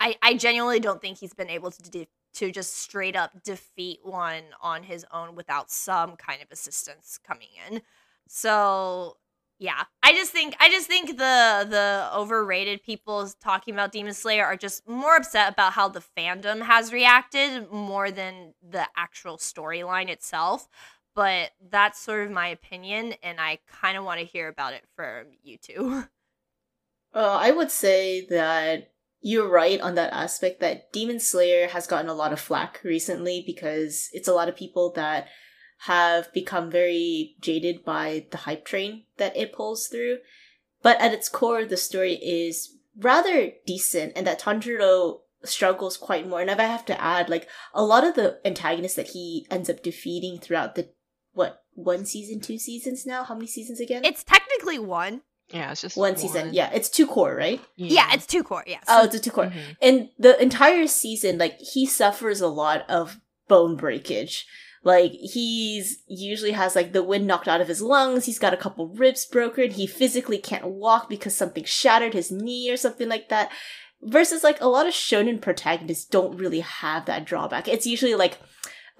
i 0.00 0.16
i 0.22 0.34
genuinely 0.34 0.80
don't 0.80 1.00
think 1.00 1.18
he's 1.18 1.34
been 1.34 1.50
able 1.50 1.70
to 1.70 1.90
de- 1.90 2.08
to 2.34 2.50
just 2.50 2.74
straight 2.76 3.14
up 3.16 3.42
defeat 3.44 4.00
one 4.02 4.42
on 4.60 4.82
his 4.82 5.06
own 5.12 5.34
without 5.36 5.70
some 5.70 6.16
kind 6.16 6.42
of 6.42 6.48
assistance 6.50 7.18
coming 7.24 7.48
in. 7.70 7.80
So 8.28 9.16
yeah 9.58 9.84
i 10.02 10.12
just 10.12 10.32
think 10.32 10.56
i 10.60 10.68
just 10.68 10.86
think 10.86 11.10
the 11.10 11.66
the 11.68 12.08
overrated 12.14 12.82
people 12.82 13.28
talking 13.40 13.72
about 13.74 13.92
demon 13.92 14.14
slayer 14.14 14.44
are 14.44 14.56
just 14.56 14.86
more 14.88 15.16
upset 15.16 15.52
about 15.52 15.72
how 15.72 15.88
the 15.88 16.02
fandom 16.16 16.62
has 16.62 16.92
reacted 16.92 17.70
more 17.70 18.10
than 18.10 18.54
the 18.68 18.86
actual 18.96 19.36
storyline 19.36 20.08
itself 20.08 20.68
but 21.14 21.50
that's 21.70 22.00
sort 22.00 22.26
of 22.26 22.32
my 22.32 22.48
opinion 22.48 23.14
and 23.22 23.40
i 23.40 23.58
kind 23.68 23.96
of 23.96 24.04
want 24.04 24.18
to 24.18 24.26
hear 24.26 24.48
about 24.48 24.72
it 24.74 24.84
from 24.96 25.26
you 25.42 25.56
two. 25.58 26.04
Uh, 27.16 27.38
i 27.40 27.52
would 27.52 27.70
say 27.70 28.26
that 28.26 28.90
you're 29.20 29.48
right 29.48 29.80
on 29.80 29.94
that 29.94 30.12
aspect 30.12 30.58
that 30.58 30.92
demon 30.92 31.20
slayer 31.20 31.68
has 31.68 31.86
gotten 31.86 32.10
a 32.10 32.14
lot 32.14 32.32
of 32.32 32.40
flack 32.40 32.80
recently 32.82 33.40
because 33.46 34.08
it's 34.12 34.26
a 34.26 34.34
lot 34.34 34.48
of 34.48 34.56
people 34.56 34.90
that 34.90 35.28
have 35.86 36.32
become 36.32 36.70
very 36.70 37.36
jaded 37.40 37.84
by 37.84 38.26
the 38.30 38.38
hype 38.38 38.64
train 38.64 39.04
that 39.18 39.36
it 39.36 39.52
pulls 39.52 39.88
through. 39.88 40.18
But 40.82 41.00
at 41.00 41.12
its 41.12 41.28
core, 41.28 41.64
the 41.64 41.76
story 41.76 42.14
is 42.14 42.76
rather 42.96 43.52
decent, 43.66 44.12
and 44.16 44.26
that 44.26 44.40
Tanjiro 44.40 45.20
struggles 45.44 45.96
quite 45.96 46.28
more. 46.28 46.40
And 46.40 46.50
if 46.50 46.58
I 46.58 46.64
have 46.64 46.86
to 46.86 47.00
add, 47.00 47.28
like 47.28 47.48
a 47.74 47.84
lot 47.84 48.04
of 48.04 48.14
the 48.14 48.40
antagonists 48.46 48.96
that 48.96 49.08
he 49.08 49.46
ends 49.50 49.68
up 49.68 49.82
defeating 49.82 50.38
throughout 50.38 50.74
the 50.74 50.88
what 51.34 51.64
one 51.74 52.06
season, 52.06 52.40
two 52.40 52.58
seasons 52.58 53.04
now? 53.04 53.24
How 53.24 53.34
many 53.34 53.46
seasons 53.46 53.80
again? 53.80 54.04
It's 54.04 54.24
technically 54.24 54.78
one. 54.78 55.22
Yeah, 55.50 55.70
it's 55.72 55.82
just 55.82 55.96
one, 55.96 56.12
one. 56.12 56.18
season. 56.18 56.54
Yeah, 56.54 56.70
it's 56.72 56.88
two 56.88 57.06
cour, 57.06 57.36
right? 57.36 57.60
Yeah, 57.76 58.08
yeah 58.08 58.14
it's 58.14 58.26
two 58.26 58.42
cour. 58.42 58.64
Yeah. 58.66 58.80
Oh, 58.88 59.04
it's 59.04 59.14
a 59.14 59.20
two 59.20 59.30
cour. 59.30 59.46
Mm-hmm. 59.46 59.72
And 59.82 60.08
the 60.18 60.40
entire 60.40 60.86
season, 60.86 61.36
like 61.36 61.58
he 61.58 61.84
suffers 61.84 62.40
a 62.40 62.48
lot 62.48 62.88
of 62.88 63.20
bone 63.48 63.76
breakage. 63.76 64.46
Like 64.84 65.12
he's 65.12 66.02
usually 66.06 66.52
has 66.52 66.76
like 66.76 66.92
the 66.92 67.02
wind 67.02 67.26
knocked 67.26 67.48
out 67.48 67.62
of 67.62 67.68
his 67.68 67.80
lungs. 67.80 68.26
He's 68.26 68.38
got 68.38 68.52
a 68.52 68.58
couple 68.58 68.88
ribs 68.88 69.24
broken. 69.24 69.70
He 69.70 69.86
physically 69.86 70.38
can't 70.38 70.66
walk 70.66 71.08
because 71.08 71.34
something 71.34 71.64
shattered 71.64 72.12
his 72.12 72.30
knee 72.30 72.70
or 72.70 72.76
something 72.76 73.08
like 73.08 73.30
that. 73.30 73.50
Versus 74.02 74.44
like 74.44 74.60
a 74.60 74.68
lot 74.68 74.86
of 74.86 74.92
shonen 74.92 75.40
protagonists 75.40 76.04
don't 76.04 76.36
really 76.36 76.60
have 76.60 77.06
that 77.06 77.24
drawback. 77.24 77.66
It's 77.66 77.86
usually 77.86 78.14
like 78.14 78.38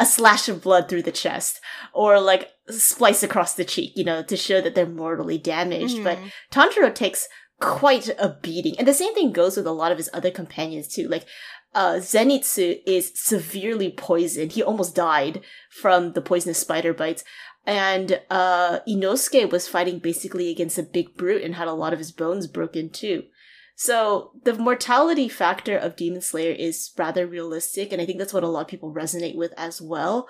a 0.01 0.07
slash 0.07 0.49
of 0.49 0.63
blood 0.63 0.89
through 0.89 1.03
the 1.03 1.13
chest 1.13 1.61
or 1.93 2.19
like 2.19 2.51
splice 2.71 3.23
across 3.23 3.55
the 3.55 3.65
cheek, 3.65 3.93
you 3.95 4.05
know, 4.05 4.23
to 4.23 4.37
show 4.37 4.63
that 4.63 4.75
they're 4.75 4.87
mortally 4.87 5.37
damaged. 5.37 5.97
Mm-hmm. 5.97 6.05
But 6.05 6.19
Tanjiro 6.51 6.95
takes 6.95 7.29
quite 7.61 8.09
a 8.19 8.37
beating. 8.43 8.75
And 8.79 8.89
the 8.89 8.95
same 8.95 9.15
thing 9.15 9.33
goes 9.33 9.57
with 9.57 9.67
a 9.67 9.73
lot 9.73 9.93
of 9.93 9.99
his 9.99 10.11
other 10.13 10.31
companions 10.31 10.89
too. 10.89 11.09
Like 11.09 11.27
uh, 11.75 11.95
Zenitsu 11.95 12.81
is 12.87 13.13
severely 13.15 13.91
poisoned. 13.91 14.53
He 14.53 14.63
almost 14.63 14.95
died 14.95 15.43
from 15.71 16.13
the 16.13 16.23
poisonous 16.23 16.59
spider 16.59 16.95
bites. 16.95 17.25
And 17.67 18.21
uh, 18.31 18.81
Inosuke 18.87 19.51
was 19.51 19.69
fighting 19.69 19.99
basically 19.99 20.51
against 20.51 20.79
a 20.79 20.83
big 20.83 21.17
brute 21.17 21.43
and 21.43 21.55
had 21.55 21.69
a 21.69 21.73
lot 21.73 21.93
of 21.93 21.99
his 21.99 22.13
bones 22.13 22.47
broken 22.47 22.91
too. 22.91 23.25
So 23.77 24.33
the 24.45 24.55
mortality 24.55 25.29
factor 25.29 25.77
of 25.77 25.97
Demon 25.97 26.21
Slayer 26.21 26.53
is 26.53 26.93
rather 26.97 27.27
realistic, 27.27 27.93
and 27.93 28.01
I 28.01 28.07
think 28.07 28.19
that's 28.19 28.33
what 28.33 28.45
a 28.45 28.49
lot 28.49 28.63
of 28.63 28.69
people 28.69 28.95
resonate 28.95 29.35
with 29.35 29.53
as 29.57 29.83
well. 29.83 30.29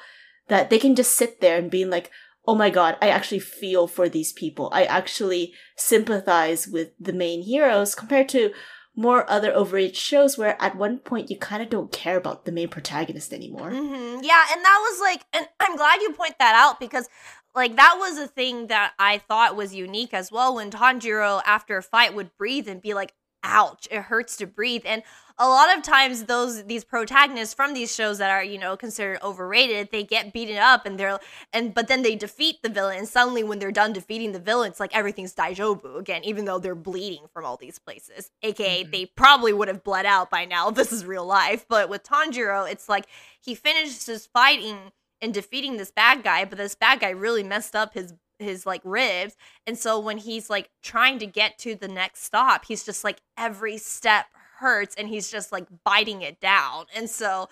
That 0.49 0.71
they 0.71 0.79
can 0.79 0.95
just 0.95 1.13
sit 1.13 1.41
there 1.41 1.59
and 1.59 1.71
being 1.71 1.91
like, 1.91 2.11
oh 2.47 2.55
my 2.55 2.71
god, 2.71 2.97
I 3.03 3.09
actually 3.09 3.41
feel 3.41 3.87
for 3.87 4.09
these 4.09 4.33
people. 4.33 4.71
I 4.73 4.85
actually 4.85 5.53
sympathize 5.77 6.67
with 6.67 6.91
the 6.99 7.13
main 7.13 7.43
heroes 7.43 7.95
compared 7.95 8.29
to, 8.31 8.53
more 8.97 9.29
other 9.29 9.53
overrated 9.53 9.97
shows 9.97 10.39
where 10.39 10.61
at 10.63 10.77
one 10.77 10.99
point 10.99 11.31
you 11.31 11.37
kind 11.37 11.63
of 11.63 11.69
don't 11.69 11.91
care 11.91 12.17
about 12.17 12.45
the 12.45 12.53
main 12.53 12.69
protagonist 12.69 13.33
anymore. 13.33 13.71
Mm-hmm. 13.71 14.23
Yeah, 14.23 14.45
and 14.53 14.65
that 14.65 14.79
was 14.91 15.01
like, 15.01 15.25
and 15.33 15.49
I'm 15.61 15.77
glad 15.77 16.01
you 16.01 16.13
point 16.13 16.37
that 16.39 16.55
out 16.55 16.79
because 16.79 17.09
like 17.55 17.77
that 17.77 17.97
was 17.99 18.19
a 18.19 18.29
thing 18.29 18.69
that 18.69 18.93
I 18.99 19.19
thought 19.19 19.57
was 19.57 19.75
unique 19.75 20.15
as 20.15 20.31
well 20.31 20.55
when 20.57 20.71
Tanjiro 20.71 21.43
after 21.45 21.77
a 21.77 21.83
fight 21.83 22.15
would 22.15 22.37
breathe 22.37 22.69
and 22.69 22.81
be 22.81 22.95
like, 22.95 23.15
ouch, 23.43 23.87
it 23.91 24.03
hurts 24.03 24.37
to 24.39 24.47
breathe. 24.47 24.83
And 24.85 25.03
a 25.39 25.49
lot 25.49 25.77
of 25.77 25.83
times 25.83 26.25
those 26.25 26.65
these 26.65 26.85
protagonists 26.85 27.55
from 27.55 27.75
these 27.75 27.93
shows 27.93 28.19
that 28.19 28.31
are 28.31 28.45
you 28.45 28.59
know 28.59 28.77
considered 28.77 29.19
overrated 29.23 29.89
they 29.91 30.05
get 30.05 30.33
beaten 30.33 30.57
up 30.57 30.87
and 30.87 30.99
they're 30.99 31.19
and 31.53 31.75
but 31.75 31.89
then 31.89 32.03
they 32.03 32.15
defeat 32.15 32.63
the 32.63 32.69
villain. 32.69 32.99
And 32.99 33.09
suddenly 33.09 33.43
when 33.43 33.59
they're 33.59 33.73
done 33.73 33.93
defeating 33.93 34.33
the 34.33 34.39
villain 34.39 34.71
it's 34.71 34.81
like 34.81 34.95
everything's 34.95 35.35
daijobu 35.35 35.99
again 35.99 36.25
even 36.25 36.45
though 36.45 36.59
they're 36.59 36.75
bleeding 36.75 37.27
from 37.33 37.45
all 37.45 37.57
these 37.57 37.79
places. 37.79 38.31
Aka 38.43 38.83
mm-hmm. 38.83 38.91
they 38.91 39.07
probably 39.07 39.53
would 39.53 39.69
have 39.69 39.83
bled 39.83 40.07
out 40.07 40.31
by 40.31 40.45
now 40.45 40.71
this 40.71 40.93
is 40.93 41.05
real 41.05 41.27
life. 41.27 41.67
But 41.69 41.89
with 41.89 42.05
tanjiro 42.05 42.71
it's 42.71 42.89
like 42.89 43.07
he 43.41 43.55
finishes 43.55 44.27
fighting 44.27 44.93
and 45.21 45.35
defeating 45.35 45.77
this 45.79 45.91
bad 45.91 46.23
guy 46.23 46.45
but 46.45 46.59
this 46.59 46.77
bad 46.77 47.01
guy 47.01 47.11
really 47.11 47.43
messed 47.43 47.75
up 47.75 47.95
his 47.95 48.15
his 48.39 48.67
like 48.67 48.83
ribs. 48.85 49.37
And 49.67 49.77
so 49.77 49.99
when 49.99 50.19
he's 50.19 50.49
like 50.49 50.71
trying 50.83 51.19
to 51.19 51.27
get 51.27 51.59
to 51.59 51.75
the 51.75 51.89
next 51.89 52.23
stop 52.23 52.67
he's 52.67 52.85
just 52.85 53.03
like 53.03 53.21
every 53.37 53.79
step 53.79 54.27
hurts 54.65 54.95
and 54.97 55.09
he's 55.09 55.31
just 55.31 55.53
like 55.53 55.67
biting 55.85 56.23
it 56.23 56.41
down. 56.41 56.87
And 56.97 57.09
so 57.09 57.49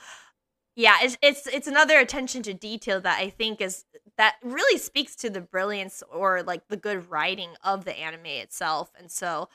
yeah, 0.74 0.96
it's 1.02 1.18
it's 1.20 1.46
it's 1.46 1.66
another 1.68 1.98
attention 1.98 2.42
to 2.44 2.54
detail 2.54 3.00
that 3.02 3.20
I 3.20 3.28
think 3.28 3.60
is 3.60 3.84
that 4.16 4.36
really 4.42 4.78
speaks 4.78 5.14
to 5.16 5.28
the 5.28 5.42
brilliance 5.42 6.02
or 6.10 6.42
like 6.42 6.68
the 6.68 6.78
good 6.78 7.10
writing 7.10 7.50
of 7.62 7.84
the 7.84 7.94
anime 7.98 8.24
itself. 8.26 8.90
And 8.98 9.10
so 9.10 9.50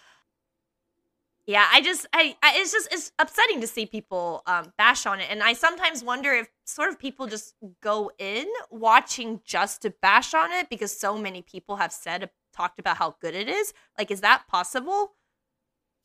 yeah, 1.47 1.65
I 1.71 1.81
just 1.81 2.05
I, 2.13 2.35
I 2.43 2.53
it's 2.57 2.71
just 2.71 2.93
it's 2.93 3.11
upsetting 3.17 3.61
to 3.61 3.67
see 3.67 3.87
people 3.87 4.43
um 4.45 4.73
bash 4.77 5.07
on 5.07 5.19
it 5.19 5.27
and 5.31 5.41
I 5.41 5.53
sometimes 5.53 6.03
wonder 6.03 6.33
if 6.33 6.49
sort 6.65 6.89
of 6.89 6.99
people 6.99 7.25
just 7.25 7.55
go 7.81 8.11
in 8.19 8.45
watching 8.69 9.41
just 9.43 9.81
to 9.81 9.89
bash 9.89 10.35
on 10.35 10.51
it 10.51 10.69
because 10.69 10.95
so 10.95 11.17
many 11.17 11.41
people 11.41 11.77
have 11.77 11.91
said 11.91 12.29
talked 12.53 12.79
about 12.79 12.97
how 12.97 13.15
good 13.21 13.33
it 13.33 13.49
is. 13.49 13.73
Like 13.97 14.11
is 14.11 14.21
that 14.21 14.43
possible? 14.47 15.13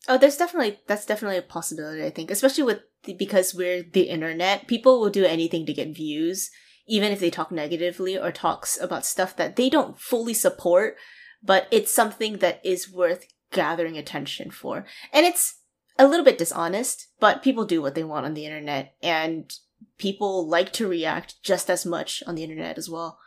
Oh, 0.07 0.17
there's 0.17 0.37
definitely 0.37 0.79
that's 0.87 1.05
definitely 1.05 1.37
a 1.37 1.43
possibility. 1.43 2.03
I 2.03 2.09
think, 2.09 2.29
especially 2.29 2.63
with 2.63 2.79
the, 3.03 3.13
because 3.13 3.53
we're 3.53 3.83
the 3.83 4.09
internet, 4.09 4.67
people 4.67 4.99
will 4.99 5.09
do 5.09 5.25
anything 5.25 5.65
to 5.65 5.73
get 5.73 5.95
views, 5.95 6.49
even 6.87 7.11
if 7.11 7.19
they 7.19 7.29
talk 7.29 7.51
negatively 7.51 8.17
or 8.17 8.31
talks 8.31 8.79
about 8.79 9.05
stuff 9.05 9.35
that 9.37 9.55
they 9.55 9.69
don't 9.69 9.99
fully 9.99 10.33
support. 10.33 10.97
But 11.41 11.67
it's 11.71 11.93
something 11.93 12.37
that 12.37 12.61
is 12.63 12.91
worth 12.91 13.25
gathering 13.51 13.97
attention 13.97 14.51
for, 14.51 14.85
and 15.11 15.25
it's 15.25 15.59
a 15.97 16.07
little 16.07 16.25
bit 16.25 16.37
dishonest. 16.37 17.07
But 17.19 17.43
people 17.43 17.65
do 17.65 17.81
what 17.81 17.95
they 17.95 18.03
want 18.03 18.25
on 18.25 18.33
the 18.33 18.45
internet, 18.45 18.95
and 19.01 19.53
people 19.97 20.47
like 20.47 20.73
to 20.73 20.87
react 20.87 21.41
just 21.43 21.69
as 21.69 21.85
much 21.85 22.23
on 22.27 22.35
the 22.35 22.43
internet 22.43 22.77
as 22.77 22.89
well. 22.89 23.19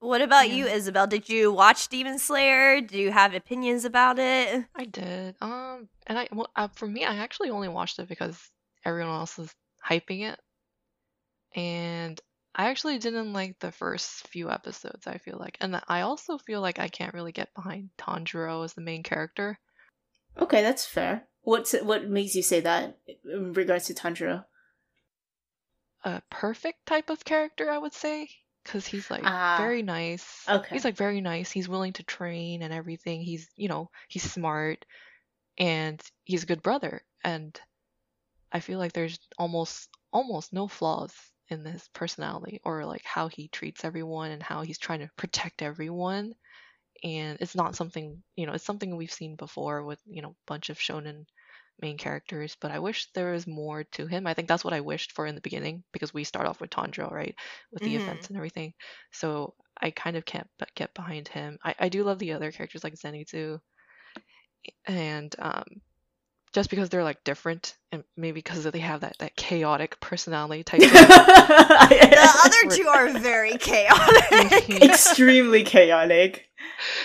What 0.00 0.22
about 0.22 0.48
yeah. 0.48 0.54
you, 0.54 0.66
Isabel? 0.66 1.06
Did 1.06 1.28
you 1.28 1.52
watch 1.52 1.88
Demon 1.88 2.18
Slayer? 2.18 2.80
Do 2.80 2.98
you 2.98 3.10
have 3.10 3.34
opinions 3.34 3.84
about 3.84 4.18
it? 4.18 4.64
I 4.76 4.84
did. 4.84 5.34
Um, 5.40 5.88
and 6.06 6.18
I 6.18 6.28
well, 6.30 6.48
uh, 6.54 6.68
for 6.68 6.86
me, 6.86 7.04
I 7.04 7.16
actually 7.16 7.50
only 7.50 7.68
watched 7.68 7.98
it 7.98 8.08
because 8.08 8.38
everyone 8.84 9.14
else 9.14 9.36
was 9.36 9.52
hyping 9.84 10.22
it, 10.22 10.38
and 11.56 12.20
I 12.54 12.70
actually 12.70 12.98
didn't 12.98 13.32
like 13.32 13.58
the 13.58 13.72
first 13.72 14.28
few 14.28 14.50
episodes. 14.50 15.08
I 15.08 15.18
feel 15.18 15.36
like, 15.36 15.58
and 15.60 15.80
I 15.88 16.02
also 16.02 16.38
feel 16.38 16.60
like 16.60 16.78
I 16.78 16.88
can't 16.88 17.14
really 17.14 17.32
get 17.32 17.54
behind 17.54 17.90
Tanjiro 17.98 18.64
as 18.64 18.74
the 18.74 18.80
main 18.80 19.02
character. 19.02 19.58
Okay, 20.40 20.62
that's 20.62 20.86
fair. 20.86 21.24
What's 21.42 21.72
what 21.72 22.08
makes 22.08 22.36
you 22.36 22.42
say 22.42 22.60
that 22.60 22.98
in 23.24 23.52
regards 23.52 23.86
to 23.86 23.94
Tanjiro? 23.94 24.44
A 26.04 26.22
perfect 26.30 26.86
type 26.86 27.10
of 27.10 27.24
character, 27.24 27.68
I 27.68 27.78
would 27.78 27.94
say 27.94 28.28
because 28.68 28.86
he's 28.86 29.10
like 29.10 29.24
uh, 29.24 29.56
very 29.56 29.82
nice. 29.82 30.46
Okay. 30.48 30.74
He's 30.74 30.84
like 30.84 30.96
very 30.96 31.20
nice. 31.20 31.50
He's 31.50 31.68
willing 31.68 31.94
to 31.94 32.04
train 32.04 32.62
and 32.62 32.72
everything. 32.72 33.22
He's 33.22 33.48
you 33.56 33.68
know 33.68 33.90
he's 34.08 34.30
smart, 34.30 34.84
and 35.58 36.02
he's 36.24 36.44
a 36.44 36.46
good 36.46 36.62
brother 36.62 37.02
and 37.24 37.60
I 38.52 38.60
feel 38.60 38.78
like 38.78 38.92
there's 38.92 39.18
almost 39.38 39.88
almost 40.12 40.52
no 40.52 40.68
flaws 40.68 41.14
in 41.48 41.64
his 41.64 41.88
personality 41.94 42.60
or 42.64 42.84
like 42.84 43.04
how 43.04 43.28
he 43.28 43.48
treats 43.48 43.84
everyone 43.84 44.30
and 44.30 44.42
how 44.42 44.62
he's 44.62 44.78
trying 44.78 45.00
to 45.00 45.10
protect 45.16 45.62
everyone 45.62 46.34
and 47.02 47.38
it's 47.40 47.54
not 47.56 47.76
something 47.76 48.22
you 48.36 48.46
know 48.46 48.54
it's 48.54 48.64
something 48.64 48.96
we've 48.96 49.12
seen 49.12 49.36
before 49.36 49.84
with 49.84 50.00
you 50.06 50.22
know 50.22 50.30
a 50.30 50.46
bunch 50.46 50.70
of 50.70 50.78
shonen 50.78 51.26
main 51.80 51.98
characters 51.98 52.56
but 52.60 52.70
i 52.70 52.78
wish 52.78 53.10
there 53.12 53.32
was 53.32 53.46
more 53.46 53.84
to 53.84 54.06
him. 54.06 54.26
I 54.26 54.34
think 54.34 54.48
that's 54.48 54.64
what 54.64 54.74
i 54.74 54.80
wished 54.80 55.12
for 55.12 55.26
in 55.26 55.34
the 55.34 55.40
beginning 55.40 55.84
because 55.92 56.12
we 56.14 56.24
start 56.24 56.46
off 56.46 56.60
with 56.60 56.70
tanjiro 56.70 57.10
right 57.10 57.34
with 57.74 57.82
the 57.84 57.96
Mhm. 57.96 57.96
events 57.96 58.28
and 58.28 58.36
everything. 58.36 58.74
So 59.12 59.54
i 59.80 59.90
kind 59.90 60.16
of 60.16 60.24
can't 60.24 60.48
but 60.58 60.74
get 60.74 60.94
behind 60.94 61.28
him. 61.28 61.58
I, 61.64 61.74
I 61.78 61.88
do 61.88 62.04
love 62.04 62.18
the 62.18 62.32
other 62.32 62.52
characters 62.52 62.84
like 62.84 62.94
zenitsu 62.94 63.60
and 64.86 65.34
um 65.38 65.64
just 66.52 66.70
because 66.70 66.88
they're 66.88 67.04
like 67.04 67.22
different 67.24 67.76
and 67.92 68.04
maybe 68.16 68.34
because 68.34 68.64
they 68.64 68.78
have 68.78 69.00
that 69.00 69.16
that 69.18 69.36
chaotic 69.36 69.98
personality 70.00 70.62
type 70.64 70.80
thing. 70.82 70.90
The 70.90 72.40
other 72.44 72.76
two 72.76 72.88
are 72.88 73.08
very 73.18 73.56
chaotic. 73.58 74.70
Extremely 74.82 75.64
chaotic. 75.64 76.46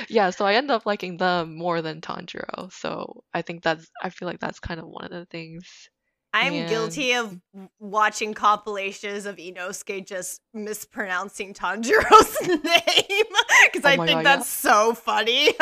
yeah, 0.10 0.30
so 0.30 0.46
I 0.46 0.56
end 0.56 0.72
up 0.72 0.86
liking 0.86 1.18
them 1.18 1.56
more 1.56 1.82
than 1.82 2.02
Tanjiro. 2.02 2.72
So 2.72 3.24
I 3.34 3.41
think 3.41 3.64
that's 3.64 3.89
I 4.02 4.10
feel 4.10 4.28
like 4.28 4.39
that's 4.39 4.60
kind 4.60 4.80
of 4.80 4.88
one 4.88 5.06
of 5.06 5.12
the 5.12 5.26
things. 5.26 5.89
I'm 6.36 6.54
And- 6.54 6.70
guilty 6.70 7.14
of 7.14 7.40
watching 7.80 8.34
compilations 8.34 9.26
of 9.28 9.36
Inosuke 9.38 10.06
just 10.08 10.42
mispronouncing 10.54 11.54
Tanjiro's 11.54 12.42
name 12.48 13.28
because 13.72 13.86
Oh 13.86 13.90
I 13.90 13.98
think 13.98 14.10
God, 14.10 14.18
yeah. 14.18 14.24
that's 14.24 14.50
so 14.50 14.94
funny. 14.96 15.54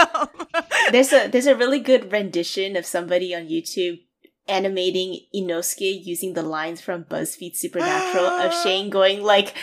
There's 0.91 1.11
a 1.13 1.27
there's 1.27 1.45
a 1.47 1.55
really 1.55 1.79
good 1.79 2.11
rendition 2.11 2.75
of 2.75 2.85
somebody 2.85 3.35
on 3.35 3.47
YouTube 3.47 3.99
animating 4.47 5.19
Inosuke 5.33 6.03
using 6.03 6.33
the 6.33 6.41
lines 6.41 6.81
from 6.81 7.03
BuzzFeed 7.05 7.55
Supernatural 7.55 8.25
of 8.25 8.53
Shane 8.63 8.89
going 8.89 9.21
like, 9.23 9.53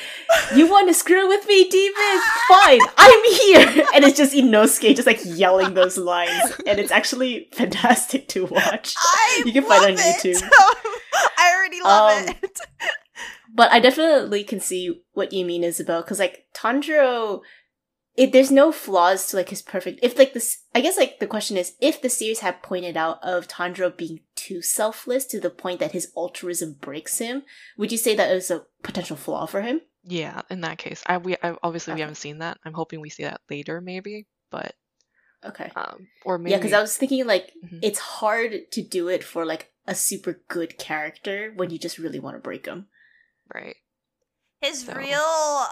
"You 0.54 0.70
want 0.70 0.88
to 0.88 0.94
screw 0.94 1.26
with 1.28 1.46
me, 1.46 1.68
demon? 1.68 2.20
Fine, 2.48 2.80
I'm 2.96 3.24
here." 3.24 3.86
And 3.94 4.04
it's 4.04 4.16
just 4.16 4.32
Inosuke 4.34 4.94
just 4.94 5.06
like 5.06 5.20
yelling 5.24 5.74
those 5.74 5.98
lines, 5.98 6.52
and 6.66 6.78
it's 6.78 6.92
actually 6.92 7.48
fantastic 7.52 8.28
to 8.28 8.46
watch. 8.46 8.94
I 8.98 9.42
You 9.44 9.52
can 9.52 9.64
find 9.64 9.84
it 9.84 9.90
on 9.90 9.96
love 9.96 10.04
it. 10.24 10.36
YouTube. 10.38 10.48
I 11.84 12.00
already 12.00 12.26
love 12.26 12.28
Um, 12.30 12.36
it. 12.42 12.60
But 13.54 13.72
I 13.72 13.80
definitely 13.80 14.44
can 14.44 14.60
see 14.60 15.02
what 15.12 15.32
you 15.32 15.44
mean, 15.44 15.64
Isabel, 15.64 16.02
because 16.02 16.18
like 16.20 16.44
Tanjiro, 16.54 17.40
it, 18.14 18.30
there's 18.32 18.52
no 18.52 18.70
flaws 18.70 19.26
to 19.28 19.36
like 19.36 19.48
his 19.48 19.62
perfect. 19.62 19.98
If 20.02 20.16
like 20.18 20.32
this, 20.34 20.58
I 20.74 20.80
guess 20.80 20.96
like 20.96 21.18
the 21.18 21.26
question 21.26 21.56
is, 21.56 21.74
if 21.80 22.00
the 22.00 22.10
series 22.10 22.40
had 22.40 22.62
pointed 22.62 22.96
out 22.96 23.18
of 23.24 23.48
Tanjiro 23.48 23.96
being 23.96 24.20
too 24.36 24.62
selfless 24.62 25.24
to 25.26 25.40
the 25.40 25.50
point 25.50 25.80
that 25.80 25.92
his 25.92 26.12
altruism 26.16 26.74
breaks 26.80 27.18
him, 27.18 27.42
would 27.76 27.90
you 27.90 27.98
say 27.98 28.14
that 28.14 28.30
it 28.30 28.34
was 28.34 28.50
a 28.50 28.66
potential 28.84 29.16
flaw 29.16 29.46
for 29.46 29.62
him? 29.62 29.80
Yeah, 30.04 30.42
in 30.50 30.60
that 30.60 30.78
case, 30.78 31.02
I 31.06 31.18
we 31.18 31.34
I, 31.42 31.56
obviously 31.62 31.94
we 31.94 32.00
haven't 32.00 32.16
seen 32.16 32.38
that. 32.38 32.58
I'm 32.64 32.74
hoping 32.74 33.00
we 33.00 33.10
see 33.10 33.24
that 33.24 33.40
later, 33.50 33.80
maybe, 33.80 34.26
but 34.50 34.74
Okay. 35.44 35.70
um, 35.74 36.06
or 36.24 36.38
maybe 36.38 36.52
Yeah, 36.52 36.58
because 36.58 36.72
I 36.72 36.80
was 36.80 36.96
thinking 36.96 37.26
like 37.26 37.52
Mhm. 37.64 37.80
it's 37.82 37.98
hard 37.98 38.70
to 38.72 38.82
do 38.82 39.08
it 39.08 39.24
for 39.24 39.44
like 39.46 39.72
a 39.88 39.94
super 39.94 40.40
good 40.48 40.78
character 40.78 41.52
when 41.56 41.70
you 41.70 41.78
just 41.78 41.98
really 41.98 42.20
want 42.20 42.36
to 42.36 42.40
break 42.40 42.66
him. 42.66 42.86
right. 43.52 43.76
His 44.60 44.84
So- 44.84 44.92
real 44.94 45.20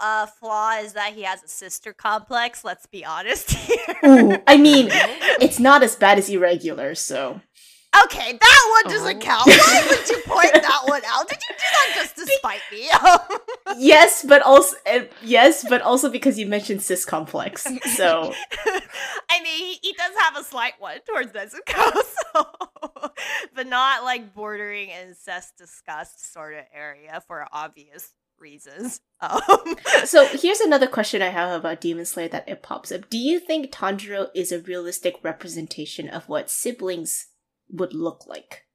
uh, 0.01 0.27
flaw 0.27 0.77
is 0.79 0.93
that 0.93 1.11
he 1.13 1.23
has 1.23 1.43
a 1.43 1.47
sister 1.49 1.91
complex. 1.91 2.63
Let's 2.63 2.85
be 2.85 3.03
honest 3.03 3.51
here. 3.67 3.95
Ooh, 4.05 4.37
I 4.47 4.55
mean, 4.57 4.87
it's 5.41 5.59
not 5.59 5.83
as 5.83 5.95
bad 5.97 6.17
as 6.17 6.29
irregular, 6.29 6.95
so 6.95 7.41
Okay, 8.03 8.37
that 8.39 8.81
one 8.83 8.93
doesn't 8.93 9.17
Oh. 9.17 9.19
count. 9.19 9.47
Why 9.47 9.87
would 9.89 10.09
you 10.09 10.21
point 10.25 10.53
that 10.53 10.81
one 10.85 11.01
out? 11.05 11.27
Did 11.27 11.39
you 11.49 11.55
do 11.55 11.63
that 11.71 11.91
just 11.95 12.15
to 12.17 12.25
spite 12.27 12.61
me? 12.71 12.89
yes, 13.77 14.23
but 14.27 14.41
also 14.43 14.75
uh, 14.85 15.01
yes, 15.23 15.65
but 15.67 15.81
also 15.81 16.09
because 16.09 16.37
you 16.37 16.45
mentioned 16.47 16.81
sis 16.83 17.05
complex. 17.05 17.65
So 17.95 18.33
I 19.29 19.41
mean, 19.41 19.57
he, 19.57 19.79
he 19.81 19.93
does 19.93 20.11
have 20.19 20.37
a 20.37 20.43
slight 20.43 20.73
one 20.79 20.99
towards 21.07 21.31
Nezuko, 21.31 21.91
so, 22.33 23.11
but 23.55 23.67
not 23.67 24.03
like 24.03 24.33
bordering 24.33 24.89
incest 24.89 25.57
disgust 25.57 26.31
sort 26.33 26.53
of 26.55 26.65
area 26.73 27.21
for 27.27 27.47
obvious 27.51 28.13
reasons. 28.39 28.99
Um, 29.19 29.39
so 30.05 30.27
here's 30.27 30.59
another 30.59 30.85
question 30.87 31.23
I 31.23 31.29
have 31.29 31.59
about 31.59 31.81
Demon 31.81 32.05
Slayer 32.05 32.27
that 32.27 32.47
it 32.47 32.61
pops 32.61 32.91
up. 32.91 33.09
Do 33.09 33.17
you 33.17 33.39
think 33.39 33.71
Tanjiro 33.71 34.27
is 34.35 34.51
a 34.51 34.59
realistic 34.59 35.15
representation 35.23 36.07
of 36.07 36.29
what 36.29 36.49
siblings 36.51 37.27
would 37.69 37.93
look 37.93 38.25
like? 38.27 38.65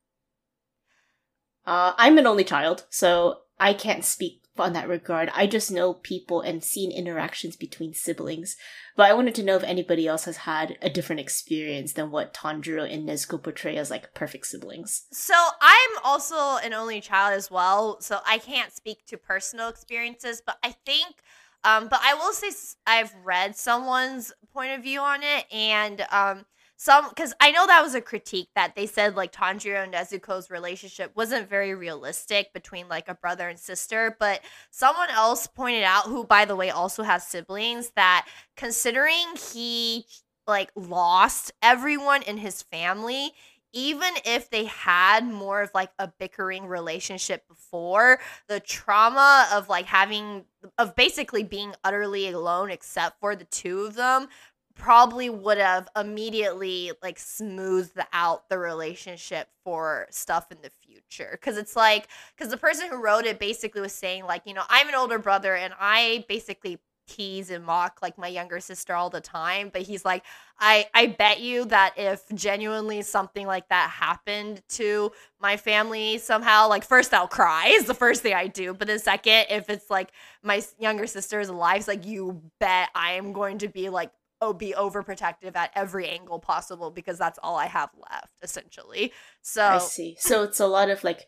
Uh, 1.65 1.93
I'm 1.97 2.19
an 2.19 2.27
only 2.27 2.45
child, 2.45 2.87
so 2.91 3.41
I 3.59 3.75
can't 3.75 4.05
speak 4.05 4.43
on 4.59 4.73
that 4.75 4.89
regard. 4.89 5.31
I 5.35 5.47
just 5.47 5.71
know 5.71 5.95
people 5.95 6.41
and 6.41 6.63
seen 6.63 6.91
interactions 6.91 7.57
between 7.57 7.95
siblings. 7.95 8.57
But 8.97 9.11
I 9.11 9.15
wanted 9.15 9.35
to 9.37 9.43
know 9.43 9.57
if 9.57 9.63
anybody 9.63 10.07
else 10.07 10.27
has 10.27 10.39
had 10.39 10.77
a 10.83 10.91
different 10.91 11.21
experience 11.21 11.95
than 11.95 12.11
what 12.11 12.35
Tanjiro 12.35 12.93
and 12.93 13.09
Nezuko 13.09 13.43
portray 13.43 13.77
as 13.77 13.91
like 13.91 14.15
perfect 14.15 14.47
siblings. 14.47 15.07
so 15.13 15.35
I'm 15.61 15.91
also 16.05 16.59
an 16.63 16.75
only 16.75 17.01
child 17.01 17.35
as 17.35 17.51
well, 17.51 18.01
so 18.01 18.19
I 18.27 18.39
can't 18.39 18.73
speak 18.73 19.07
to 19.07 19.17
personal 19.17 19.69
experiences, 19.69 20.43
but 20.45 20.59
I 20.63 20.73
think. 20.85 21.17
Um, 21.65 21.87
but 21.89 22.01
I 22.03 22.15
will 22.15 22.33
say 22.33 22.51
I've 22.87 23.15
read 23.25 23.57
someone's 23.57 24.33
point 24.53 24.73
of 24.73 24.83
view 24.83 25.01
on 25.01 25.23
it, 25.23 25.47
and 25.53 26.05
um, 26.11 26.45
some 26.83 27.09
because 27.11 27.33
I 27.39 27.53
know 27.53 27.65
that 27.69 27.81
was 27.81 27.95
a 27.95 28.01
critique 28.01 28.49
that 28.57 28.75
they 28.75 28.89
said 28.89 29.15
like 29.15 29.31
Tanjiro 29.31 29.85
and 29.85 29.95
Nezuko's 29.95 30.51
relationship 30.51 31.13
wasn't 31.15 31.49
very 31.49 31.77
realistic 31.77 32.53
between 32.53 32.89
like 32.89 33.09
a 33.09 33.15
brother 33.15 33.49
and 33.49 33.57
sister, 33.57 34.17
but 34.19 34.41
someone 34.71 35.09
else 35.11 35.47
pointed 35.47 35.85
out 35.85 36.07
who 36.07 36.25
by 36.25 36.45
the 36.45 36.57
way 36.57 36.71
also 36.71 37.05
has 37.05 37.25
siblings 37.25 37.93
that 37.95 38.27
considering 38.57 39.27
he 39.53 40.07
like 40.49 40.73
lost 40.75 41.53
everyone 41.63 42.23
in 42.23 42.39
his 42.39 42.63
family 42.63 43.31
even 43.73 44.13
if 44.27 44.51
they 44.51 44.67
had 44.67 45.25
more 45.25 45.63
of 45.63 45.71
like 45.75 45.91
a 45.99 46.13
bickering 46.19 46.67
relationship 46.67 47.47
before 47.49 48.19
the 48.49 48.61
trauma 48.61 49.49
of 49.53 49.69
like 49.69 49.87
having 49.87 50.45
of 50.79 50.95
basically 50.95 51.43
being 51.43 51.73
utterly 51.83 52.29
alone 52.29 52.71
except 52.71 53.19
for 53.21 53.35
the 53.35 53.45
two 53.45 53.81
of 53.81 53.95
them 53.95 54.29
probably 54.75 55.31
would 55.31 55.59
have 55.59 55.89
immediately 55.97 56.93
like 57.03 57.19
smoothed 57.19 57.99
out 58.13 58.49
the 58.49 58.59
relationship 58.59 59.49
for 59.65 60.07
stuff 60.11 60.51
in 60.51 60.59
the 60.63 60.71
future. 60.71 61.31
Because 61.33 61.57
it's 61.57 61.77
like 61.77 62.09
because 62.37 62.51
the 62.51 62.57
person 62.57 62.89
who 62.89 63.03
wrote 63.03 63.25
it 63.25 63.39
basically 63.39 63.81
was 63.81 63.93
saying 63.93 64.25
like 64.25 64.43
you 64.47 64.55
know 64.55 64.63
i'm 64.69 64.89
an 64.89 64.95
older 64.95 65.19
brother 65.19 65.55
and 65.55 65.75
i 65.79 66.25
basically 66.29 66.79
tease 67.09 67.51
and 67.51 67.65
mock 67.65 67.99
like 68.01 68.17
my 68.17 68.29
younger 68.29 68.61
sister 68.61 68.95
all 68.95 69.11
the 69.11 69.21
time. 69.21 69.71
But 69.73 69.83
he's 69.83 70.05
like 70.05 70.25
i 70.59 70.87
i 70.95 71.07
bet 71.07 71.41
you 71.41 71.65
that 71.67 71.95
if 71.97 72.23
genuinely 72.35 73.03
something 73.03 73.47
like 73.47 73.69
that 73.69 73.91
happened 73.91 74.63
to 74.71 75.11
my 75.41 75.57
family 75.57 76.19
somehow 76.19 76.69
like 76.69 76.85
first 76.85 77.13
i'll 77.13 77.27
cry 77.27 77.69
is 77.69 77.85
the 77.85 77.95
first 77.95 78.23
thing 78.23 78.35
i 78.35 78.47
do. 78.47 78.73
But 78.75 78.89
then 78.89 78.99
second 78.99 79.47
if 79.51 79.69
it's 79.69 79.91
like 79.91 80.13
my 80.43 80.63
younger 80.79 81.07
sister 81.07 81.41
is 81.41 81.49
alive 81.49 81.79
it's 81.79 81.89
like 81.89 82.07
you 82.07 82.41
bet 82.61 82.89
i 82.95 83.13
am 83.13 83.33
going 83.33 83.59
to 83.59 83.69
be 83.69 83.89
like 83.89 84.11
oh 84.43 84.53
be 84.53 84.75
overprotective 84.77 85.57
at 85.57 85.71
every 85.75 86.07
angle 86.07 86.39
possible 86.39 86.91
because 86.91 87.17
that's 87.19 87.39
all 87.43 87.57
i 87.57 87.67
have 87.67 87.91
left 88.11 88.35
essentially 88.43 89.11
so 89.43 89.63
I 89.63 89.79
see. 89.79 90.17
So 90.19 90.45
it's 90.45 90.61
a 90.61 90.67
lot 90.67 90.89
of 90.89 91.05
like, 91.05 91.27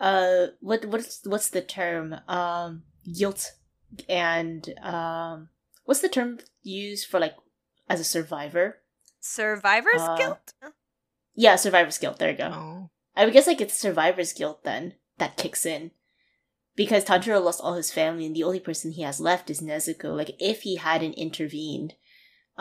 uh, 0.00 0.48
what 0.60 0.84
what's 0.86 1.20
what's 1.24 1.50
the 1.50 1.60
term? 1.60 2.16
Um, 2.26 2.84
guilt 3.16 3.52
and 4.08 4.68
um, 4.82 5.50
what's 5.84 6.00
the 6.00 6.08
term 6.08 6.38
used 6.62 7.06
for 7.06 7.20
like 7.20 7.34
as 7.88 8.00
a 8.00 8.04
survivor? 8.04 8.78
survivor's 9.20 10.02
Uh, 10.02 10.16
guilt 10.16 10.54
Yeah, 11.34 11.56
survivor's 11.56 11.98
guilt. 11.98 12.18
There 12.18 12.30
you 12.30 12.38
go. 12.38 12.50
Oh, 12.52 12.90
I 13.14 13.24
would 13.24 13.34
guess 13.34 13.46
like 13.46 13.60
it's 13.60 13.78
survivor's 13.78 14.32
guilt 14.32 14.64
then 14.64 14.94
that 15.18 15.36
kicks 15.36 15.66
in. 15.66 15.92
Because 16.74 17.04
Tanjiro 17.04 17.44
lost 17.44 17.60
all 17.62 17.74
his 17.74 17.92
family 17.92 18.24
and 18.24 18.34
the 18.34 18.44
only 18.44 18.58
person 18.58 18.92
he 18.92 19.02
has 19.02 19.20
left 19.20 19.50
is 19.50 19.60
Nezuko. 19.60 20.16
Like 20.16 20.30
if 20.40 20.62
he 20.62 20.76
hadn't 20.76 21.12
intervened, 21.14 21.92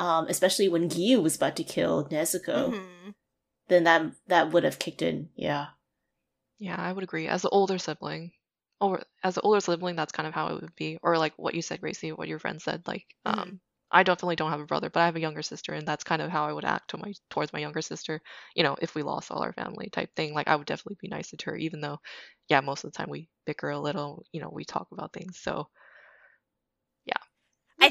um, 0.01 0.27
especially 0.27 0.69
when 0.69 0.89
Giyu 0.89 1.23
was 1.23 1.37
about 1.37 1.55
to 1.57 1.63
kill 1.65 2.05
Nezuko, 2.09 2.73
Mhm. 2.73 3.13
then 3.69 3.85
that 3.85 4.13
that 4.27 4.51
would 4.51 4.63
have 4.65 4.79
kicked 4.79 5.01
in. 5.03 5.29
Yeah. 5.35 5.69
yeah, 6.59 6.75
I 6.79 6.91
would 6.93 7.03
agree. 7.03 7.27
As 7.27 7.41
the 7.41 7.49
older 7.49 7.77
sibling, 7.77 8.31
or 8.79 9.03
as 9.23 9.35
the 9.35 9.41
older 9.41 9.59
sibling, 9.61 9.95
that's 9.95 10.11
kind 10.11 10.27
of 10.27 10.33
how 10.33 10.47
it 10.49 10.61
would 10.61 10.75
be. 10.75 10.97
Or 11.03 11.17
like 11.17 11.33
what 11.37 11.55
you 11.55 11.61
said, 11.61 11.81
Gracie, 11.81 12.11
what 12.11 12.27
your 12.27 12.39
friend 12.39 12.61
said. 12.61 12.83
Like, 12.87 13.05
Mhm. 13.25 13.41
um, 13.41 13.59
I 13.91 14.03
definitely 14.03 14.35
don't 14.37 14.51
have 14.51 14.59
a 14.61 14.65
brother, 14.65 14.89
but 14.89 15.01
I 15.01 15.05
have 15.05 15.15
a 15.15 15.19
younger 15.21 15.41
sister, 15.41 15.73
and 15.73 15.87
that's 15.87 16.03
kind 16.03 16.21
of 16.21 16.29
how 16.31 16.45
I 16.47 16.53
would 16.53 16.65
act 16.65 16.89
to 16.91 16.97
my 16.97 17.13
towards 17.29 17.51
my 17.53 17.59
younger 17.59 17.81
sister. 17.81 18.21
You 18.55 18.63
know, 18.63 18.75
if 18.81 18.95
we 18.95 19.03
lost 19.03 19.31
all 19.31 19.43
our 19.43 19.53
family 19.53 19.89
type 19.91 20.15
thing, 20.15 20.33
like 20.33 20.47
I 20.47 20.55
would 20.55 20.67
definitely 20.67 20.97
be 21.01 21.09
nicer 21.09 21.37
to 21.37 21.45
her, 21.51 21.55
even 21.57 21.81
though, 21.81 21.99
yeah, 22.49 22.61
most 22.61 22.83
of 22.83 22.91
the 22.91 22.97
time 22.97 23.09
we 23.09 23.27
bicker 23.45 23.69
a 23.71 23.79
little. 23.79 24.23
You 24.31 24.41
know, 24.41 24.49
we 24.51 24.63
talk 24.65 24.87
about 24.91 25.13
things. 25.13 25.39
So 25.39 25.61
I 25.61 25.65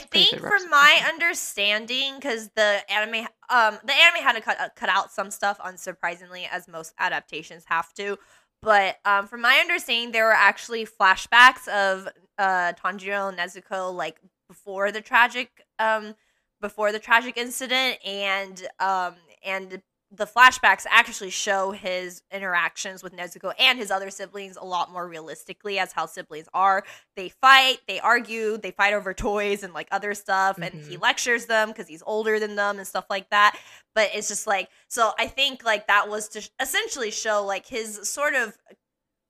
think 0.00 0.40
from 0.40 0.68
my 0.70 1.00
understanding, 1.06 2.14
because 2.16 2.50
the 2.56 2.80
anime, 2.90 3.26
um, 3.48 3.78
the 3.84 3.92
anime 3.92 4.22
had 4.22 4.32
to 4.32 4.40
cut 4.40 4.60
uh, 4.60 4.68
cut 4.74 4.88
out 4.88 5.12
some 5.12 5.30
stuff, 5.30 5.58
unsurprisingly, 5.58 6.46
as 6.50 6.66
most 6.66 6.92
adaptations 6.98 7.64
have 7.66 7.92
to. 7.94 8.18
But 8.62 8.98
um, 9.04 9.26
from 9.26 9.40
my 9.40 9.54
understanding, 9.56 10.12
there 10.12 10.24
were 10.24 10.32
actually 10.32 10.86
flashbacks 10.86 11.68
of 11.68 12.08
uh, 12.38 12.72
Tanjiro 12.72 13.28
and 13.28 13.38
Nezuko 13.38 13.94
like 13.94 14.18
before 14.50 14.90
the 14.90 15.00
tragic 15.00 15.64
um 15.78 16.16
before 16.60 16.90
the 16.90 16.98
tragic 16.98 17.36
incident 17.36 17.98
and 18.04 18.66
um 18.80 19.14
and 19.44 19.80
the 20.12 20.26
flashbacks 20.26 20.86
actually 20.90 21.30
show 21.30 21.70
his 21.70 22.22
interactions 22.32 23.02
with 23.02 23.16
Nezuko 23.16 23.52
and 23.60 23.78
his 23.78 23.92
other 23.92 24.10
siblings 24.10 24.56
a 24.56 24.64
lot 24.64 24.90
more 24.90 25.06
realistically 25.06 25.78
as 25.78 25.92
how 25.92 26.06
siblings 26.06 26.48
are. 26.52 26.84
They 27.14 27.28
fight, 27.28 27.78
they 27.86 28.00
argue, 28.00 28.56
they 28.56 28.72
fight 28.72 28.92
over 28.92 29.14
toys 29.14 29.62
and 29.62 29.72
like 29.72 29.86
other 29.92 30.14
stuff, 30.14 30.56
mm-hmm. 30.56 30.62
and 30.64 30.74
he 30.74 30.94
mm-hmm. 30.94 31.02
lectures 31.02 31.46
them 31.46 31.68
because 31.68 31.86
he's 31.86 32.02
older 32.04 32.40
than 32.40 32.56
them 32.56 32.78
and 32.78 32.86
stuff 32.86 33.06
like 33.08 33.30
that. 33.30 33.56
But 33.94 34.10
it's 34.12 34.28
just 34.28 34.48
like, 34.48 34.68
so 34.88 35.12
I 35.16 35.28
think 35.28 35.64
like 35.64 35.86
that 35.86 36.08
was 36.08 36.28
to 36.30 36.48
essentially 36.60 37.12
show 37.12 37.44
like 37.44 37.66
his 37.66 38.08
sort 38.08 38.34
of 38.34 38.58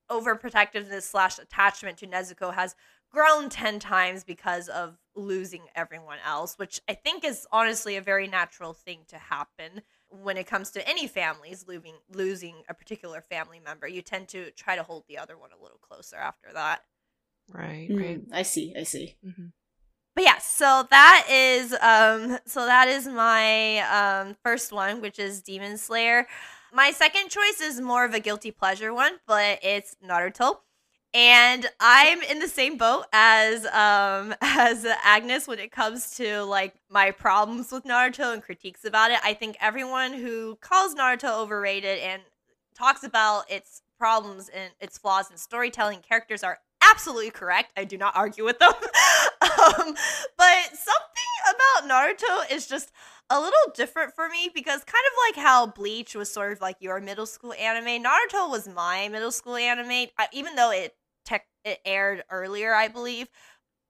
overprotectiveness 0.09 1.03
slash 1.03 1.37
attachment 1.37 1.99
to 1.99 2.07
Nezuko 2.07 2.53
has 2.55 2.75
grown 3.11 3.49
10 3.49 3.79
times 3.79 4.23
because 4.23 4.67
of 4.67 4.97
losing 5.15 5.63
everyone 5.75 6.17
else, 6.25 6.55
which 6.57 6.81
I 6.89 6.93
think 6.95 7.23
is 7.23 7.45
honestly 7.51 7.97
a 7.97 8.01
very 8.01 8.27
natural 8.27 8.73
thing 8.73 9.01
to 9.09 9.17
happen 9.17 9.81
when 10.11 10.37
it 10.37 10.45
comes 10.45 10.71
to 10.71 10.87
any 10.87 11.07
families 11.07 11.65
losing 11.67 11.95
losing 12.13 12.63
a 12.69 12.73
particular 12.73 13.21
family 13.21 13.59
member. 13.59 13.87
You 13.87 14.01
tend 14.01 14.27
to 14.29 14.51
try 14.51 14.75
to 14.75 14.83
hold 14.83 15.05
the 15.07 15.17
other 15.17 15.37
one 15.37 15.51
a 15.57 15.61
little 15.61 15.79
closer 15.79 16.17
after 16.17 16.49
that. 16.53 16.81
Right, 17.49 17.89
mm, 17.89 17.99
right. 17.99 18.21
I 18.31 18.43
see, 18.43 18.73
I 18.77 18.83
see. 18.83 19.15
Mm-hmm. 19.25 19.47
But 20.15 20.23
yeah, 20.23 20.37
so 20.39 20.85
that 20.89 21.27
is 21.29 21.73
um 21.81 22.37
so 22.45 22.65
that 22.65 22.87
is 22.87 23.07
my 23.07 23.79
um 23.79 24.35
first 24.43 24.71
one, 24.71 25.01
which 25.01 25.19
is 25.19 25.41
Demon 25.41 25.77
Slayer. 25.77 26.27
My 26.73 26.91
second 26.91 27.29
choice 27.29 27.61
is 27.61 27.81
more 27.81 28.05
of 28.05 28.13
a 28.13 28.19
guilty 28.19 28.51
pleasure 28.51 28.93
one, 28.93 29.13
but 29.27 29.59
it's 29.61 29.95
Naruto 30.05 30.57
and 31.13 31.65
I'm 31.79 32.21
in 32.23 32.39
the 32.39 32.47
same 32.47 32.77
boat 32.77 33.05
as 33.11 33.65
um 33.67 34.33
as 34.41 34.85
Agnes 35.03 35.47
when 35.47 35.59
it 35.59 35.71
comes 35.71 36.15
to 36.17 36.43
like 36.43 36.75
my 36.89 37.11
problems 37.11 37.71
with 37.71 37.83
Naruto 37.83 38.33
and 38.33 38.41
critiques 38.41 38.85
about 38.85 39.11
it. 39.11 39.19
I 39.23 39.33
think 39.33 39.57
everyone 39.59 40.13
who 40.13 40.57
calls 40.61 40.95
Naruto 40.95 41.39
overrated 41.39 41.99
and 41.99 42.21
talks 42.75 43.03
about 43.03 43.49
its 43.49 43.81
problems 43.97 44.49
and 44.49 44.71
its 44.79 44.97
flaws 44.97 45.29
in 45.29 45.37
storytelling 45.37 45.99
characters 45.99 46.43
are 46.43 46.59
absolutely 46.81 47.29
correct. 47.29 47.71
I 47.77 47.83
do 47.83 47.97
not 47.97 48.15
argue 48.15 48.43
with 48.43 48.59
them. 48.59 48.71
um, 49.41 49.95
but 50.37 50.65
something 50.73 51.31
about 51.49 51.89
Naruto 51.89 52.51
is 52.51 52.67
just 52.67 52.91
a 53.29 53.39
little 53.39 53.71
different 53.75 54.13
for 54.13 54.27
me 54.27 54.49
because 54.53 54.83
kind 54.83 55.03
of 55.07 55.35
like 55.35 55.45
how 55.45 55.67
Bleach 55.67 56.15
was 56.15 56.31
sort 56.31 56.51
of 56.51 56.61
like 56.61 56.77
your 56.79 56.99
middle 56.99 57.25
school 57.25 57.53
anime, 57.53 58.03
Naruto 58.03 58.49
was 58.49 58.67
my 58.67 59.07
middle 59.09 59.31
school 59.31 59.55
anime, 59.55 60.07
even 60.33 60.55
though 60.55 60.71
it 60.71 60.95
tech 61.25 61.45
it 61.63 61.79
aired 61.85 62.23
earlier, 62.29 62.73
I 62.73 62.87
believe. 62.87 63.27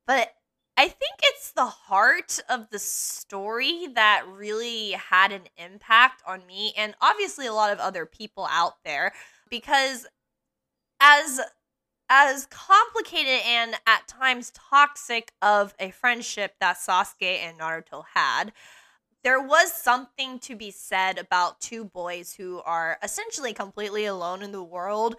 But 0.07 0.33
I 0.77 0.87
think 0.87 1.19
it's 1.23 1.51
the 1.51 1.65
heart 1.65 2.39
of 2.49 2.69
the 2.69 2.79
story 2.79 3.87
that 3.95 4.25
really 4.27 4.91
had 4.91 5.31
an 5.31 5.43
impact 5.57 6.23
on 6.25 6.45
me 6.47 6.73
and 6.77 6.95
obviously 7.01 7.45
a 7.45 7.53
lot 7.53 7.71
of 7.71 7.79
other 7.79 8.05
people 8.05 8.47
out 8.49 8.75
there 8.83 9.13
because 9.49 10.07
as 10.99 11.39
as 12.09 12.45
complicated 12.47 13.41
and 13.45 13.75
at 13.87 14.07
times 14.07 14.51
toxic 14.53 15.31
of 15.41 15.73
a 15.79 15.91
friendship 15.91 16.55
that 16.59 16.77
Sasuke 16.77 17.21
and 17.21 17.59
Naruto 17.59 18.03
had, 18.13 18.51
there 19.23 19.41
was 19.41 19.71
something 19.71 20.39
to 20.39 20.55
be 20.55 20.71
said 20.71 21.17
about 21.17 21.61
two 21.61 21.85
boys 21.85 22.33
who 22.33 22.61
are 22.65 22.97
essentially 23.01 23.53
completely 23.53 24.05
alone 24.05 24.41
in 24.41 24.51
the 24.51 24.63
world 24.63 25.15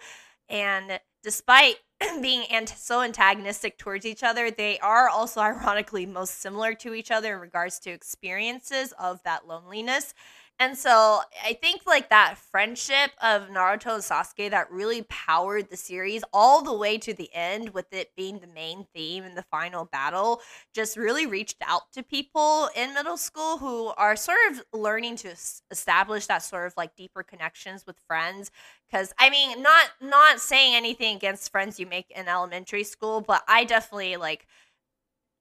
and 0.49 0.99
despite 1.23 1.77
being 2.21 2.45
ant- 2.45 2.69
so 2.69 3.01
antagonistic 3.01 3.77
towards 3.77 4.05
each 4.05 4.23
other, 4.23 4.51
they 4.51 4.79
are 4.79 5.09
also 5.09 5.39
ironically 5.41 6.05
most 6.05 6.41
similar 6.41 6.73
to 6.75 6.93
each 6.93 7.11
other 7.11 7.35
in 7.35 7.41
regards 7.41 7.79
to 7.79 7.91
experiences 7.91 8.93
of 8.99 9.21
that 9.23 9.47
loneliness. 9.47 10.13
And 10.59 10.77
so 10.77 11.19
I 11.43 11.53
think 11.53 11.81
like 11.85 12.09
that 12.09 12.37
friendship 12.37 13.11
of 13.21 13.49
Naruto 13.49 13.95
and 13.95 14.03
Sasuke 14.03 14.49
that 14.51 14.71
really 14.71 15.01
powered 15.09 15.69
the 15.69 15.75
series 15.75 16.23
all 16.31 16.61
the 16.63 16.73
way 16.73 16.97
to 16.99 17.13
the 17.13 17.29
end 17.33 17.71
with 17.73 17.91
it 17.91 18.11
being 18.15 18.39
the 18.39 18.47
main 18.47 18.85
theme 18.95 19.23
in 19.25 19.35
the 19.35 19.43
final 19.43 19.83
battle 19.85 20.41
just 20.73 20.95
really 20.95 21.25
reached 21.25 21.57
out 21.67 21.91
to 21.93 22.03
people 22.03 22.69
in 22.77 22.93
middle 22.93 23.17
school 23.17 23.57
who 23.57 23.87
are 23.97 24.15
sort 24.15 24.37
of 24.51 24.61
learning 24.71 25.17
to 25.17 25.35
establish 25.71 26.27
that 26.27 26.43
sort 26.43 26.67
of 26.67 26.73
like 26.77 26.95
deeper 26.95 27.23
connections 27.23 27.85
with 27.85 27.97
friends. 28.07 28.49
Cuz 28.89 29.11
I 29.19 29.29
mean 29.31 29.61
not 29.61 29.89
not 30.01 30.39
saying 30.39 30.75
anything 30.75 31.17
against 31.17 31.51
friends 31.51 31.79
you 31.79 31.87
make 31.87 32.09
in 32.11 32.27
elementary 32.29 32.83
school 32.85 33.21
but 33.21 33.43
I 33.47 33.65
definitely 33.65 34.15
like 34.17 34.47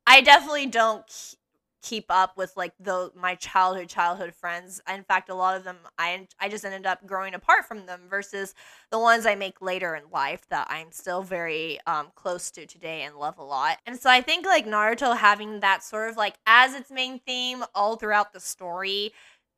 I 0.07 0.21
definitely 0.21 0.67
don't 0.67 1.35
keep 1.83 2.07
up 2.09 2.37
with 2.37 2.57
like 2.57 2.73
the 2.79 3.11
my 3.15 3.35
childhood 3.35 3.89
childhood 3.89 4.35
friends. 4.35 4.81
In 4.93 5.03
fact, 5.03 5.29
a 5.29 5.35
lot 5.35 5.57
of 5.57 5.65
them 5.65 5.77
I 5.99 6.27
I 6.41 6.49
just 6.49 6.65
ended 6.65 6.87
up 6.87 7.07
growing 7.07 7.35
apart 7.35 7.67
from 7.67 7.87
them 7.87 8.03
versus 8.09 8.55
the 8.91 8.99
ones 8.99 9.27
I 9.27 9.35
make 9.35 9.61
later 9.61 9.95
in 9.95 10.05
life 10.11 10.47
that 10.51 10.69
I'm 10.71 10.93
still 10.93 11.23
very 11.23 11.79
um 11.87 12.09
close 12.15 12.51
to 12.53 12.67
today 12.67 13.03
and 13.03 13.17
love 13.17 13.39
a 13.39 13.45
lot. 13.45 13.79
And 13.85 13.99
so 13.99 14.09
I 14.09 14.21
think 14.21 14.47
like 14.47 14.67
Naruto 14.67 15.17
having 15.17 15.61
that 15.61 15.83
sort 15.83 16.09
of 16.09 16.17
like 16.17 16.37
as 16.47 16.75
its 16.75 16.91
main 16.91 17.19
theme 17.19 17.65
all 17.75 17.97
throughout 17.97 18.33
the 18.33 18.41
story 18.41 19.13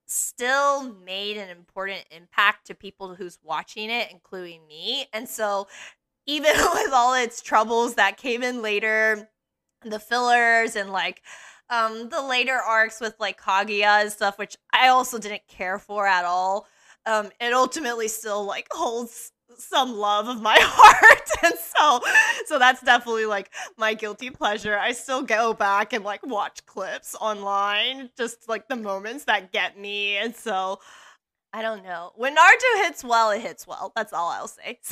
still 0.07 0.83
made 1.05 1.37
an 1.37 1.49
important 1.49 2.05
impact 2.11 2.67
to 2.67 2.75
people 2.75 3.15
who's 3.15 3.39
watching 3.43 3.91
it 3.91 4.11
including 4.11 4.67
me. 4.67 5.07
And 5.13 5.29
so 5.29 5.69
even 6.27 6.53
with 6.75 6.93
all 6.93 7.15
its 7.15 7.43
troubles 7.43 7.97
that 7.97 8.17
came 8.17 8.43
in 8.43 8.63
later, 8.63 9.29
the 9.83 9.99
fillers 9.99 10.77
and 10.77 10.91
like 10.91 11.23
um 11.71 12.09
the 12.11 12.23
later 12.23 12.55
arcs 12.57 13.01
with 13.01 13.15
like 13.19 13.41
Kaguya 13.41 14.03
and 14.03 14.13
stuff, 14.13 14.39
which 14.39 14.57
I 14.73 14.89
also 14.89 15.19
didn't 15.19 15.47
care 15.49 15.79
for 15.79 16.07
at 16.07 16.25
all. 16.25 16.67
Um, 17.07 17.31
it 17.41 17.53
ultimately 17.53 18.09
still 18.09 18.45
like 18.45 18.67
holds 18.71 19.33
some 19.59 19.95
love 19.97 20.27
of 20.29 20.41
my 20.41 20.57
heart. 20.61 21.31
And 21.43 21.55
so 21.59 22.01
so 22.47 22.59
that's 22.59 22.81
definitely 22.83 23.27
like 23.27 23.51
my 23.77 23.95
guilty 23.95 24.31
pleasure. 24.31 24.79
I 24.79 24.93
still 24.93 25.23
go 25.23 25.53
back 25.53 25.93
and 25.93 26.05
like 26.05 26.25
watch 26.27 26.65
clips 26.67 27.15
online 27.21 28.11
just 28.17 28.49
like 28.49 28.69
the 28.69 28.77
moments 28.77 29.25
that 29.25 29.53
get 29.53 29.79
me. 29.79 30.17
And 30.17 30.35
so 30.35 30.81
i 31.53 31.63
don't 31.63 31.85
know. 31.85 32.13
When 32.17 32.35
naruto 32.37 32.83
hits 32.85 33.05
well 33.05 33.31
it 33.31 33.41
hits 33.43 33.67
well. 33.67 33.93
That's 33.95 34.13
all 34.13 34.31
i'll 34.31 34.49
say. 34.49 34.81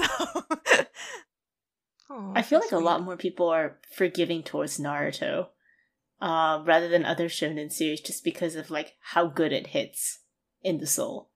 So 2.11 2.11
oh, 2.11 2.33
i 2.35 2.43
feel 2.43 2.59
like 2.59 2.69
sweet. 2.69 2.79
a 2.79 2.85
lot 2.85 3.03
more 3.03 3.17
people 3.17 3.49
are 3.49 3.79
forgiving 3.97 4.43
towards 4.43 4.79
naruto 4.79 5.49
uh, 6.23 6.63
rather 6.65 6.89
than 6.89 7.05
other 7.05 7.29
shonen 7.29 7.71
series 7.71 8.01
just 8.01 8.23
because 8.23 8.55
of 8.55 8.71
like 8.71 8.95
how 9.01 9.27
good 9.27 9.53
it 9.53 9.67
hits 9.67 10.21
in 10.63 10.79
the 10.79 10.87
soul. 10.87 11.31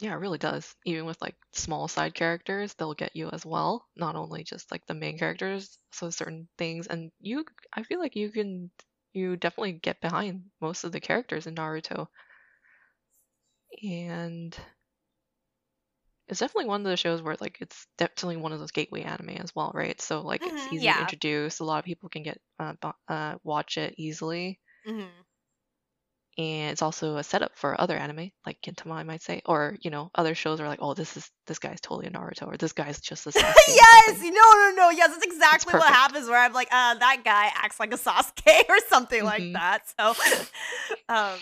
Yeah, 0.00 0.12
it 0.14 0.18
really 0.18 0.38
does. 0.38 0.74
Even 0.84 1.04
with 1.04 1.20
like 1.22 1.36
small 1.52 1.86
side 1.86 2.14
characters, 2.14 2.74
they'll 2.74 2.94
get 2.94 3.14
you 3.14 3.28
as 3.30 3.46
well. 3.46 3.86
Not 3.94 4.16
only 4.16 4.42
just 4.42 4.72
like 4.72 4.84
the 4.86 4.94
main 4.94 5.18
characters, 5.18 5.78
so 5.92 6.10
certain 6.10 6.48
things. 6.58 6.88
And 6.88 7.12
you, 7.20 7.44
I 7.72 7.84
feel 7.84 8.00
like 8.00 8.16
you 8.16 8.30
can, 8.30 8.70
you 9.12 9.36
definitely 9.36 9.72
get 9.72 10.00
behind 10.00 10.46
most 10.60 10.82
of 10.82 10.90
the 10.90 11.00
characters 11.00 11.46
in 11.46 11.54
Naruto. 11.54 12.08
And 13.82 14.56
it's 16.30 16.40
definitely 16.40 16.68
one 16.68 16.80
of 16.80 16.84
those 16.84 17.00
shows 17.00 17.22
where 17.22 17.36
like 17.40 17.58
it's 17.60 17.86
definitely 17.98 18.36
one 18.36 18.52
of 18.52 18.60
those 18.60 18.70
gateway 18.70 19.02
anime 19.02 19.30
as 19.30 19.54
well, 19.54 19.72
right? 19.74 20.00
So 20.00 20.20
like 20.22 20.42
mm-hmm, 20.42 20.56
it's 20.56 20.72
easy 20.72 20.84
yeah. 20.84 20.94
to 20.94 21.00
introduce. 21.00 21.58
A 21.58 21.64
lot 21.64 21.78
of 21.80 21.84
people 21.84 22.08
can 22.08 22.22
get 22.22 22.38
uh, 22.58 22.74
uh 23.08 23.34
watch 23.42 23.76
it 23.76 23.94
easily. 23.98 24.60
Mm-hmm. 24.88 25.06
And 26.38 26.70
it's 26.70 26.80
also 26.80 27.16
a 27.16 27.24
setup 27.24 27.58
for 27.58 27.78
other 27.78 27.96
anime, 27.96 28.30
like 28.46 28.58
Gintama, 28.62 28.92
I 28.92 29.02
might 29.02 29.20
say, 29.20 29.42
or 29.44 29.76
you 29.80 29.90
know, 29.90 30.10
other 30.14 30.34
shows 30.34 30.60
are 30.60 30.68
like, 30.68 30.78
oh, 30.80 30.94
this 30.94 31.16
is 31.16 31.28
this 31.46 31.58
guy's 31.58 31.80
totally 31.80 32.06
a 32.06 32.10
Naruto, 32.10 32.46
or 32.46 32.56
this 32.56 32.72
guy's 32.72 33.00
just 33.00 33.26
a 33.26 33.30
Sasuke. 33.30 33.54
yes, 33.68 34.20
no, 34.22 34.28
no, 34.30 34.72
no, 34.76 34.90
yes, 34.90 35.10
that's 35.10 35.26
exactly 35.26 35.74
what 35.74 35.92
happens. 35.92 36.28
Where 36.28 36.38
I'm 36.40 36.52
like, 36.52 36.68
uh, 36.70 36.94
that 36.94 37.22
guy 37.24 37.50
acts 37.54 37.80
like 37.80 37.92
a 37.92 37.98
Sasuke 37.98 38.64
or 38.68 38.78
something 38.88 39.24
mm-hmm. 39.24 39.52
like 39.52 39.52
that. 39.52 39.82
So, 39.98 40.14
um, 41.08 41.38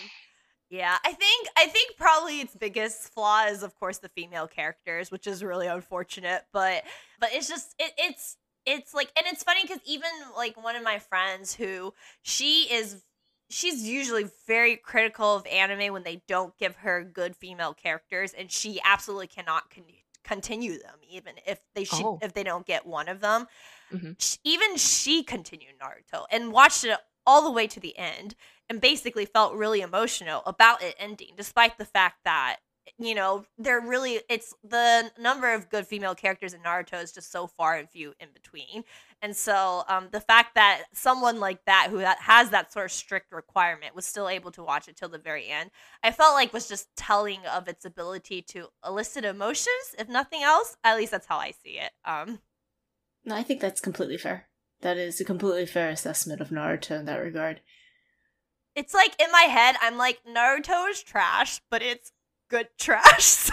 yeah, 0.70 0.96
I 1.04 1.12
think 1.12 1.48
I 1.56 1.66
think 1.66 1.96
probably 1.96 2.40
its 2.40 2.54
biggest 2.54 3.12
flaw 3.12 3.46
is 3.46 3.62
of 3.62 3.74
course 3.76 3.98
the 3.98 4.08
female 4.10 4.46
characters, 4.46 5.10
which 5.10 5.26
is 5.26 5.42
really 5.42 5.66
unfortunate, 5.66 6.42
but 6.52 6.84
but 7.18 7.30
it's 7.32 7.48
just 7.48 7.74
it, 7.78 7.92
it's 7.96 8.36
it's 8.66 8.92
like 8.92 9.10
and 9.16 9.26
it's 9.26 9.42
funny 9.42 9.66
cuz 9.66 9.78
even 9.86 10.10
like 10.36 10.62
one 10.62 10.76
of 10.76 10.82
my 10.82 10.98
friends 10.98 11.54
who 11.54 11.94
she 12.22 12.62
is 12.70 13.02
she's 13.50 13.82
usually 13.82 14.28
very 14.46 14.76
critical 14.76 15.34
of 15.36 15.46
anime 15.46 15.90
when 15.92 16.02
they 16.02 16.22
don't 16.28 16.56
give 16.58 16.76
her 16.76 17.02
good 17.02 17.34
female 17.34 17.72
characters 17.72 18.34
and 18.34 18.52
she 18.52 18.78
absolutely 18.84 19.26
cannot 19.26 19.70
con- 19.70 19.84
continue 20.22 20.78
them 20.78 20.96
even 21.08 21.32
if 21.46 21.58
they 21.74 21.84
should 21.84 22.04
oh. 22.04 22.18
if 22.20 22.34
they 22.34 22.42
don't 22.42 22.66
get 22.66 22.84
one 22.84 23.08
of 23.08 23.20
them 23.20 23.46
Mhm. 23.90 24.16
sh- 24.20 24.36
even 24.44 24.76
she 24.76 25.22
continued 25.22 25.78
Naruto 25.78 26.26
and 26.30 26.52
watched 26.52 26.84
it 26.84 26.98
all 27.26 27.40
the 27.42 27.50
way 27.50 27.66
to 27.66 27.80
the 27.80 27.96
end 27.96 28.34
and 28.68 28.80
basically 28.80 29.24
felt 29.24 29.54
really 29.54 29.80
emotional 29.80 30.42
about 30.46 30.82
it 30.82 30.94
ending, 30.98 31.32
despite 31.36 31.78
the 31.78 31.84
fact 31.84 32.18
that 32.24 32.58
you 32.98 33.14
know 33.14 33.44
they're 33.58 33.82
really 33.82 34.20
it's 34.30 34.54
the 34.64 35.10
number 35.18 35.52
of 35.52 35.68
good 35.68 35.86
female 35.86 36.14
characters 36.14 36.54
in 36.54 36.60
Naruto 36.60 37.02
is 37.02 37.12
just 37.12 37.30
so 37.30 37.46
far 37.46 37.76
and 37.76 37.88
few 37.88 38.14
in 38.18 38.28
between. 38.32 38.82
And 39.20 39.36
so 39.36 39.82
um, 39.88 40.08
the 40.12 40.20
fact 40.20 40.54
that 40.54 40.84
someone 40.92 41.40
like 41.40 41.64
that 41.66 41.88
who 41.90 42.00
ha- 42.00 42.16
has 42.20 42.50
that 42.50 42.72
sort 42.72 42.86
of 42.86 42.92
strict 42.92 43.32
requirement 43.32 43.94
was 43.94 44.06
still 44.06 44.28
able 44.28 44.52
to 44.52 44.62
watch 44.62 44.88
it 44.88 44.96
till 44.96 45.08
the 45.08 45.18
very 45.18 45.48
end, 45.48 45.70
I 46.02 46.12
felt 46.12 46.34
like 46.34 46.52
was 46.52 46.68
just 46.68 46.88
telling 46.96 47.40
of 47.52 47.66
its 47.68 47.84
ability 47.84 48.42
to 48.42 48.68
elicit 48.86 49.24
emotions, 49.24 49.94
if 49.98 50.08
nothing 50.08 50.42
else. 50.42 50.76
At 50.84 50.96
least 50.96 51.10
that's 51.10 51.26
how 51.26 51.38
I 51.38 51.50
see 51.50 51.78
it. 51.78 51.90
Um, 52.04 52.40
No, 53.24 53.34
I 53.34 53.42
think 53.42 53.60
that's 53.60 53.80
completely 53.80 54.18
fair. 54.18 54.48
That 54.80 54.96
is 54.96 55.20
a 55.20 55.24
completely 55.24 55.66
fair 55.66 55.90
assessment 55.90 56.40
of 56.40 56.50
Naruto 56.50 56.98
in 56.98 57.06
that 57.06 57.16
regard. 57.16 57.60
It's 58.78 58.94
like 58.94 59.20
in 59.20 59.30
my 59.32 59.42
head, 59.42 59.74
I'm 59.82 59.98
like 59.98 60.20
Naruto 60.24 60.88
is 60.88 61.02
trash, 61.02 61.60
but 61.70 61.82
it's 61.82 62.12
good 62.48 62.68
trash. 62.78 63.24
So 63.24 63.52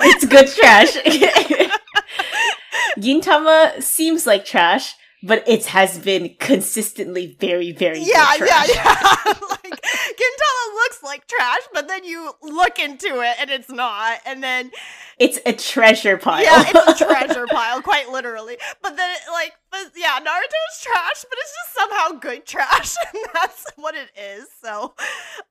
It's 0.00 0.26
good 0.26 0.48
trash. 0.48 0.96
Gintama 2.98 3.82
seems 3.82 4.26
like 4.26 4.44
trash, 4.44 4.94
but 5.22 5.46
it 5.48 5.66
has 5.66 5.98
been 5.98 6.34
consistently 6.38 7.36
very, 7.40 7.72
very 7.72 8.00
yeah, 8.00 8.34
yeah, 8.38 8.64
yeah. 8.72 9.14
like 9.50 9.80
Gintama 9.82 10.74
looks 10.74 11.02
like 11.02 11.26
trash, 11.26 11.62
but 11.72 11.88
then 11.88 12.04
you 12.04 12.32
look 12.42 12.78
into 12.78 13.20
it 13.20 13.36
and 13.40 13.50
it's 13.50 13.68
not, 13.70 14.20
and 14.26 14.42
then 14.42 14.70
It's 15.18 15.38
a 15.44 15.52
treasure 15.52 16.16
pile. 16.16 16.42
Yeah, 16.42 16.64
it's 16.66 17.00
a 17.00 17.04
treasure 17.06 17.46
pile, 17.48 17.82
quite 17.82 18.08
literally. 18.08 18.56
But 18.82 18.96
then, 18.96 19.16
like, 19.32 19.52
but 19.70 19.90
yeah, 19.96 20.18
Naruto's 20.20 20.80
trash, 20.82 21.24
but 21.28 21.38
it's 21.38 21.54
just 21.54 21.74
somehow 21.76 22.18
good 22.20 22.46
trash, 22.46 22.94
and 23.14 23.22
that's 23.34 23.66
what 23.76 23.94
it 23.94 24.10
is. 24.16 24.46
So, 24.62 24.94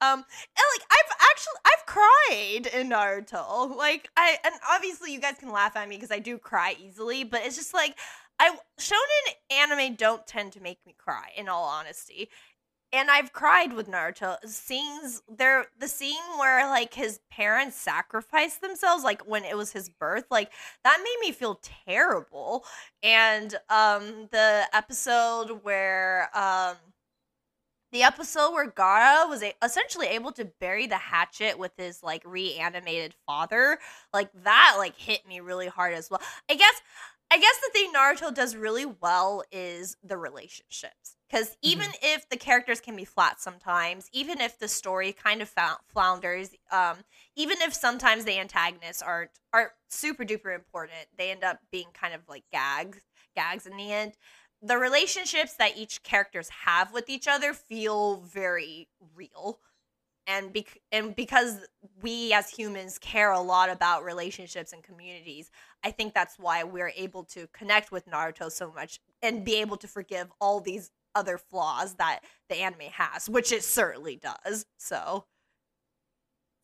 um, 0.02 0.20
and 0.20 0.66
like, 0.74 0.88
I've 0.92 1.18
actually 1.32 1.60
I've 1.66 1.86
cried 1.86 2.82
in 2.82 2.90
Naruto. 2.90 3.76
Like, 3.76 4.10
I 4.16 4.38
and 4.46 4.56
obviously 4.72 5.14
you 5.14 5.20
guys 5.20 5.36
can 5.40 5.52
laugh 5.52 5.76
at 5.76 5.88
me 5.90 5.96
because 5.98 6.12
I 6.12 6.20
do 6.20 6.38
cry 6.38 6.76
easily, 6.82 7.24
but 7.26 7.42
it's 7.44 7.56
just 7.58 7.74
like 7.74 7.96
I 8.40 8.56
shonen 8.80 9.34
anime 9.52 9.96
don't 9.96 10.26
tend 10.28 10.54
to 10.54 10.62
make 10.62 10.80
me 10.86 10.96
cry. 10.98 11.32
In 11.36 11.50
all 11.50 11.66
honesty, 11.66 12.30
and 12.94 13.12
I've 13.12 13.34
cried 13.34 13.74
with 13.74 13.90
Naruto. 13.90 14.38
Scenes 14.46 15.22
there 15.28 15.66
the 15.78 15.88
scene 15.88 16.16
where 16.40 16.68
like 16.70 16.94
his 16.94 17.20
parents 17.30 17.76
sacrificed 17.78 18.62
themselves 18.62 19.04
like 19.04 19.22
when 19.24 19.44
it 19.44 19.58
was 19.58 19.72
his 19.74 19.90
birth 19.90 20.26
like 20.32 20.52
that 20.84 21.00
made 21.04 21.28
me 21.28 21.34
feel 21.34 21.60
terrible. 21.86 22.64
And 23.04 23.54
um 23.70 24.30
the 24.32 24.64
episode 24.74 25.64
where 25.64 26.30
um 26.38 26.78
the 27.92 28.04
episode 28.04 28.52
where 28.52 28.70
Gaara 28.70 29.30
was 29.30 29.42
a- 29.44 29.56
essentially 29.64 30.08
able 30.08 30.32
to 30.34 30.46
bury 30.46 30.88
the 30.88 30.98
hatchet 30.98 31.58
with 31.58 31.72
his 31.78 32.04
like 32.04 32.22
reanimated 32.26 33.16
father 33.26 33.80
like 34.14 34.30
that 34.44 34.76
like 34.78 34.96
hit 34.98 35.28
me 35.28 35.40
really 35.40 35.68
hard 35.68 35.94
as 35.94 36.10
well. 36.10 36.22
I 36.50 36.56
guess 36.56 36.82
I 37.30 37.38
guess 37.40 37.56
the 37.60 37.70
thing 37.74 37.92
Naruto 37.94 38.34
does 38.34 38.56
really 38.56 38.86
well 38.86 39.44
is 39.52 39.98
the 40.02 40.18
relationships. 40.18 41.18
Because 41.30 41.58
even 41.62 41.88
if 42.02 42.30
the 42.30 42.38
characters 42.38 42.80
can 42.80 42.96
be 42.96 43.04
flat 43.04 43.42
sometimes, 43.42 44.08
even 44.14 44.40
if 44.40 44.58
the 44.58 44.70
story 44.70 45.12
kind 45.12 45.42
of 45.42 45.54
flounders, 45.88 46.52
um, 46.72 46.98
even 47.36 47.58
if 47.62 47.74
sometimes 47.74 48.24
the 48.24 48.40
antagonists 48.40 49.02
aren't 49.02 49.32
aren't 49.52 49.72
super 49.90 50.24
duper 50.24 50.56
important, 50.56 51.08
they 51.18 51.32
end 51.32 51.44
up 51.44 51.60
being 51.70 51.88
kind 51.94 52.14
of 52.14 52.22
like 52.30 52.44
gags 52.52 53.00
gags 53.36 53.66
in 53.66 53.76
the 53.76 53.92
end. 53.92 54.14
The 54.62 54.78
relationships 54.78 55.54
that 55.56 55.78
each 55.78 56.02
characters 56.04 56.50
have 56.66 56.94
with 56.94 57.10
each 57.10 57.28
other 57.28 57.54
feel 57.54 58.22
very 58.22 58.88
real 59.16 59.60
and 60.28 60.54
bec- 60.54 60.82
and 60.92 61.16
because 61.16 61.66
we 62.02 62.34
as 62.34 62.50
humans 62.50 63.00
care 63.00 63.32
a 63.32 63.40
lot 63.40 63.70
about 63.70 64.04
relationships 64.04 64.74
and 64.74 64.84
communities 64.84 65.50
i 65.84 65.90
think 65.92 66.14
that's 66.14 66.38
why 66.38 66.64
we're 66.64 66.92
able 66.96 67.24
to 67.24 67.48
connect 67.54 67.92
with 67.92 68.06
naruto 68.08 68.52
so 68.52 68.72
much 68.72 69.00
and 69.22 69.44
be 69.46 69.56
able 69.56 69.78
to 69.78 69.88
forgive 69.88 70.28
all 70.40 70.60
these 70.60 70.92
other 71.16 71.38
flaws 71.38 71.96
that 71.96 72.20
the 72.50 72.58
anime 72.58 72.92
has 72.92 73.30
which 73.30 73.52
it 73.52 73.64
certainly 73.64 74.16
does 74.16 74.66
so 74.78 75.26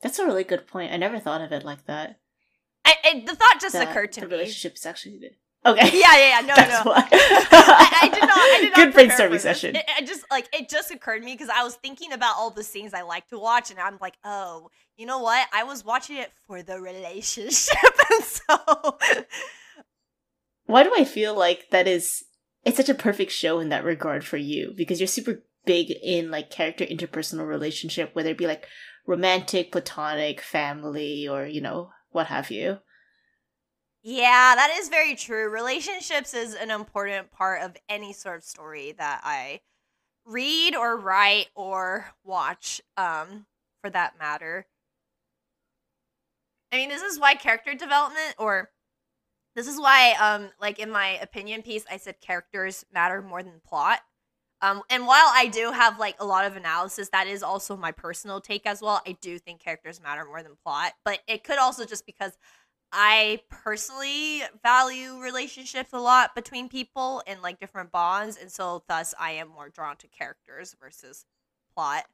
That's 0.02 0.20
a 0.20 0.26
really 0.26 0.44
good 0.44 0.68
point. 0.68 0.92
I 0.92 0.98
never 0.98 1.18
thought 1.20 1.42
of 1.42 1.52
it 1.54 1.64
like 1.64 1.86
that. 1.86 2.20
I, 2.86 2.96
I, 3.06 3.24
the 3.26 3.36
thought 3.36 3.62
just 3.62 3.72
That 3.74 3.90
occurred 3.90 4.12
to 4.14 4.22
me. 4.22 4.26
the 4.26 4.32
me 4.32 4.36
relationship 4.36 4.76
is 4.76 4.86
actually. 4.86 5.32
Okay. 5.66 5.98
yeah 5.98 6.18
yeah 6.18 6.30
yeah 6.30 6.42
no 6.42 6.56
That's 6.56 6.86
no. 6.86 6.92
I, 6.92 8.00
I 8.02 8.10
did 8.10 8.22
not. 8.22 8.32
I 8.32 8.60
did 8.62 8.70
not 8.72 8.76
Good 8.76 8.94
prepare 8.94 9.30
brainstorming 9.30 9.40
session. 9.40 9.76
It, 9.76 9.86
it 10.00 10.08
just 10.08 10.26
like 10.30 10.50
it 10.54 10.68
just 10.68 10.92
occurred 10.92 11.20
to 11.20 11.26
me 11.26 11.34
because 11.34 11.50
I 11.50 11.64
was 11.64 11.76
thinking 11.76 12.12
about 12.12 12.36
all 12.38 12.50
the 12.50 12.64
scenes 12.64 12.94
I 12.94 13.04
like 13.04 13.28
to 13.30 13.40
watch, 13.40 13.72
and 13.72 13.80
I'm 13.80 13.98
like, 14.02 14.16
oh, 14.26 14.70
you 14.98 15.06
know 15.06 15.20
what? 15.20 15.48
I 15.54 15.64
was 15.64 15.86
watching 15.86 16.18
it 16.18 16.32
for 16.46 16.62
the 16.64 16.82
relationship, 16.82 17.78
and 18.12 18.24
so 18.24 18.98
Why 20.66 20.84
do 20.84 20.92
I 20.98 21.06
feel 21.06 21.34
like 21.36 21.70
that 21.72 21.88
is 21.88 22.26
it's 22.66 22.78
such 22.78 22.90
a 22.90 22.96
perfect 22.96 23.32
show 23.32 23.60
in 23.60 23.70
that 23.70 23.86
regard 23.86 24.26
for 24.26 24.38
you? 24.38 24.74
Because 24.76 25.00
you're 25.00 25.08
super 25.08 25.44
big 25.66 25.92
in 26.04 26.30
like 26.30 26.50
character 26.50 26.86
interpersonal 26.86 27.48
relationship, 27.48 28.10
whether 28.14 28.32
it 28.32 28.38
be 28.38 28.48
like 28.48 28.68
romantic, 29.06 29.72
platonic, 29.72 30.42
family, 30.42 31.28
or 31.28 31.46
you 31.46 31.62
know, 31.62 31.92
what 32.12 32.28
have 32.28 32.52
you. 32.52 32.80
Yeah, 34.04 34.56
that 34.56 34.76
is 34.80 34.90
very 34.90 35.16
true. 35.16 35.50
Relationships 35.50 36.34
is 36.34 36.56
an 36.56 36.72
important 36.72 37.32
part 37.32 37.62
of 37.62 37.76
any 37.90 38.14
sort 38.14 38.38
of 38.38 38.44
story 38.44 38.94
that 38.98 39.22
I 39.24 39.62
read 40.26 40.76
or 40.76 40.98
write 40.98 41.48
or 41.56 42.14
watch. 42.24 42.82
Um, 42.98 43.46
for 43.84 43.90
that 43.90 44.18
matter. 44.18 44.66
I 46.72 46.78
mean, 46.78 46.90
this 46.90 47.02
is 47.02 47.20
why 47.20 47.36
character 47.36 47.76
development 47.76 48.36
or 48.40 48.72
this 49.56 49.68
is 49.68 49.80
why 49.80 50.14
um 50.14 50.50
like 50.60 50.80
in 50.80 50.90
my 50.90 51.10
opinion 51.22 51.62
piece 51.62 51.86
I 51.92 51.98
said 51.98 52.22
characters 52.22 52.86
matter 52.94 53.22
more 53.22 53.44
than 53.44 53.62
plot. 53.68 54.00
Um 54.62 54.82
and 54.90 55.06
while 55.06 55.28
I 55.34 55.48
do 55.48 55.72
have 55.72 56.00
like 56.00 56.16
a 56.20 56.26
lot 56.26 56.46
of 56.46 56.56
analysis 56.58 57.10
that 57.10 57.28
is 57.28 57.44
also 57.44 57.78
my 57.78 57.92
personal 57.92 58.42
take 58.42 58.66
as 58.66 58.82
well. 58.82 59.02
I 59.08 59.18
do 59.22 59.38
think 59.40 59.62
characters 59.62 60.02
matter 60.02 60.26
more 60.26 60.42
than 60.44 60.54
plot, 60.64 60.94
but 61.06 61.20
it 61.28 61.44
could 61.44 61.60
also 61.60 61.86
just 61.86 62.06
because 62.06 62.34
I 62.94 63.42
personally 63.50 64.44
value 64.64 65.20
relationships 65.20 65.92
a 65.94 66.00
lot 66.00 66.36
between 66.36 66.70
people 66.70 67.24
and 67.28 67.42
like 67.42 67.60
different 67.60 67.92
bonds 67.92 68.38
and 68.38 68.52
so 68.52 68.84
thus 68.88 69.14
I 69.20 69.32
am 69.32 69.50
more 69.50 69.70
drawn 69.70 69.98
to 69.98 70.08
characters 70.08 70.76
versus 70.80 71.26
plot. 71.76 72.06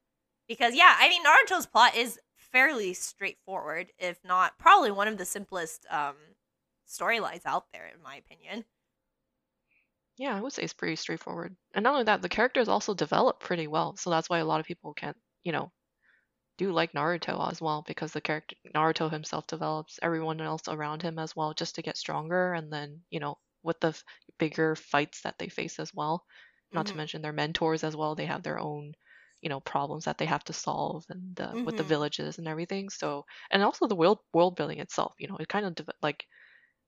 Because 0.47 0.75
yeah, 0.75 0.95
I 0.99 1.09
mean 1.09 1.23
Naruto's 1.23 1.67
plot 1.67 1.95
is 1.95 2.19
fairly 2.37 2.93
straightforward, 2.93 3.91
if 3.99 4.23
not 4.23 4.57
probably 4.57 4.91
one 4.91 5.07
of 5.09 5.17
the 5.17 5.25
simplest 5.25 5.85
um 5.91 6.15
storylines 6.87 7.45
out 7.45 7.67
there 7.73 7.87
in 7.87 8.01
my 8.01 8.15
opinion. 8.15 8.65
Yeah, 10.17 10.35
I 10.35 10.41
would 10.41 10.53
say 10.53 10.61
it's 10.63 10.73
pretty 10.73 10.95
straightforward. 10.97 11.55
And 11.73 11.83
not 11.83 11.93
only 11.93 12.03
that, 12.03 12.21
the 12.21 12.29
characters 12.29 12.67
also 12.67 12.93
develop 12.93 13.39
pretty 13.39 13.67
well. 13.67 13.95
So 13.95 14.09
that's 14.11 14.29
why 14.29 14.37
a 14.39 14.45
lot 14.45 14.59
of 14.59 14.65
people 14.65 14.93
can't, 14.93 15.17
you 15.43 15.51
know, 15.51 15.71
do 16.59 16.71
like 16.71 16.93
Naruto 16.93 17.49
as 17.51 17.61
well 17.61 17.83
because 17.87 18.13
the 18.13 18.21
character 18.21 18.55
Naruto 18.75 19.09
himself 19.11 19.47
develops 19.47 19.99
everyone 20.03 20.41
else 20.41 20.63
around 20.67 21.01
him 21.01 21.19
as 21.19 21.35
well 21.35 21.53
just 21.55 21.75
to 21.75 21.81
get 21.83 21.97
stronger 21.97 22.53
and 22.53 22.71
then, 22.73 23.03
you 23.09 23.19
know, 23.19 23.37
with 23.63 23.79
the 23.81 23.89
f- 23.89 24.03
bigger 24.39 24.75
fights 24.75 25.21
that 25.23 25.37
they 25.39 25.49
face 25.49 25.79
as 25.79 25.93
well. 25.93 26.25
Not 26.75 26.87
to 26.87 26.97
Mhm. 26.97 26.99
mention 26.99 27.21
their 27.21 27.33
mentors 27.33 27.83
as 27.83 27.95
well. 27.95 28.15
They 28.15 28.27
have 28.27 28.43
their 28.43 28.59
own, 28.59 28.93
you 29.41 29.49
know, 29.49 29.59
problems 29.61 30.05
that 30.05 30.17
they 30.19 30.25
have 30.27 30.43
to 30.45 30.53
solve 30.53 31.05
and 31.09 31.39
uh, 31.41 31.57
with 31.65 31.77
the 31.77 31.83
Mhm. 31.83 31.93
villages 31.93 32.37
and 32.39 32.47
everything. 32.47 32.89
So, 32.89 33.25
and 33.51 33.63
also 33.63 33.87
the 33.87 33.95
world 33.95 34.19
world 34.33 34.55
building 34.55 34.79
itself, 34.79 35.13
you 35.19 35.27
know, 35.27 35.37
it 35.37 35.49
kind 35.49 35.65
of 35.65 35.75
deve- 35.75 35.89
like 36.01 36.25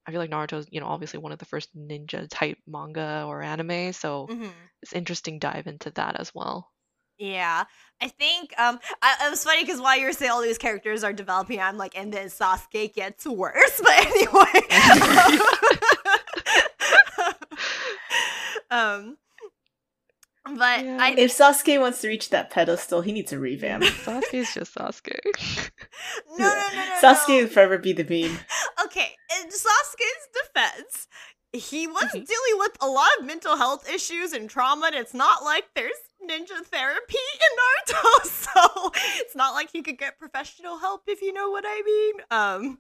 I 0.07 0.11
feel 0.11 0.19
like 0.21 0.29
Naruto's, 0.31 0.67
you 0.71 0.79
know, 0.79 0.87
obviously 0.87 1.19
one 1.19 1.31
of 1.31 1.39
the 1.39 1.45
first 1.45 1.75
ninja 1.75 2.27
type 2.29 2.59
manga 2.67 3.25
or 3.27 3.41
anime, 3.41 3.93
so 3.93 4.29
Mhm. 4.29 4.69
it's 4.81 4.93
interesting 4.93 5.39
dive 5.39 5.67
into 5.67 5.91
that 5.91 6.19
as 6.19 6.33
well. 6.35 6.71
Yeah, 7.23 7.65
I 8.01 8.07
think 8.07 8.51
um, 8.59 8.79
I, 9.03 9.27
it 9.27 9.29
was 9.29 9.43
funny 9.43 9.61
because 9.63 9.79
while 9.79 9.95
you 9.95 10.07
were 10.07 10.11
saying 10.11 10.31
all 10.31 10.41
these 10.41 10.57
characters 10.57 11.03
are 11.03 11.13
developing, 11.13 11.59
I'm 11.61 11.77
like, 11.77 11.95
and 11.95 12.11
then 12.11 12.29
Sasuke 12.29 12.91
gets 12.95 13.27
worse. 13.27 13.79
But 13.83 14.07
anyway, 14.07 14.67
um, 18.71 19.17
but 20.45 20.83
Yeah. 20.83 20.97
I 20.99 21.13
If 21.17 21.37
Sasuke 21.37 21.79
wants 21.79 22.01
to 22.01 22.07
reach 22.07 22.29
that 22.31 22.49
pedestal, 22.49 23.01
he 23.01 23.11
needs 23.11 23.31
a 23.31 23.37
revamp. 23.39 23.83
Sasuke's 24.05 24.53
just 24.55 24.73
Sasuke. 24.75 25.19
no 26.37 26.45
no 26.45 26.47
no 26.47 26.75
no 26.75 26.97
Sasuke 27.01 27.27
no. 27.29 27.35
will 27.43 27.47
forever 27.47 27.77
be 27.77 27.93
the 27.93 28.03
meme. 28.03 28.39
okay, 28.85 29.11
in 29.39 29.47
Sasuke's 29.49 30.27
defense, 30.43 31.07
he 31.53 31.85
was 31.85 32.05
Mhm. 32.05 32.25
dealing 32.25 32.57
with 32.57 32.71
a 32.81 32.87
lot 32.87 33.09
of 33.19 33.25
mental 33.25 33.57
health 33.57 33.87
issues 33.89 34.33
and 34.33 34.49
trauma, 34.49 34.87
and 34.87 34.95
it's 34.95 35.13
not 35.13 35.43
like 35.43 35.65
there's 35.75 35.93
ninja 36.29 36.65
therapy 36.65 37.17
in 37.17 37.95
Naruto, 37.95 38.25
so 38.25 38.91
it's 39.17 39.35
not 39.35 39.53
like 39.53 39.71
he 39.71 39.81
could 39.81 39.97
get 39.97 40.19
professional 40.19 40.79
help 40.79 41.03
if 41.07 41.21
you 41.21 41.33
know 41.33 41.49
what 41.49 41.63
I 41.67 41.81
mean. 41.85 42.13
Um, 42.31 42.79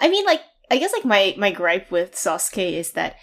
I 0.00 0.08
mean, 0.08 0.24
like, 0.24 0.40
I 0.70 0.78
guess 0.78 0.92
like 0.92 1.04
my 1.04 1.34
my 1.38 1.50
gripe 1.50 1.90
with 1.90 2.12
Sasuke 2.12 2.72
is 2.72 2.92
that 2.92 3.16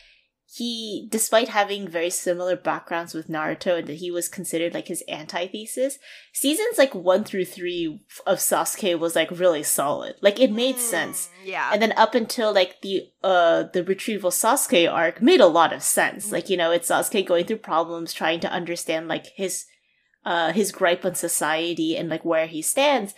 he, 0.55 1.07
despite 1.09 1.47
having 1.47 1.87
very 1.87 2.11
similar 2.11 2.55
backgrounds 2.55 3.15
with 3.15 3.27
Naruto 3.27 3.79
and 3.79 3.87
that 3.87 3.95
he 3.95 4.11
was 4.11 4.29
considered 4.29 4.71
like 4.71 4.87
his 4.87 5.03
antithesis, 5.09 5.97
seasons 6.31 6.77
like 6.77 6.93
one 6.93 7.23
through 7.23 7.45
three 7.45 7.99
of 8.27 8.37
Sasuke 8.37 8.99
was 8.99 9.15
like 9.15 9.31
really 9.31 9.63
solid. 9.63 10.13
Like 10.21 10.39
it 10.39 10.51
made 10.51 10.77
sense. 10.77 11.29
Mm, 11.41 11.47
Yeah. 11.47 11.69
And 11.73 11.81
then 11.81 11.93
up 11.93 12.13
until 12.13 12.53
like 12.53 12.81
the 12.81 13.09
uh 13.23 13.63
the 13.73 13.83
retrieval 13.83 14.29
Sasuke 14.29 14.91
arc 14.91 15.23
made 15.23 15.41
a 15.41 15.47
lot 15.47 15.73
of 15.73 15.81
sense. 15.81 16.31
Like, 16.31 16.51
you 16.51 16.57
know, 16.57 16.69
it's 16.69 16.89
Sasuke 16.89 17.25
going 17.25 17.45
through 17.45 17.57
problems, 17.57 18.13
trying 18.13 18.39
to 18.41 18.51
understand 18.51 19.07
like 19.07 19.27
his 19.35 19.65
uh 20.23 20.51
his 20.53 20.71
gripe 20.71 21.03
on 21.03 21.15
society 21.15 21.97
and 21.97 22.09
like 22.09 22.23
where 22.23 22.45
he 22.45 22.61
stands. 22.61 23.15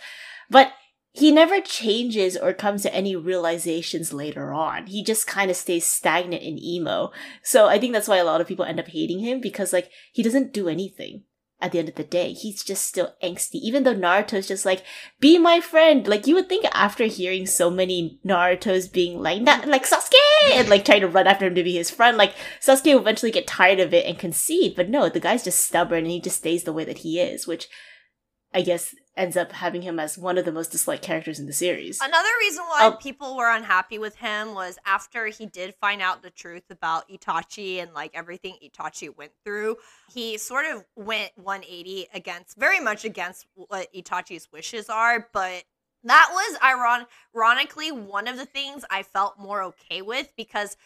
But 0.48 0.72
he 1.16 1.32
never 1.32 1.60
changes 1.60 2.36
or 2.36 2.52
comes 2.52 2.82
to 2.82 2.94
any 2.94 3.16
realizations 3.16 4.12
later 4.12 4.52
on. 4.52 4.86
He 4.86 5.02
just 5.02 5.26
kind 5.26 5.50
of 5.50 5.56
stays 5.56 5.86
stagnant 5.86 6.42
in 6.42 6.62
emo. 6.62 7.10
So 7.42 7.68
I 7.68 7.78
think 7.78 7.94
that's 7.94 8.08
why 8.08 8.18
a 8.18 8.24
lot 8.24 8.40
of 8.40 8.46
people 8.46 8.66
end 8.66 8.78
up 8.78 8.88
hating 8.88 9.20
him 9.20 9.40
because 9.40 9.72
like 9.72 9.90
he 10.12 10.22
doesn't 10.22 10.52
do 10.52 10.68
anything 10.68 11.24
at 11.58 11.72
the 11.72 11.78
end 11.78 11.88
of 11.88 11.94
the 11.94 12.04
day. 12.04 12.34
He's 12.34 12.62
just 12.62 12.86
still 12.86 13.14
angsty. 13.24 13.54
Even 13.54 13.84
though 13.84 13.94
Naruto's 13.94 14.46
just 14.46 14.66
like, 14.66 14.84
be 15.18 15.38
my 15.38 15.58
friend. 15.60 16.06
Like 16.06 16.26
you 16.26 16.34
would 16.34 16.50
think 16.50 16.66
after 16.72 17.04
hearing 17.04 17.46
so 17.46 17.70
many 17.70 18.20
Naruto's 18.26 18.86
being 18.86 19.22
like, 19.22 19.40
"Na- 19.40 19.62
like 19.66 19.86
Sasuke 19.86 20.52
and 20.52 20.68
like 20.68 20.84
trying 20.84 21.00
to 21.00 21.08
run 21.08 21.26
after 21.26 21.46
him 21.46 21.54
to 21.54 21.64
be 21.64 21.76
his 21.76 21.90
friend, 21.90 22.18
like 22.18 22.34
Sasuke 22.60 22.92
will 22.92 23.00
eventually 23.00 23.32
get 23.32 23.46
tired 23.46 23.80
of 23.80 23.94
it 23.94 24.04
and 24.04 24.18
concede. 24.18 24.76
But 24.76 24.90
no, 24.90 25.08
the 25.08 25.20
guy's 25.20 25.44
just 25.44 25.64
stubborn 25.64 26.00
and 26.00 26.10
he 26.10 26.20
just 26.20 26.36
stays 26.36 26.64
the 26.64 26.74
way 26.74 26.84
that 26.84 26.98
he 26.98 27.18
is, 27.18 27.46
which 27.46 27.68
I 28.52 28.60
guess 28.60 28.94
ends 29.16 29.36
up 29.36 29.52
having 29.52 29.82
him 29.82 29.98
as 29.98 30.18
one 30.18 30.36
of 30.38 30.44
the 30.44 30.52
most 30.52 30.70
disliked 30.72 31.02
characters 31.02 31.38
in 31.38 31.46
the 31.46 31.52
series. 31.52 32.00
Another 32.00 32.28
reason 32.40 32.64
why 32.64 32.80
Oh. 32.86 32.92
people 32.96 33.36
were 33.36 33.50
unhappy 33.50 33.98
with 33.98 34.16
him 34.16 34.54
was 34.54 34.78
after 34.84 35.26
he 35.28 35.46
did 35.46 35.74
find 35.80 36.02
out 36.02 36.22
the 36.22 36.30
truth 36.30 36.64
about 36.70 37.08
Itachi 37.08 37.78
and 37.82 37.94
like 37.94 38.10
everything 38.14 38.56
Itachi 38.62 39.14
went 39.16 39.32
through, 39.44 39.76
he 40.12 40.36
sort 40.36 40.66
of 40.66 40.84
went 40.96 41.32
180 41.36 42.08
against 42.12 42.56
very 42.58 42.80
much 42.80 43.04
against 43.04 43.46
what 43.54 43.92
Itachi's 43.94 44.52
wishes 44.52 44.88
are, 44.90 45.28
but 45.32 45.64
that 46.04 46.28
was 46.32 46.58
iron- 46.62 47.06
ironically 47.34 47.90
one 47.92 48.28
of 48.28 48.36
the 48.36 48.46
things 48.46 48.84
I 48.90 49.02
felt 49.02 49.38
more 49.38 49.62
okay 49.62 50.02
with 50.02 50.32
because 50.36 50.76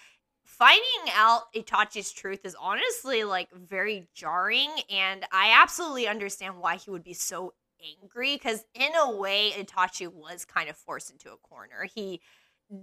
finding 0.45 1.13
out 1.15 1.53
Itachi's 1.55 2.11
truth 2.11 2.41
is 2.45 2.57
honestly 2.59 3.25
like 3.25 3.51
very 3.53 4.09
jarring 4.15 4.71
and 4.91 5.25
I 5.33 5.51
absolutely 5.63 6.09
understand 6.09 6.59
why 6.59 6.77
he 6.77 6.91
would 6.91 7.05
be 7.05 7.13
so 7.13 7.53
angry 8.03 8.37
because 8.37 8.65
in 8.75 8.91
a 8.97 9.17
way 9.17 9.53
Itachi 9.57 10.09
was 10.09 10.45
kind 10.45 10.69
of 10.69 10.77
forced 10.77 11.11
into 11.11 11.31
a 11.33 11.37
corner. 11.37 11.87
He 11.95 12.21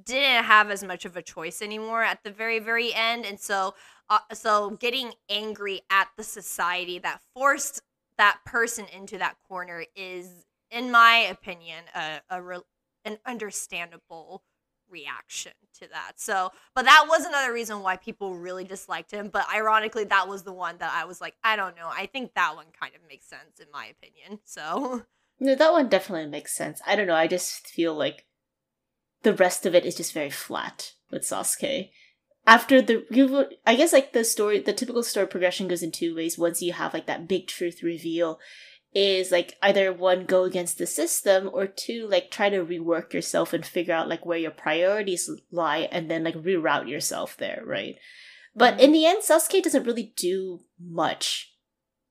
didn't 0.03 0.43
have 0.43 0.69
as 0.69 0.83
much 0.83 1.05
of 1.05 1.15
a 1.15 1.21
choice 1.21 1.61
anymore 1.61 2.03
at 2.03 2.21
the 2.23 2.31
very 2.31 2.59
very 2.59 2.93
end 2.93 3.25
and 3.25 3.39
so 3.39 3.73
uh, 4.09 4.19
so 4.33 4.71
getting 4.81 5.13
angry 5.29 5.81
at 5.89 6.09
the 6.17 6.23
society 6.23 6.99
that 6.99 7.21
forced 7.33 7.81
that 8.17 8.37
person 8.45 8.85
into 8.93 9.17
that 9.17 9.35
corner 9.47 9.85
is 9.95 10.45
in 10.71 10.91
my 10.91 11.17
opinion 11.31 11.85
a, 11.95 12.19
a 12.29 12.41
re- 12.41 12.59
an 13.05 13.17
understandable 13.25 14.43
reaction 14.89 15.53
to 15.79 15.87
that. 15.89 16.13
So, 16.17 16.51
but 16.75 16.85
that 16.85 17.05
was 17.07 17.25
another 17.25 17.53
reason 17.53 17.81
why 17.81 17.97
people 17.97 18.35
really 18.35 18.63
disliked 18.63 19.11
him. 19.11 19.29
But 19.29 19.47
ironically, 19.53 20.05
that 20.05 20.27
was 20.27 20.43
the 20.43 20.53
one 20.53 20.77
that 20.79 20.91
I 20.93 21.05
was 21.05 21.21
like, 21.21 21.35
I 21.43 21.55
don't 21.55 21.75
know. 21.75 21.89
I 21.89 22.05
think 22.05 22.33
that 22.33 22.55
one 22.55 22.67
kind 22.79 22.93
of 22.95 23.01
makes 23.07 23.27
sense 23.27 23.59
in 23.59 23.67
my 23.73 23.85
opinion. 23.87 24.39
So, 24.45 25.03
No, 25.39 25.55
that 25.55 25.71
one 25.71 25.87
definitely 25.87 26.29
makes 26.29 26.53
sense. 26.55 26.81
I 26.85 26.95
don't 26.95 27.07
know. 27.07 27.15
I 27.15 27.27
just 27.27 27.67
feel 27.67 27.93
like 27.93 28.25
the 29.23 29.33
rest 29.33 29.65
of 29.65 29.75
it 29.75 29.85
is 29.85 29.95
just 29.95 30.13
very 30.13 30.29
flat 30.29 30.93
with 31.11 31.23
Sasuke. 31.23 31.89
After 32.45 32.81
the, 32.81 33.05
you, 33.11 33.45
I 33.65 33.75
guess 33.75 33.91
like 33.93 34.13
the 34.13 34.23
story, 34.23 34.59
the 34.59 34.73
typical 34.73 35.03
story 35.03 35.27
progression 35.27 35.67
goes 35.67 35.83
in 35.83 35.91
two 35.91 36.15
ways. 36.15 36.37
Once 36.37 36.61
you 36.61 36.73
have 36.73 36.93
like 36.93 37.05
that 37.07 37.27
big 37.27 37.47
truth 37.47 37.83
reveal, 37.83 38.39
is 38.93 39.31
like 39.31 39.55
either 39.61 39.91
one 39.93 40.25
go 40.25 40.43
against 40.43 40.77
the 40.77 40.87
system 40.87 41.49
or 41.53 41.67
two 41.67 42.07
like 42.09 42.31
try 42.31 42.49
to 42.49 42.65
rework 42.65 43.13
yourself 43.13 43.53
and 43.53 43.65
figure 43.65 43.93
out 43.93 44.07
like 44.07 44.25
where 44.25 44.37
your 44.37 44.51
priorities 44.51 45.29
lie 45.51 45.87
and 45.91 46.09
then 46.09 46.23
like 46.23 46.35
reroute 46.35 46.89
yourself 46.89 47.37
there, 47.37 47.61
right? 47.65 47.95
But 48.55 48.75
mm-hmm. 48.75 48.83
in 48.83 48.91
the 48.93 49.05
end, 49.05 49.23
Sasuke 49.23 49.61
doesn't 49.61 49.83
really 49.83 50.13
do 50.17 50.61
much 50.79 51.53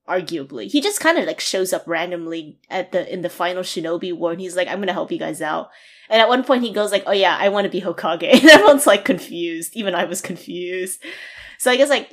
arguably. 0.09 0.71
He 0.71 0.81
just 0.81 1.01
kind 1.01 1.19
of 1.19 1.27
like 1.27 1.41
shows 1.41 1.73
up 1.73 1.85
randomly 1.87 2.61
at 2.71 2.93
the 2.93 3.13
in 3.13 3.23
the 3.23 3.29
final 3.29 3.63
Shinobi 3.63 4.17
War 4.17 4.33
and 4.33 4.41
he's 4.41 4.57
like, 4.57 4.69
I'm 4.69 4.79
gonna 4.79 4.93
help 4.93 5.11
you 5.11 5.19
guys 5.19 5.43
out. 5.43 5.71
And 6.09 6.23
at 6.23 6.29
one 6.29 6.45
point 6.45 6.63
he 6.63 6.73
goes 6.73 6.93
like, 6.93 7.05
Oh 7.07 7.13
yeah, 7.13 7.37
I 7.37 7.49
wanna 7.49 7.69
be 7.69 7.81
Hokage. 7.81 8.23
And 8.41 8.51
everyone's 8.51 8.87
like 8.87 9.05
confused. 9.05 9.75
Even 9.75 9.95
I 9.95 10.05
was 10.05 10.21
confused. 10.21 11.01
So 11.59 11.71
I 11.71 11.77
guess 11.77 11.91
like 11.91 12.13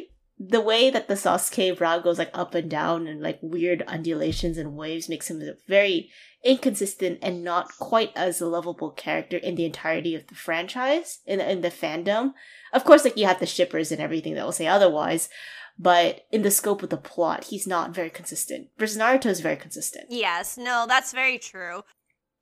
the 0.50 0.62
way 0.62 0.90
that 0.90 1.08
the 1.08 1.14
Sasuke 1.14 1.80
route 1.80 2.04
goes 2.04 2.20
like 2.20 2.32
up 2.34 2.54
and 2.54 2.70
down 2.70 3.08
and 3.08 3.22
like 3.22 3.40
weird 3.42 3.84
undulations 3.88 4.58
and 4.58 4.76
waves 4.76 5.08
makes 5.08 5.30
him 5.30 5.42
very 5.68 6.10
inconsistent 6.44 7.20
and 7.22 7.44
not 7.44 7.70
quite 7.80 8.12
as 8.16 8.42
a 8.42 8.48
lovable 8.48 8.92
character 8.92 9.38
in 9.38 9.56
the 9.56 9.66
entirety 9.66 10.16
of 10.16 10.28
the 10.28 10.36
franchise 10.36 11.20
in 11.26 11.40
in 11.40 11.62
the 11.62 11.70
fandom. 11.70 12.34
Of 12.74 12.84
course, 12.84 13.06
like 13.06 13.18
you 13.18 13.26
have 13.28 13.40
the 13.40 13.46
shippers 13.46 13.92
and 13.92 14.02
everything 14.02 14.34
that 14.34 14.44
will 14.44 14.52
say 14.52 14.68
otherwise, 14.68 15.30
but 15.78 16.26
in 16.32 16.42
the 16.42 16.52
scope 16.52 16.84
of 16.84 16.90
the 16.90 16.98
plot, 16.98 17.46
he's 17.46 17.68
not 17.68 17.96
very 17.96 18.10
consistent. 18.10 18.70
Versus 18.78 18.98
Naruto 18.98 19.28
is 19.28 19.40
very 19.40 19.56
consistent. 19.56 20.06
yes, 20.10 20.58
no, 20.58 20.86
that's 20.88 21.14
very 21.14 21.38
true. 21.38 21.84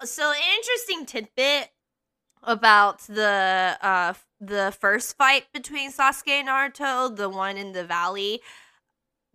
So, 0.03 0.31
an 0.31 0.37
interesting 0.57 1.05
tidbit 1.05 1.69
about 2.43 2.99
the 3.01 3.77
uh 3.81 4.13
the 4.39 4.75
first 4.79 5.15
fight 5.17 5.45
between 5.53 5.91
Sasuke 5.91 6.27
and 6.29 6.47
Naruto, 6.47 7.15
the 7.15 7.29
one 7.29 7.57
in 7.57 7.73
the 7.73 7.83
valley. 7.83 8.41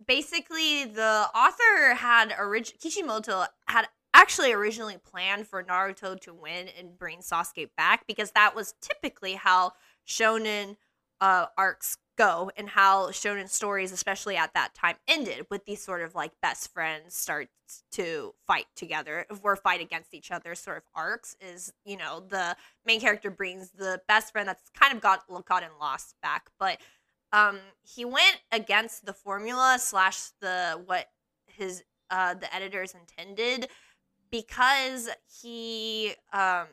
Basically, 0.05 0.85
the 0.85 1.27
author 1.33 1.95
had 1.95 2.33
orig- 2.37 2.77
Kishimoto 2.79 3.45
had 3.67 3.87
actually 4.13 4.51
originally 4.51 4.97
planned 4.97 5.47
for 5.47 5.63
Naruto 5.63 6.19
to 6.21 6.33
win 6.33 6.67
and 6.77 6.97
bring 6.97 7.19
Sasuke 7.19 7.69
back 7.77 8.05
because 8.07 8.31
that 8.31 8.55
was 8.55 8.73
typically 8.81 9.33
how 9.35 9.71
shonen 10.07 10.75
uh, 11.21 11.47
arcs 11.57 11.97
go 12.17 12.51
and 12.57 12.69
how 12.69 13.07
shonen 13.09 13.49
stories, 13.49 13.91
especially 13.91 14.35
at 14.35 14.53
that 14.53 14.73
time, 14.73 14.95
ended 15.07 15.45
with 15.49 15.65
these 15.65 15.81
sort 15.81 16.01
of 16.01 16.15
like 16.15 16.31
best 16.41 16.73
friends 16.73 17.15
start 17.15 17.49
to 17.91 18.33
fight 18.45 18.65
together 18.75 19.25
or 19.43 19.55
fight 19.55 19.81
against 19.81 20.13
each 20.13 20.31
other 20.31 20.55
sort 20.55 20.77
of 20.77 20.83
arcs. 20.95 21.35
Is 21.39 21.73
you 21.85 21.97
know 21.97 22.23
the 22.27 22.55
main 22.85 22.99
character 22.99 23.29
brings 23.29 23.71
the 23.71 24.01
best 24.07 24.31
friend 24.31 24.47
that's 24.47 24.69
kind 24.69 24.93
of 24.93 25.01
got 25.01 25.23
gotten 25.45 25.69
lost 25.79 26.15
back, 26.21 26.49
but 26.59 26.79
um 27.33 27.59
he 27.83 28.05
went 28.05 28.41
against 28.51 29.05
the 29.05 29.13
formula 29.13 29.77
slash 29.79 30.29
the 30.41 30.81
what 30.85 31.07
his 31.45 31.83
uh 32.09 32.33
the 32.33 32.53
editors 32.53 32.95
intended 32.95 33.69
because 34.31 35.09
he 35.41 36.13
um 36.33 36.67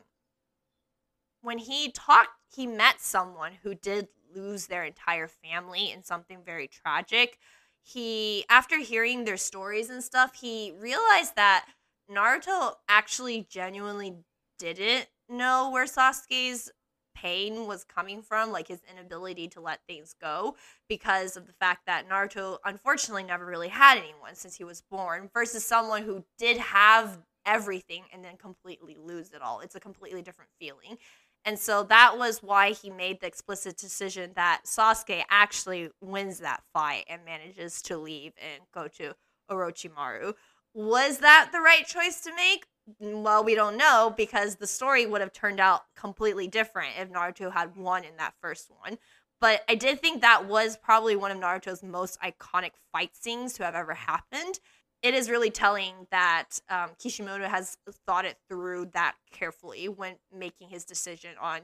when 1.41 1.57
he 1.57 1.91
talked 1.91 2.29
he 2.55 2.65
met 2.65 3.01
someone 3.01 3.51
who 3.63 3.75
did 3.75 4.07
lose 4.35 4.67
their 4.67 4.83
entire 4.83 5.27
family 5.27 5.91
in 5.91 6.03
something 6.03 6.39
very 6.45 6.67
tragic. 6.67 7.37
He 7.83 8.45
after 8.49 8.79
hearing 8.79 9.23
their 9.25 9.37
stories 9.37 9.89
and 9.89 10.03
stuff 10.03 10.33
he 10.35 10.73
realized 10.79 11.35
that 11.35 11.65
naruto 12.11 12.73
actually 12.89 13.47
genuinely 13.49 14.15
didn't 14.57 15.07
know 15.29 15.69
where 15.71 15.85
sasuke's 15.85 16.71
pain 17.15 17.65
was 17.65 17.83
coming 17.83 18.21
from 18.21 18.51
like 18.51 18.67
his 18.67 18.81
inability 18.91 19.47
to 19.47 19.61
let 19.61 19.79
things 19.87 20.13
go 20.19 20.55
because 20.89 21.37
of 21.37 21.47
the 21.47 21.53
fact 21.53 21.85
that 21.85 22.09
naruto 22.09 22.57
unfortunately 22.65 23.23
never 23.23 23.45
really 23.45 23.69
had 23.69 23.97
anyone 23.97 24.35
since 24.35 24.55
he 24.55 24.63
was 24.63 24.81
born 24.81 25.29
versus 25.33 25.65
someone 25.65 26.03
who 26.03 26.23
did 26.37 26.57
have 26.57 27.19
everything 27.45 28.03
and 28.11 28.23
then 28.23 28.35
completely 28.37 28.97
lose 28.99 29.31
it 29.31 29.41
all. 29.41 29.59
It's 29.59 29.75
a 29.75 29.79
completely 29.79 30.21
different 30.21 30.51
feeling 30.59 30.97
and 31.45 31.59
so 31.59 31.83
that 31.83 32.17
was 32.17 32.41
why 32.41 32.71
he 32.71 32.89
made 32.89 33.21
the 33.21 33.27
explicit 33.27 33.77
decision 33.77 34.31
that 34.35 34.61
Sasuke 34.65 35.23
actually 35.29 35.89
wins 36.01 36.39
that 36.39 36.63
fight 36.73 37.05
and 37.07 37.23
manages 37.23 37.81
to 37.83 37.97
leave 37.97 38.33
and 38.37 38.63
go 38.73 38.87
to 38.97 39.13
Orochimaru. 39.49 40.33
Was 40.73 41.19
that 41.19 41.49
the 41.51 41.61
right 41.61 41.85
choice 41.85 42.21
to 42.21 42.35
make? 42.35 42.65
Well, 42.99 43.43
we 43.43 43.55
don't 43.55 43.77
know 43.77 44.13
because 44.15 44.55
the 44.55 44.67
story 44.67 45.05
would 45.05 45.21
have 45.21 45.33
turned 45.33 45.59
out 45.59 45.83
completely 45.95 46.47
different 46.47 46.93
if 46.99 47.09
Naruto 47.09 47.51
had 47.53 47.75
won 47.77 48.03
in 48.03 48.17
that 48.17 48.33
first 48.41 48.71
one. 48.81 48.97
But 49.39 49.63
I 49.69 49.75
did 49.75 50.01
think 50.01 50.21
that 50.21 50.47
was 50.47 50.77
probably 50.77 51.15
one 51.15 51.31
of 51.31 51.37
Naruto's 51.37 51.83
most 51.83 52.19
iconic 52.21 52.71
fight 52.91 53.15
scenes 53.15 53.53
to 53.53 53.63
have 53.63 53.75
ever 53.75 53.93
happened. 53.93 54.59
It 55.05 55.13
is 55.13 55.29
really 55.29 55.51
telling 55.51 56.07
that 56.09 56.59
um, 56.67 56.89
Kishimoto 56.97 57.47
has 57.47 57.77
thought 58.07 58.25
it 58.25 58.37
through 58.49 58.89
that 58.95 59.13
carefully 59.31 59.87
when 59.87 60.15
making 60.35 60.69
his 60.69 60.83
decision 60.83 61.35
on 61.39 61.61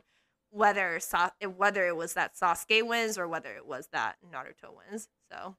whether 0.51 0.99
Sa- 0.99 1.31
whether 1.57 1.87
it 1.87 1.95
was 1.95 2.13
that 2.13 2.35
Sasuke 2.35 2.87
wins 2.87 3.17
or 3.17 3.27
whether 3.27 3.51
it 3.55 3.65
was 3.65 3.87
that 3.93 4.17
Naruto 4.31 4.75
wins. 4.77 5.07
So 5.31 5.55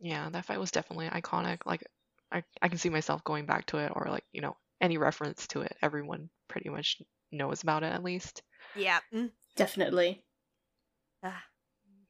Yeah, 0.00 0.30
that 0.30 0.46
fight 0.46 0.58
was 0.58 0.72
definitely 0.72 1.10
iconic. 1.10 1.58
Like 1.64 1.84
I, 2.32 2.42
I 2.60 2.68
can 2.68 2.78
see 2.78 2.90
myself 2.90 3.22
going 3.22 3.46
back 3.46 3.66
to 3.66 3.78
it 3.78 3.92
or 3.94 4.08
like, 4.10 4.24
you 4.32 4.40
know, 4.40 4.56
any 4.80 4.98
reference 4.98 5.46
to 5.48 5.60
it. 5.60 5.76
Everyone 5.80 6.28
pretty 6.48 6.70
much 6.70 7.00
knows 7.30 7.62
about 7.62 7.84
it 7.84 7.92
at 7.92 8.02
least. 8.02 8.42
yeah. 8.74 8.98
Definitely. 9.54 10.24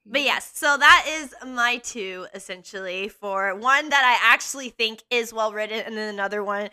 But 0.05 0.19
mm-hmm. 0.19 0.27
yes, 0.27 0.51
so 0.55 0.77
that 0.77 1.05
is 1.09 1.35
my 1.47 1.79
two 1.79 2.27
essentially 2.35 3.09
for 3.09 3.55
one 3.55 3.89
that 3.91 4.05
I 4.05 4.33
actually 4.33 4.71
think 4.71 5.03
is 5.11 5.33
well 5.33 5.53
written, 5.53 5.81
and 5.81 5.97
then 5.97 6.13
another 6.13 6.43
one 6.43 6.71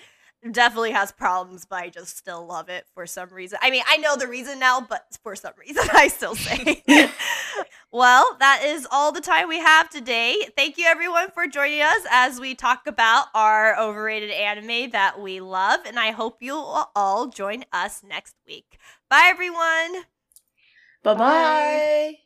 definitely 0.51 0.91
has 0.91 1.11
problems, 1.11 1.65
but 1.65 1.77
I 1.77 1.89
just 1.89 2.17
still 2.17 2.45
love 2.45 2.69
it 2.69 2.85
for 2.93 3.05
some 3.05 3.29
reason. 3.29 3.59
I 3.61 3.71
mean, 3.71 3.83
I 3.87 3.97
know 3.97 4.15
the 4.15 4.27
reason 4.27 4.59
now, 4.59 4.81
but 4.81 5.05
for 5.21 5.35
some 5.35 5.53
reason, 5.59 5.83
I 5.93 6.07
still 6.07 6.35
say. 6.35 6.83
well, 7.91 8.37
that 8.39 8.63
is 8.65 8.87
all 8.89 9.11
the 9.11 9.21
time 9.21 9.47
we 9.47 9.59
have 9.59 9.89
today. 9.89 10.47
Thank 10.55 10.77
you, 10.77 10.85
everyone, 10.85 11.29
for 11.31 11.47
joining 11.47 11.81
us 11.81 12.01
as 12.09 12.39
we 12.39 12.55
talk 12.55 12.87
about 12.87 13.27
our 13.35 13.77
overrated 13.77 14.31
anime 14.31 14.91
that 14.91 15.19
we 15.19 15.41
love, 15.41 15.81
and 15.85 15.99
I 15.99 16.11
hope 16.11 16.37
you'll 16.39 16.89
all 16.95 17.27
join 17.27 17.65
us 17.73 18.01
next 18.01 18.35
week. 18.47 18.77
Bye, 19.09 19.27
everyone. 19.29 20.05
Bye 21.03 21.13
bye. 21.13 22.19